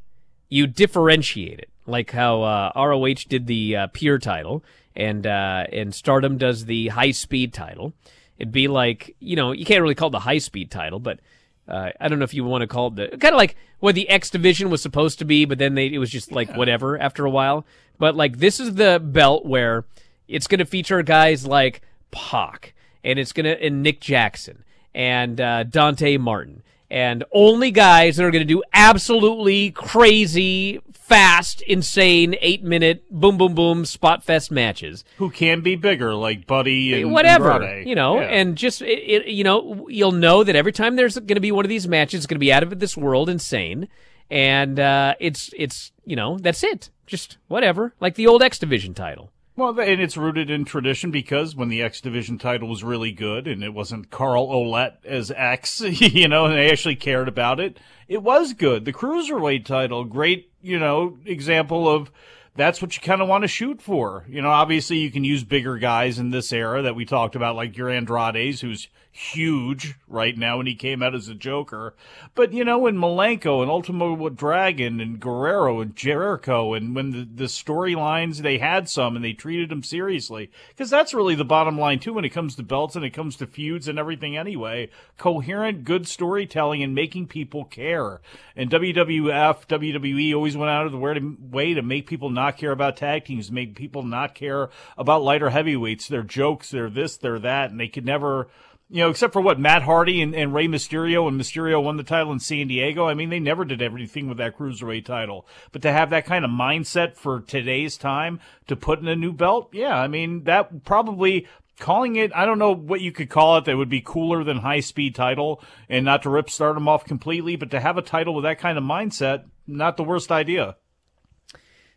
you 0.48 0.68
differentiate 0.68 1.60
it, 1.60 1.70
like 1.86 2.12
how 2.12 2.44
uh, 2.44 2.72
ROH 2.76 3.26
did 3.28 3.48
the 3.48 3.76
uh, 3.76 3.88
Pure 3.92 4.20
title, 4.20 4.64
and 4.96 5.26
uh, 5.26 5.66
and 5.74 5.94
Stardom 5.96 6.38
does 6.38 6.66
the 6.66 6.90
High 6.90 7.12
Speed 7.12 7.54
title. 7.54 7.94
It'd 8.38 8.54
be 8.54 8.68
like 8.68 9.16
you 9.20 9.36
know 9.36 9.52
you 9.52 9.66
can't 9.66 9.82
really 9.82 9.96
call 9.96 10.10
it 10.10 10.12
the 10.12 10.28
High 10.30 10.40
Speed 10.40 10.70
title, 10.72 11.00
but 11.00 11.20
Uh, 11.68 11.92
I 12.02 12.10
don't 12.10 12.20
know 12.20 12.26
if 12.26 12.34
you 12.34 12.44
want 12.44 12.64
to 12.64 12.68
call 12.76 12.88
it 12.88 12.96
the 12.96 13.06
kind 13.18 13.34
of 13.36 13.38
like 13.38 13.56
what 13.80 13.96
the 13.96 14.10
X 14.10 14.30
division 14.30 14.70
was 14.70 14.82
supposed 14.82 15.20
to 15.20 15.26
be, 15.26 15.46
but 15.46 15.58
then 15.58 15.76
they 15.76 15.88
it 15.88 16.00
was 16.00 16.12
just 16.12 16.32
like 16.32 16.52
whatever 16.60 17.00
after 17.00 17.24
a 17.26 17.30
while. 17.30 17.66
But 17.98 18.16
like 18.16 18.40
this 18.40 18.60
is 18.60 18.76
the 18.76 19.00
belt 19.00 19.46
where 19.46 19.86
it's 20.28 20.48
going 20.48 20.60
to 20.60 20.66
feature 20.66 21.02
guys 21.04 21.46
like 21.46 21.82
Pac 22.12 22.74
and 23.04 23.18
it's 23.18 23.34
to 23.46 23.64
and 23.64 23.82
Nick 23.84 24.00
Jackson 24.02 24.64
and 24.94 25.40
uh, 25.42 25.64
Dante 25.64 26.18
Martin 26.18 26.64
and 26.90 27.24
only 27.32 27.72
guys 27.72 28.18
that 28.18 28.26
are 28.26 28.32
to 28.46 28.54
do 28.54 28.62
absolutely 28.74 29.72
crazy, 29.72 30.82
fast, 30.94 31.62
insane 31.62 32.36
eight 32.42 32.64
minute 32.64 33.04
boom 33.10 33.38
boom 33.38 33.56
boom 33.56 33.86
spot 33.86 34.24
fest 34.24 34.52
matches 34.52 35.04
Who 35.18 35.30
can 35.30 35.62
be 35.62 35.76
bigger, 35.76 36.14
like 36.14 36.46
Buddy 36.48 37.02
and 37.02 37.12
whatever 37.14 37.52
Andrade. 37.52 37.88
you 37.88 37.96
know 37.96 38.20
Yeah. 38.20 38.28
and 38.28 38.58
just 38.58 38.82
it, 38.82 39.00
it, 39.00 39.28
you 39.28 39.44
know 39.44 39.88
you'll 39.90 40.12
know 40.12 40.44
that 40.44 40.56
every 40.56 40.72
time 40.74 40.96
there's 40.98 41.16
to 41.36 41.40
be 41.42 41.52
one 41.52 41.64
of 41.66 41.70
these 41.70 41.88
matches 41.88 42.20
it's 42.20 42.28
to 42.36 42.40
be 42.40 42.52
out 42.52 42.64
of 42.64 42.80
this 42.80 42.98
world 42.98 43.30
insane 43.30 43.88
and 44.30 44.80
uh, 44.80 45.16
it's 45.20 45.50
it's 45.58 45.92
you 46.06 46.16
know 46.16 46.38
that's 46.40 46.64
it 46.64 46.90
just 47.08 47.38
whatever 47.48 47.94
like 48.00 48.16
the 48.16 48.28
old 48.28 48.42
x 48.42 48.58
division 48.60 48.94
title 48.94 49.32
Well, 49.62 49.80
and 49.80 50.02
it's 50.02 50.18
rooted 50.18 50.50
in 50.50 50.66
tradition 50.66 51.12
because 51.12 51.56
when 51.56 51.70
the 51.70 51.84
X 51.84 52.02
Division 52.02 52.40
title 52.40 52.68
was 52.68 52.84
really 52.84 53.12
good 53.12 53.48
and 53.48 53.64
it 53.64 53.76
wasn't 53.76 54.10
Carl 54.10 54.46
Olet 54.46 54.94
as 55.06 55.30
X, 55.30 55.82
you 55.86 56.28
know, 56.28 56.46
and 56.46 56.56
they 56.56 56.72
actually 56.72 56.96
cared 56.96 57.28
about 57.28 57.60
it, 57.60 57.80
it 58.08 58.24
was 58.24 58.54
good. 58.54 58.86
The 58.86 58.92
Cruiserweight 58.92 59.64
title, 59.64 60.04
great, 60.04 60.52
you 60.64 60.80
know, 60.80 61.20
example 61.28 61.88
of 61.88 62.12
that's 62.56 62.82
what 62.82 62.96
you 62.96 63.04
kind 63.04 63.22
of 63.22 63.28
want 63.28 63.44
to 63.44 63.48
shoot 63.48 63.84
for. 63.84 64.26
You 64.28 64.42
know, 64.42 64.50
obviously 64.50 64.98
you 64.98 65.12
can 65.12 65.24
use 65.24 65.44
bigger 65.44 65.78
guys 65.78 66.18
in 66.18 66.32
this 66.32 66.52
era 66.52 66.82
that 66.82 66.96
we 66.96 67.06
talked 67.06 67.36
about, 67.36 67.56
like 67.56 67.78
your 67.78 67.92
Andrades, 67.92 68.62
who's 68.62 68.88
huge 69.12 69.96
right 70.08 70.38
now 70.38 70.58
when 70.58 70.68
he 70.68 70.76
came 70.76 71.04
out 71.04 71.14
as 71.14 71.28
a 71.28 71.36
Joker. 71.36 71.94
But, 72.34 72.54
you 72.54 72.64
know, 72.64 72.80
when 72.80 72.98
Malenko 72.98 73.62
and 73.62 73.70
Ultimo 73.70 74.30
Dragon 74.30 75.02
and 75.02 75.20
Guerrero 75.20 75.82
and 75.82 75.96
Jericho 75.96 76.74
and 76.74 76.96
when 76.96 77.12
the, 77.12 77.28
the 77.36 77.46
storylines, 77.46 78.38
they 78.38 78.58
had 78.58 78.90
some 78.90 79.16
and 79.16 79.24
they 79.24 79.34
treated 79.34 79.70
them 79.70 79.84
seriously. 79.84 80.50
Because 80.70 80.90
that's 80.90 81.14
really 81.14 81.36
the 81.36 81.44
bottom 81.44 81.78
line, 81.78 82.00
too, 82.00 82.14
when 82.14 82.26
it 82.26 82.30
comes 82.30 82.56
to 82.56 82.64
belts 82.64 82.96
and 82.96 83.04
it 83.04 83.12
comes 83.12 83.36
to 83.38 83.48
feuds 83.48 83.88
and 83.88 84.00
everything 84.00 84.38
anyway. 84.38 84.90
Coherent, 85.18 85.84
good 85.84 86.08
storytelling 86.08 86.82
and 86.82 86.96
making 86.96 87.28
people 87.28 87.66
care. 87.66 88.22
And 88.56 88.70
WWF, 88.70 89.68
WWE 89.68 90.34
always 90.34 90.56
went 90.56 90.72
out 90.72 90.86
of 90.86 90.92
the 90.92 90.98
way 90.98 91.16
to, 91.16 91.38
way 91.40 91.74
to 91.74 91.82
make 91.82 92.08
people 92.08 92.30
not 92.30 92.58
care 92.58 92.72
about 92.72 92.98
tag 92.98 93.26
teams, 93.26 93.52
make 93.52 93.76
people 93.76 94.04
not 94.04 94.36
care 94.36 94.70
about 94.98 95.24
lighter 95.24 95.50
heavyweights. 95.50 96.08
They're 96.08 96.24
jokes, 96.24 96.70
they're 96.70 96.90
this, 96.90 97.18
they're 97.18 97.40
that, 97.40 97.72
and 97.72 97.80
they 97.80 97.88
could 97.88 98.06
never 98.06 98.48
you 98.92 98.98
know, 98.98 99.10
except 99.10 99.32
for 99.32 99.42
what 99.42 99.58
Matt 99.58 99.84
Hardy 99.84 100.22
and, 100.22 100.36
and 100.36 100.54
Rey 100.54 100.68
Mysterio, 100.68 101.26
and 101.26 101.40
Mysterio 101.40 101.82
won 101.82 101.96
the 101.96 102.04
title 102.04 102.34
in 102.34 102.40
San 102.40 102.68
Diego. 102.68 103.08
I 103.08 103.14
mean, 103.14 103.30
they 103.30 103.40
never 103.40 103.64
did 103.64 103.82
everything 103.82 104.28
with 104.28 104.38
that 104.40 104.58
cruiserweight 104.58 105.06
title. 105.06 105.48
But 105.72 105.82
to 105.84 105.94
have 105.94 106.10
that 106.10 106.26
kind 106.26 106.44
of 106.44 106.52
mindset 106.52 107.16
for 107.16 107.40
today's 107.40 107.96
time 107.96 108.42
to 108.68 108.76
put 108.76 109.00
in 109.00 109.08
a 109.08 109.16
new 109.16 109.32
belt, 109.32 109.70
yeah, 109.72 109.98
I 109.98 110.10
mean, 110.10 110.44
that 110.44 110.84
probably 110.84 111.48
calling 111.80 112.18
it, 112.18 112.36
I 112.36 112.46
don't 112.46 112.60
know 112.60 112.76
what 112.76 113.00
you 113.00 113.14
could 113.14 113.30
call 113.30 113.58
it 113.58 113.66
that 113.66 113.78
would 113.78 113.90
be 113.90 114.02
cooler 114.02 114.44
than 114.44 114.58
high 114.58 114.82
speed 114.82 115.16
title, 115.16 115.64
and 115.88 116.04
not 116.04 116.24
to 116.24 116.30
rip 116.30 116.50
Stardom 116.50 116.90
off 116.90 117.06
completely, 117.06 117.56
but 117.56 117.72
to 117.72 117.80
have 117.80 117.98
a 117.98 118.02
title 118.02 118.36
with 118.36 118.44
that 118.44 118.60
kind 118.60 118.78
of 118.78 118.84
mindset, 118.84 119.46
not 119.66 119.96
the 119.96 120.04
worst 120.04 120.34
idea. 120.34 120.76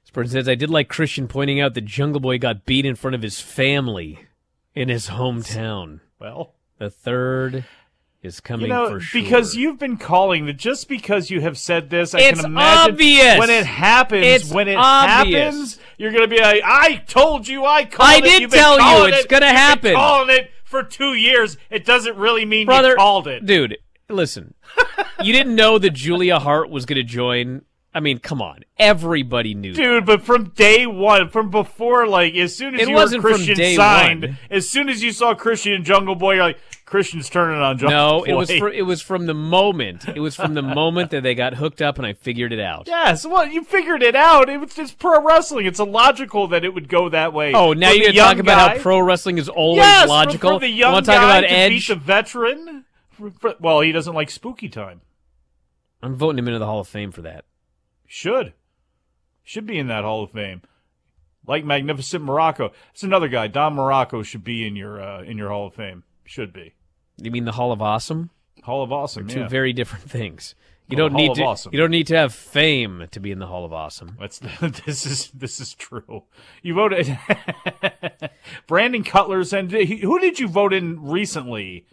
Spurgeon 0.04 0.30
says 0.30 0.48
i 0.48 0.54
did 0.54 0.70
like 0.70 0.88
christian 0.88 1.26
pointing 1.26 1.60
out 1.60 1.72
that 1.74 1.86
jungle 1.86 2.20
boy 2.20 2.38
got 2.38 2.66
beat 2.66 2.84
in 2.84 2.94
front 2.94 3.14
of 3.14 3.22
his 3.22 3.40
family 3.40 4.26
in 4.74 4.88
his 4.88 5.08
hometown 5.08 6.00
Well, 6.20 6.54
the 6.78 6.90
third 6.90 7.64
is 8.22 8.40
coming 8.40 8.66
you 8.68 8.72
know, 8.72 8.88
for 8.88 9.00
sure 9.00 9.20
because 9.22 9.54
you've 9.54 9.78
been 9.78 9.96
calling 9.98 10.46
that 10.46 10.56
just 10.56 10.88
because 10.88 11.30
you 11.30 11.40
have 11.42 11.58
said 11.58 11.90
this, 11.90 12.14
I 12.14 12.20
It's 12.20 12.40
can 12.40 12.50
imagine 12.50 12.92
obvious. 12.94 13.38
when 13.38 13.50
it 13.50 13.66
happens. 13.66 14.24
It's 14.26 14.50
when 14.52 14.66
it 14.68 14.76
obvious. 14.76 15.34
happens, 15.54 15.78
you're 15.98 16.10
going 16.10 16.28
to 16.28 16.34
be 16.34 16.40
like, 16.40 16.62
"I 16.64 16.96
told 17.06 17.46
you, 17.46 17.64
I 17.66 17.84
called 17.84 18.08
I 18.08 18.16
it. 18.18 18.22
did 18.22 18.40
You've 18.42 18.50
been 18.50 18.60
tell 18.60 18.74
you, 18.76 18.80
calling 18.80 19.12
it's 19.14 19.24
it. 19.24 19.28
gonna 19.28 19.46
You've 19.46 19.52
been 19.52 19.56
happen." 19.56 19.94
calling 19.94 20.30
it 20.30 20.50
for 20.64 20.82
two 20.82 21.14
years. 21.14 21.56
It 21.70 21.84
doesn't 21.84 22.16
really 22.16 22.44
mean 22.46 22.66
brother 22.66 22.90
you 22.90 22.96
called 22.96 23.28
it, 23.28 23.44
dude 23.44 23.76
listen 24.10 24.52
you 25.22 25.32
didn't 25.32 25.54
know 25.54 25.78
that 25.78 25.90
julia 25.94 26.38
hart 26.38 26.68
was 26.68 26.84
going 26.84 26.96
to 26.96 27.02
join 27.02 27.62
i 27.94 28.00
mean 28.00 28.18
come 28.18 28.42
on 28.42 28.60
everybody 28.76 29.54
knew 29.54 29.72
that. 29.72 29.80
Dude, 29.80 30.04
but 30.04 30.22
from 30.22 30.48
day 30.50 30.84
one, 30.84 31.28
from 31.28 31.48
before, 31.48 32.08
like 32.08 32.34
as 32.34 32.56
soon 32.56 32.74
as 32.74 32.80
It 32.82 32.88
you 32.88 32.94
were 32.96 33.20
Christian 33.20 33.54
signed, 33.76 34.22
one. 34.24 34.38
as 34.50 34.68
soon 34.68 34.88
as 34.88 35.00
you 35.00 35.12
saw 35.12 35.32
Christian 35.32 35.74
and 35.74 35.84
Jungle 35.84 36.16
Boy, 36.16 36.34
you're 36.34 36.42
like, 36.42 36.58
Christian's 36.84 37.30
turning 37.30 37.60
on 37.60 37.78
Jungle 37.78 37.96
no 37.96 38.18
Boy. 38.18 38.24
it 38.30 38.34
was 38.34 38.50
it 38.50 38.82
was 38.84 39.00
from 39.00 39.26
the 39.26 39.34
moment 39.34 40.08
it 40.08 40.18
was 40.20 40.34
from 40.34 40.54
the 40.54 40.62
moment 40.80 41.12
that 41.12 41.22
they 41.22 41.36
got 41.36 41.54
hooked 41.54 41.80
up 41.80 41.96
and 41.98 42.06
i 42.06 42.12
figured 42.12 42.52
it 42.52 42.58
out 42.60 42.88
Yes, 42.88 43.24
well, 43.24 43.46
you 43.46 43.62
figured 43.64 44.02
it 44.02 44.16
out. 44.16 44.48
It 44.50 44.58
was 44.60 44.74
just 44.74 44.98
pro 44.98 45.22
wrestling. 45.22 45.66
It's 45.66 45.78
illogical 45.80 46.48
that 46.48 46.64
it 46.64 46.74
would 46.74 46.88
go 46.88 47.08
that 47.10 47.32
way. 47.32 47.52
oh 47.54 47.72
now 47.74 47.90
you're 47.92 48.12
the 48.12 48.12
going 48.12 48.14
to 48.14 48.18
talk 48.20 48.36
young 48.36 48.40
about 48.40 48.76
how 48.76 48.82
pro 48.82 48.98
wrestling 49.00 49.38
is 49.38 49.48
always 49.48 49.78
yes, 49.78 50.08
logical 50.08 50.50
From 50.52 50.60
the 50.62 50.68
you 50.68 50.74
young 50.74 50.92
want 50.94 51.04
to 51.06 51.12
talk 51.12 51.20
guy 51.20 51.38
about 51.38 51.48
to 51.48 51.52
edge 51.52 51.86
the 51.88 51.94
veteran. 51.94 52.84
Well, 53.60 53.80
he 53.82 53.92
doesn't 53.92 54.14
like 54.14 54.30
spooky 54.30 54.68
time. 54.68 55.00
i'm 56.02 56.16
voting 56.16 56.38
him 56.40 56.48
into 56.48 56.58
the 56.58 56.66
hall 56.66 56.80
of 56.80 56.88
fame 56.88 57.12
for 57.12 57.22
that 57.22 57.44
Should 58.14 58.52
should 59.42 59.66
be 59.66 59.76
in 59.76 59.88
that 59.88 60.04
Hall 60.04 60.22
of 60.22 60.30
Fame. 60.30 60.62
Like 61.48 61.64
Magnificent 61.64 62.24
Muraco. 62.24 62.70
It's 62.92 63.02
another 63.02 63.26
guy. 63.26 63.48
Don 63.48 63.74
Muraco 63.74 64.24
should 64.24 64.44
be 64.44 64.64
in 64.64 64.76
your 64.76 65.02
uh, 65.02 65.22
in 65.24 65.36
your 65.36 65.48
Hall 65.48 65.66
of 65.66 65.74
Fame. 65.74 66.04
Should 66.24 66.52
be. 66.52 66.74
you 67.20 67.32
mean 67.32 67.44
the 67.44 67.50
hall 67.50 67.72
of 67.72 67.82
awesome 67.82 68.30
Hall 68.62 68.84
of 68.84 68.92
Awesome. 68.92 69.26
two 69.26 69.40
yeah. 69.40 69.48
very 69.48 69.72
different 69.72 70.08
things 70.08 70.54
you 70.86 70.96
Well, 70.96 71.08
don't 71.08 71.16
need 71.16 71.34
to 71.34 71.42
Awesome. 71.42 71.72
you 71.74 71.80
don't 71.80 71.90
need 71.90 72.06
to 72.06 72.16
have 72.16 72.32
fame 72.32 73.08
to 73.10 73.18
be 73.18 73.32
in 73.32 73.40
the 73.40 73.48
hall 73.48 73.64
of 73.64 73.72
awesome 73.72 74.16
That's 74.20 74.38
this 74.86 75.04
is 75.04 75.30
this 75.34 75.58
is 75.58 75.74
true. 75.74 76.22
You 76.62 76.74
voted 76.74 77.18
Brandon 78.68 79.02
Cutler's 79.02 79.52
and 79.52 79.72
who 79.72 80.20
did 80.20 80.38
you 80.38 80.46
vote 80.46 80.72
in 80.72 81.02
recently? 81.04 81.84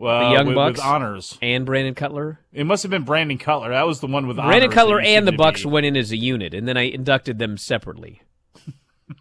Uh, 0.00 0.28
the 0.28 0.34
young 0.34 0.46
with, 0.46 0.54
bucks 0.54 0.78
with 0.78 0.86
honors. 0.86 1.38
and 1.42 1.66
brandon 1.66 1.94
cutler 1.94 2.40
It 2.52 2.64
must 2.64 2.82
have 2.82 2.90
been 2.90 3.04
Brandon 3.04 3.36
Cutler. 3.36 3.70
That 3.70 3.86
was 3.86 4.00
the 4.00 4.06
one 4.06 4.26
with 4.26 4.36
Brandon 4.36 4.70
Cutler 4.70 5.00
and 5.00 5.26
the 5.26 5.32
Bucks 5.32 5.62
be. 5.62 5.68
went 5.68 5.86
in 5.86 5.96
as 5.96 6.10
a 6.10 6.16
unit, 6.16 6.54
and 6.54 6.66
then 6.66 6.76
I 6.76 6.82
inducted 6.82 7.38
them 7.38 7.58
separately. 7.58 8.22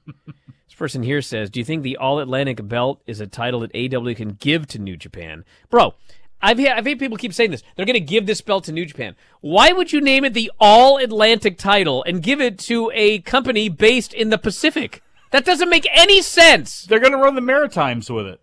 this 0.05 0.75
person 0.77 1.03
here 1.03 1.21
says, 1.21 1.49
"Do 1.49 1.59
you 1.59 1.65
think 1.65 1.83
the 1.83 1.97
All 1.97 2.19
Atlantic 2.19 2.65
Belt 2.67 3.01
is 3.05 3.19
a 3.19 3.27
title 3.27 3.59
that 3.59 3.75
AW 3.75 4.13
can 4.13 4.29
give 4.29 4.67
to 4.67 4.79
New 4.79 4.95
Japan, 4.95 5.43
bro?" 5.69 5.95
I've 6.41 6.57
had, 6.57 6.77
I've 6.77 6.85
had 6.85 6.99
people 6.99 7.17
keep 7.17 7.33
saying 7.33 7.51
this. 7.51 7.63
They're 7.75 7.85
going 7.85 7.95
to 7.95 7.99
give 7.99 8.25
this 8.25 8.41
belt 8.41 8.63
to 8.65 8.71
New 8.71 8.85
Japan. 8.85 9.15
Why 9.41 9.73
would 9.73 9.91
you 9.91 9.99
name 9.99 10.23
it 10.23 10.33
the 10.33 10.51
All 10.59 10.97
Atlantic 10.97 11.57
title 11.57 12.03
and 12.03 12.23
give 12.23 12.39
it 12.39 12.57
to 12.59 12.89
a 12.93 13.19
company 13.19 13.67
based 13.67 14.13
in 14.13 14.29
the 14.29 14.37
Pacific? 14.37 15.03
That 15.31 15.45
doesn't 15.45 15.69
make 15.69 15.87
any 15.91 16.21
sense. 16.21 16.83
They're 16.83 16.99
going 16.99 17.11
to 17.11 17.17
run 17.17 17.35
the 17.35 17.41
Maritimes 17.41 18.09
with 18.09 18.25
it. 18.25 18.39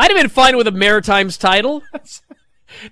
I'd 0.00 0.10
have 0.10 0.18
been 0.18 0.30
fine 0.30 0.56
with 0.56 0.66
a 0.66 0.72
Maritimes 0.72 1.36
title. 1.36 1.82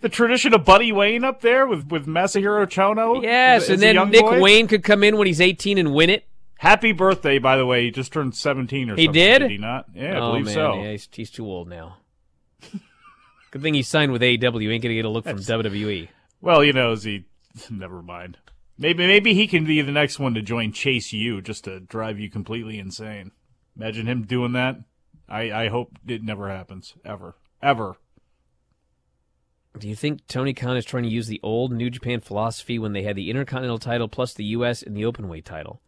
The 0.00 0.08
tradition 0.08 0.54
of 0.54 0.64
Buddy 0.64 0.90
Wayne 0.90 1.22
up 1.22 1.40
there 1.40 1.64
with 1.64 1.86
with 1.86 2.04
Masahiro 2.04 2.66
Chono. 2.66 3.22
Yes, 3.22 3.62
as- 3.62 3.68
and 3.68 3.76
as 3.76 3.94
then 3.94 4.10
Nick 4.10 4.22
boy. 4.22 4.40
Wayne 4.40 4.66
could 4.66 4.82
come 4.82 5.04
in 5.04 5.16
when 5.16 5.28
he's 5.28 5.40
18 5.40 5.78
and 5.78 5.94
win 5.94 6.10
it. 6.10 6.26
Happy 6.58 6.90
birthday, 6.90 7.38
by 7.38 7.56
the 7.56 7.64
way. 7.64 7.84
He 7.84 7.92
just 7.92 8.12
turned 8.12 8.34
seventeen 8.34 8.90
or 8.90 8.96
He 8.96 9.04
something. 9.04 9.22
did? 9.22 9.38
Did 9.38 9.50
he 9.52 9.58
not? 9.58 9.86
Yeah, 9.94 10.14
I 10.14 10.18
oh, 10.18 10.30
believe 10.32 10.46
man, 10.46 10.54
so. 10.54 10.82
Yeah, 10.82 10.90
he's, 10.90 11.08
he's 11.12 11.30
too 11.30 11.46
old 11.46 11.68
now. 11.68 11.98
Good 13.52 13.62
thing 13.62 13.74
he 13.74 13.82
signed 13.82 14.10
with 14.10 14.20
AEW. 14.20 14.60
You 14.60 14.72
ain't 14.72 14.82
gonna 14.82 14.94
get 14.94 15.04
a 15.04 15.08
look 15.08 15.24
from 15.24 15.38
E. 15.38 15.42
WWE. 15.42 16.08
Well, 16.40 16.64
you 16.64 16.72
know, 16.72 16.90
is 16.92 17.04
he? 17.04 17.26
Never 17.70 18.02
mind. 18.02 18.38
Maybe 18.76 19.06
maybe 19.06 19.32
he 19.32 19.46
can 19.46 19.64
be 19.64 19.80
the 19.80 19.92
next 19.92 20.18
one 20.18 20.34
to 20.34 20.42
join 20.42 20.72
Chase 20.72 21.12
U 21.12 21.40
just 21.40 21.64
to 21.64 21.78
drive 21.78 22.18
you 22.18 22.28
completely 22.28 22.80
insane. 22.80 23.30
Imagine 23.76 24.06
him 24.06 24.24
doing 24.24 24.52
that. 24.54 24.76
I 25.28 25.52
I 25.52 25.68
hope 25.68 25.98
it 26.06 26.22
never 26.22 26.48
happens 26.48 26.94
ever 27.04 27.36
ever. 27.62 27.96
Do 29.78 29.88
you 29.88 29.94
think 29.94 30.26
Tony 30.26 30.54
Khan 30.54 30.76
is 30.76 30.84
trying 30.84 31.04
to 31.04 31.08
use 31.08 31.28
the 31.28 31.40
old 31.42 31.72
New 31.72 31.90
Japan 31.90 32.20
philosophy 32.20 32.78
when 32.78 32.92
they 32.94 33.02
had 33.02 33.16
the 33.16 33.30
Intercontinental 33.30 33.78
title 33.78 34.08
plus 34.08 34.34
the 34.34 34.44
U.S. 34.46 34.82
and 34.82 34.96
the 34.96 35.02
Openweight 35.02 35.44
title? 35.44 35.80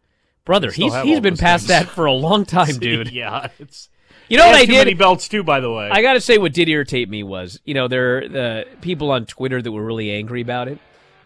Brother, 0.45 0.71
he's 0.71 0.95
he's 1.01 1.19
been 1.19 1.37
past 1.37 1.67
things. 1.67 1.87
that 1.87 1.93
for 1.93 2.05
a 2.05 2.13
long 2.13 2.45
time, 2.45 2.75
dude. 2.79 3.11
yeah, 3.11 3.49
it's. 3.59 3.89
You 4.27 4.37
know 4.37 4.47
what 4.47 4.55
I 4.55 4.61
too 4.61 4.71
did? 4.71 4.77
Many 4.77 4.93
belts 4.93 5.27
too, 5.27 5.43
by 5.43 5.59
the 5.59 5.71
way. 5.71 5.89
I 5.91 6.01
got 6.01 6.13
to 6.13 6.21
say, 6.21 6.37
what 6.37 6.53
did 6.53 6.69
irritate 6.69 7.09
me 7.09 7.21
was, 7.21 7.59
you 7.65 7.73
know, 7.73 7.89
there 7.89 8.17
are 8.17 8.27
the 8.29 8.65
people 8.79 9.11
on 9.11 9.25
Twitter 9.25 9.61
that 9.61 9.71
were 9.71 9.83
really 9.83 10.09
angry 10.09 10.41
about 10.41 10.69
it, 10.69 10.79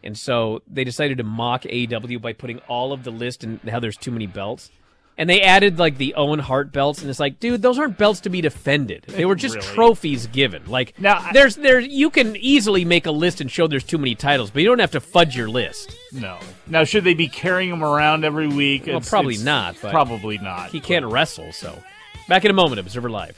and 0.04 0.18
so 0.18 0.64
they 0.68 0.84
decided 0.84 1.20
to 1.20 1.24
mock 1.24 1.64
AEW 1.64 2.20
by 2.20 2.34
putting 2.34 2.60
all 2.68 2.94
of 2.94 3.04
the 3.04 3.12
list 3.12 3.44
and 3.44 3.60
how 3.70 3.80
there's 3.80 3.98
too 3.98 4.12
many 4.12 4.26
belts, 4.26 4.72
and 5.18 5.30
they 5.30 5.42
added 5.42 5.80
like 5.80 5.98
the 5.98 6.14
Owen 6.16 6.40
Hart 6.40 6.72
belts, 6.72 7.02
and 7.02 7.10
it's 7.10 7.20
like, 7.20 7.40
dude, 7.40 7.62
those 7.62 7.80
aren't 7.80 7.98
belts 7.98 8.20
to 8.22 8.30
be 8.30 8.42
defended. 8.42 9.04
They 9.08 9.26
were 9.26 9.36
just 9.36 9.56
Really? 9.56 9.68
trophies 9.68 10.28
given. 10.28 10.64
Like, 10.68 10.94
Now, 11.00 11.18
I- 11.20 11.32
there's 11.34 11.56
there 11.56 11.80
you 11.80 12.10
can 12.10 12.36
easily 12.36 12.86
make 12.86 13.06
a 13.06 13.12
list 13.12 13.42
and 13.42 13.50
show 13.52 13.68
there's 13.68 13.84
too 13.84 13.98
many 13.98 14.16
titles, 14.16 14.52
but 14.52 14.62
you 14.62 14.68
don't 14.70 14.80
have 14.80 14.92
to 14.92 15.00
fudge 15.00 15.36
your 15.36 15.48
list. 15.50 15.96
no. 16.12 16.38
Now, 16.68 16.84
should 16.84 17.04
they 17.04 17.14
be 17.14 17.28
carrying 17.28 17.70
them 17.70 17.84
around 17.84 18.26
every 18.26 18.48
week? 18.48 18.88
Well, 18.88 18.98
It's- 18.98 19.10
probably 19.10 19.36
it's 19.36 19.44
not. 19.44 19.76
But 19.82 19.92
Probably 19.92 20.38
not. 20.40 20.72
He 20.72 20.80
can't 20.80 21.06
wrestle, 21.06 21.52
so. 21.52 21.84
Back 22.28 22.44
in 22.44 22.50
a 22.52 22.56
moment, 22.56 22.80
Observer 22.80 23.10
Live. 23.10 23.38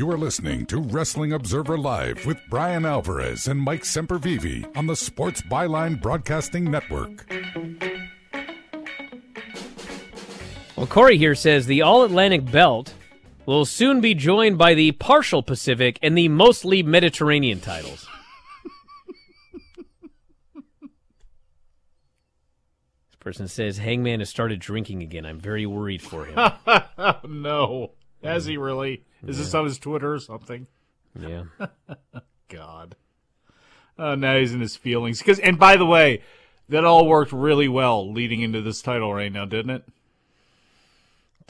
You 0.00 0.10
are 0.10 0.16
listening 0.16 0.64
to 0.66 0.80
Wrestling 0.80 1.34
Observer 1.34 1.76
Live 1.76 2.24
with 2.24 2.38
Bryan 2.48 2.86
Alvarez 2.86 3.46
and 3.46 3.60
Mike 3.60 3.82
Sempervive 3.82 4.74
on 4.74 4.86
the 4.86 4.96
Sports 4.96 5.42
Byline 5.42 6.00
Broadcasting 6.00 6.70
Network. 6.70 7.30
Well, 10.74 10.86
Corey 10.86 11.18
here 11.18 11.34
says 11.34 11.66
the 11.66 11.82
All 11.82 12.02
Atlantic 12.02 12.50
Belt 12.50 12.94
will 13.44 13.66
soon 13.66 14.00
be 14.00 14.14
joined 14.14 14.56
by 14.56 14.72
the 14.72 14.92
Partial 14.92 15.42
Pacific 15.42 15.98
and 16.02 16.16
the 16.16 16.28
Mostly 16.28 16.82
Mediterranean 16.82 17.60
titles. 17.60 18.08
Person 23.30 23.46
says 23.46 23.78
Hangman 23.78 24.18
has 24.18 24.28
started 24.28 24.58
drinking 24.58 25.04
again. 25.04 25.24
I'm 25.24 25.38
very 25.38 25.64
worried 25.64 26.02
for 26.02 26.24
him. 26.24 26.50
no. 27.28 27.92
Has 28.24 28.44
he 28.44 28.56
really? 28.56 29.04
Is 29.24 29.38
this 29.38 29.54
on 29.54 29.66
his 29.66 29.78
Twitter 29.78 30.12
or 30.12 30.18
something? 30.18 30.66
Yeah. 31.16 31.44
God. 32.48 32.96
Oh, 33.96 34.16
now 34.16 34.36
he's 34.36 34.52
in 34.52 34.60
his 34.60 34.74
feelings. 34.74 35.20
Because, 35.20 35.38
and 35.38 35.60
by 35.60 35.76
the 35.76 35.86
way, 35.86 36.24
that 36.68 36.84
all 36.84 37.06
worked 37.06 37.30
really 37.30 37.68
well 37.68 38.12
leading 38.12 38.40
into 38.40 38.62
this 38.62 38.82
title 38.82 39.14
right 39.14 39.32
now, 39.32 39.44
didn't 39.44 39.70
it? 39.70 39.84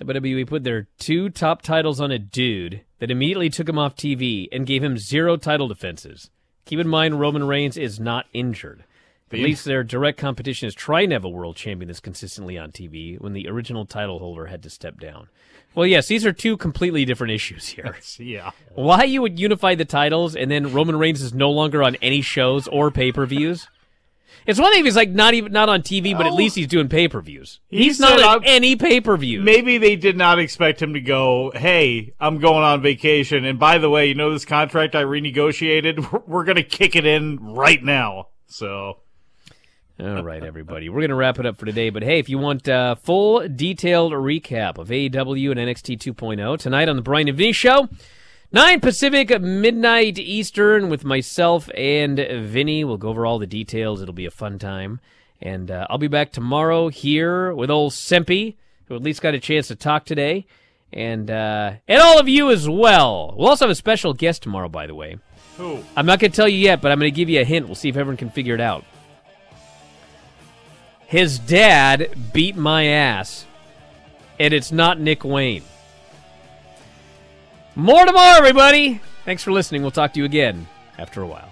WWE 0.05 0.47
put 0.47 0.63
their 0.63 0.87
two 0.99 1.31
top 1.31 1.63
titles 1.63 1.99
on 1.99 2.11
a 2.11 2.19
dude 2.19 2.83
that 2.99 3.11
immediately 3.11 3.49
took 3.49 3.71
him 3.71 3.79
off 3.79 3.97
TV 3.97 4.49
and 4.53 4.67
gave 4.67 4.85
him 4.85 4.99
zero 4.99 5.39
title 5.39 5.67
defenses. 5.69 6.29
Keep 6.67 6.81
in 6.81 6.89
mind, 6.89 7.21
Roman 7.21 7.45
Reigns 7.45 7.79
is 7.79 7.99
not 7.99 8.27
injured. 8.35 8.85
At 9.33 9.39
least 9.39 9.65
their 9.65 9.85
direct 9.85 10.19
competition 10.19 10.67
is 10.67 10.75
trying 10.75 11.11
to 11.11 11.15
have 11.15 11.25
a 11.25 11.29
world 11.29 11.55
champion 11.55 11.87
that's 11.87 12.01
consistently 12.01 12.59
on 12.59 12.73
TV 12.73 13.21
when 13.21 13.33
the 13.33 13.49
original 13.49 13.87
title 13.87 14.19
holder 14.19 14.47
had 14.47 14.63
to 14.65 14.71
step 14.71 14.99
down. 14.99 15.29
Well, 15.75 15.87
yes, 15.87 16.09
these 16.09 16.27
are 16.27 16.33
two 16.33 16.57
completely 16.57 17.05
different 17.05 17.33
issues 17.35 17.69
here. 17.69 17.97
yeah. 18.19 18.51
Why 18.75 19.05
you 19.05 19.23
would 19.23 19.39
unify 19.39 19.77
the 19.77 19.85
titles 19.85 20.35
and 20.35 20.51
then 20.51 20.73
Roman 20.73 20.99
Reigns 20.99 21.23
is 21.23 21.33
no 21.33 21.51
longer 21.51 21.83
on 21.83 21.97
any 21.97 22.23
shows 22.23 22.67
or 22.67 22.91
pay 22.91 23.13
per 23.13 23.25
views? 23.25 23.69
It's 24.47 24.59
one 24.59 24.73
thing 24.73 24.81
if 24.81 24.87
he's 24.87 24.97
like 24.97 25.11
not 25.11 25.35
even 25.35 25.53
not 25.53 25.69
on 25.69 25.83
TV, 25.83 26.17
but 26.17 26.27
at 26.27 26.33
least 26.33 26.57
he's 26.57 26.67
doing 26.67 26.89
pay 26.89 27.09
per 27.09 27.21
views. 27.21 27.61
He 27.69 27.85
He's 27.85 28.01
not 28.01 28.21
on 28.23 28.45
any 28.45 28.75
pay 28.75 29.01
per 29.01 29.17
views. 29.17 29.45
Maybe 29.45 29.79
they 29.79 29.97
did 29.97 30.17
not 30.17 30.39
expect 30.39 30.81
him 30.81 30.95
to 30.95 31.01
go, 31.01 31.53
hey, 31.55 32.15
I'm 32.19 32.39
going 32.39 32.65
on 32.65 32.81
vacation. 32.81 33.45
And 33.45 33.59
by 33.59 33.79
the 33.79 33.91
way, 33.91 34.07
you 34.07 34.15
know 34.15 34.33
this 34.33 34.45
contract 34.45 34.95
I 34.95 35.03
renegotiated? 35.03 36.11
We're, 36.13 36.23
we're 36.27 36.45
going 36.45 36.57
to 36.57 36.63
kick 36.63 36.97
it 36.97 37.05
in 37.07 37.39
right 37.39 37.83
now. 37.83 38.29
So. 38.47 38.99
All 40.01 40.23
right, 40.23 40.43
everybody. 40.43 40.89
We're 40.89 41.01
going 41.01 41.11
to 41.11 41.15
wrap 41.15 41.39
it 41.39 41.45
up 41.45 41.59
for 41.59 41.67
today. 41.67 41.91
But 41.91 42.03
hey, 42.03 42.19
if 42.19 42.31
you 42.31 42.39
want 42.39 42.67
uh, 42.67 42.95
full 42.95 43.47
detailed 43.47 44.13
recap 44.13 44.79
of 44.79 44.89
AEW 44.89 45.51
and 45.51 45.61
NXT 45.61 45.99
2.0 45.99 46.59
tonight 46.59 46.89
on 46.89 46.97
the 46.97 47.03
Bryan 47.03 47.29
and 47.29 47.37
Vinny 47.37 47.53
Show, 47.53 47.87
9 48.51 48.81
Pacific, 48.81 49.39
midnight 49.43 50.19
Eastern 50.19 50.89
with 50.89 51.05
myself 51.05 51.69
and 51.75 52.17
Vinny. 52.17 52.83
We'll 52.83 52.97
go 52.97 53.11
over 53.11 53.27
all 53.27 53.39
the 53.39 53.47
details. 53.47 54.01
It'll 54.01 54.15
be 54.15 54.25
a 54.25 54.31
fun 54.31 54.59
time. 54.59 55.01
And 55.43 55.71
uh, 55.71 55.87
I'll 55.91 55.99
be 55.99 56.09
back 56.09 56.33
tomorrow 56.33 56.89
here 56.89 57.53
with 57.53 57.71
old 57.71 57.93
Sempe, 57.93 58.57
who 58.87 58.97
at 58.97 59.03
least 59.03 59.21
got 59.21 59.35
a 59.35 59.41
chance 59.41 59.69
to 59.69 59.77
talk 59.77 60.07
today. 60.07 60.47
And, 60.95 61.31
uh, 61.31 61.73
and 61.87 62.01
all 62.01 62.19
of 62.19 62.27
you 62.27 62.51
as 62.51 62.67
well. 62.67 63.35
We'll 63.37 63.49
also 63.49 63.67
have 63.67 63.71
a 63.71 63.75
special 63.75 64.15
guest 64.15 64.43
tomorrow, 64.45 64.71
by 64.71 64.87
the 64.87 64.95
way. 64.95 65.19
Who? 65.59 65.85
I'm 65.95 66.07
not 66.07 66.21
going 66.21 66.31
to 66.31 66.37
tell 66.37 66.49
you 66.49 66.57
yet, 66.57 66.81
but 66.81 66.91
I'm 66.91 66.99
going 66.99 67.13
to 67.13 67.15
give 67.17 67.29
you 67.29 67.43
a 67.43 67.45
hint. 67.45 67.67
We'll 67.67 67.75
see 67.75 67.91
if 67.91 67.99
everyone 67.99 68.17
can 68.17 68.31
figure 68.31 68.55
it 68.55 68.63
out. 68.63 68.87
His 71.11 71.41
dad 71.41 72.33
beat 72.33 72.55
my 72.55 72.87
ass 72.87 73.45
and 74.39 74.55
it's 74.55 74.71
not 74.71 75.01
Nick 75.01 75.25
Wayne. 75.25 75.65
More 77.75 78.05
tomorrow, 78.05 78.39
everybody. 78.39 79.01
Thanks 79.25 79.43
for 79.43 79.51
listening. 79.51 79.83
We'll 79.83 79.91
talk 79.91 80.13
to 80.13 80.21
you 80.21 80.25
again 80.25 80.69
after 80.99 81.21
a 81.21 81.27
while. 81.27 81.50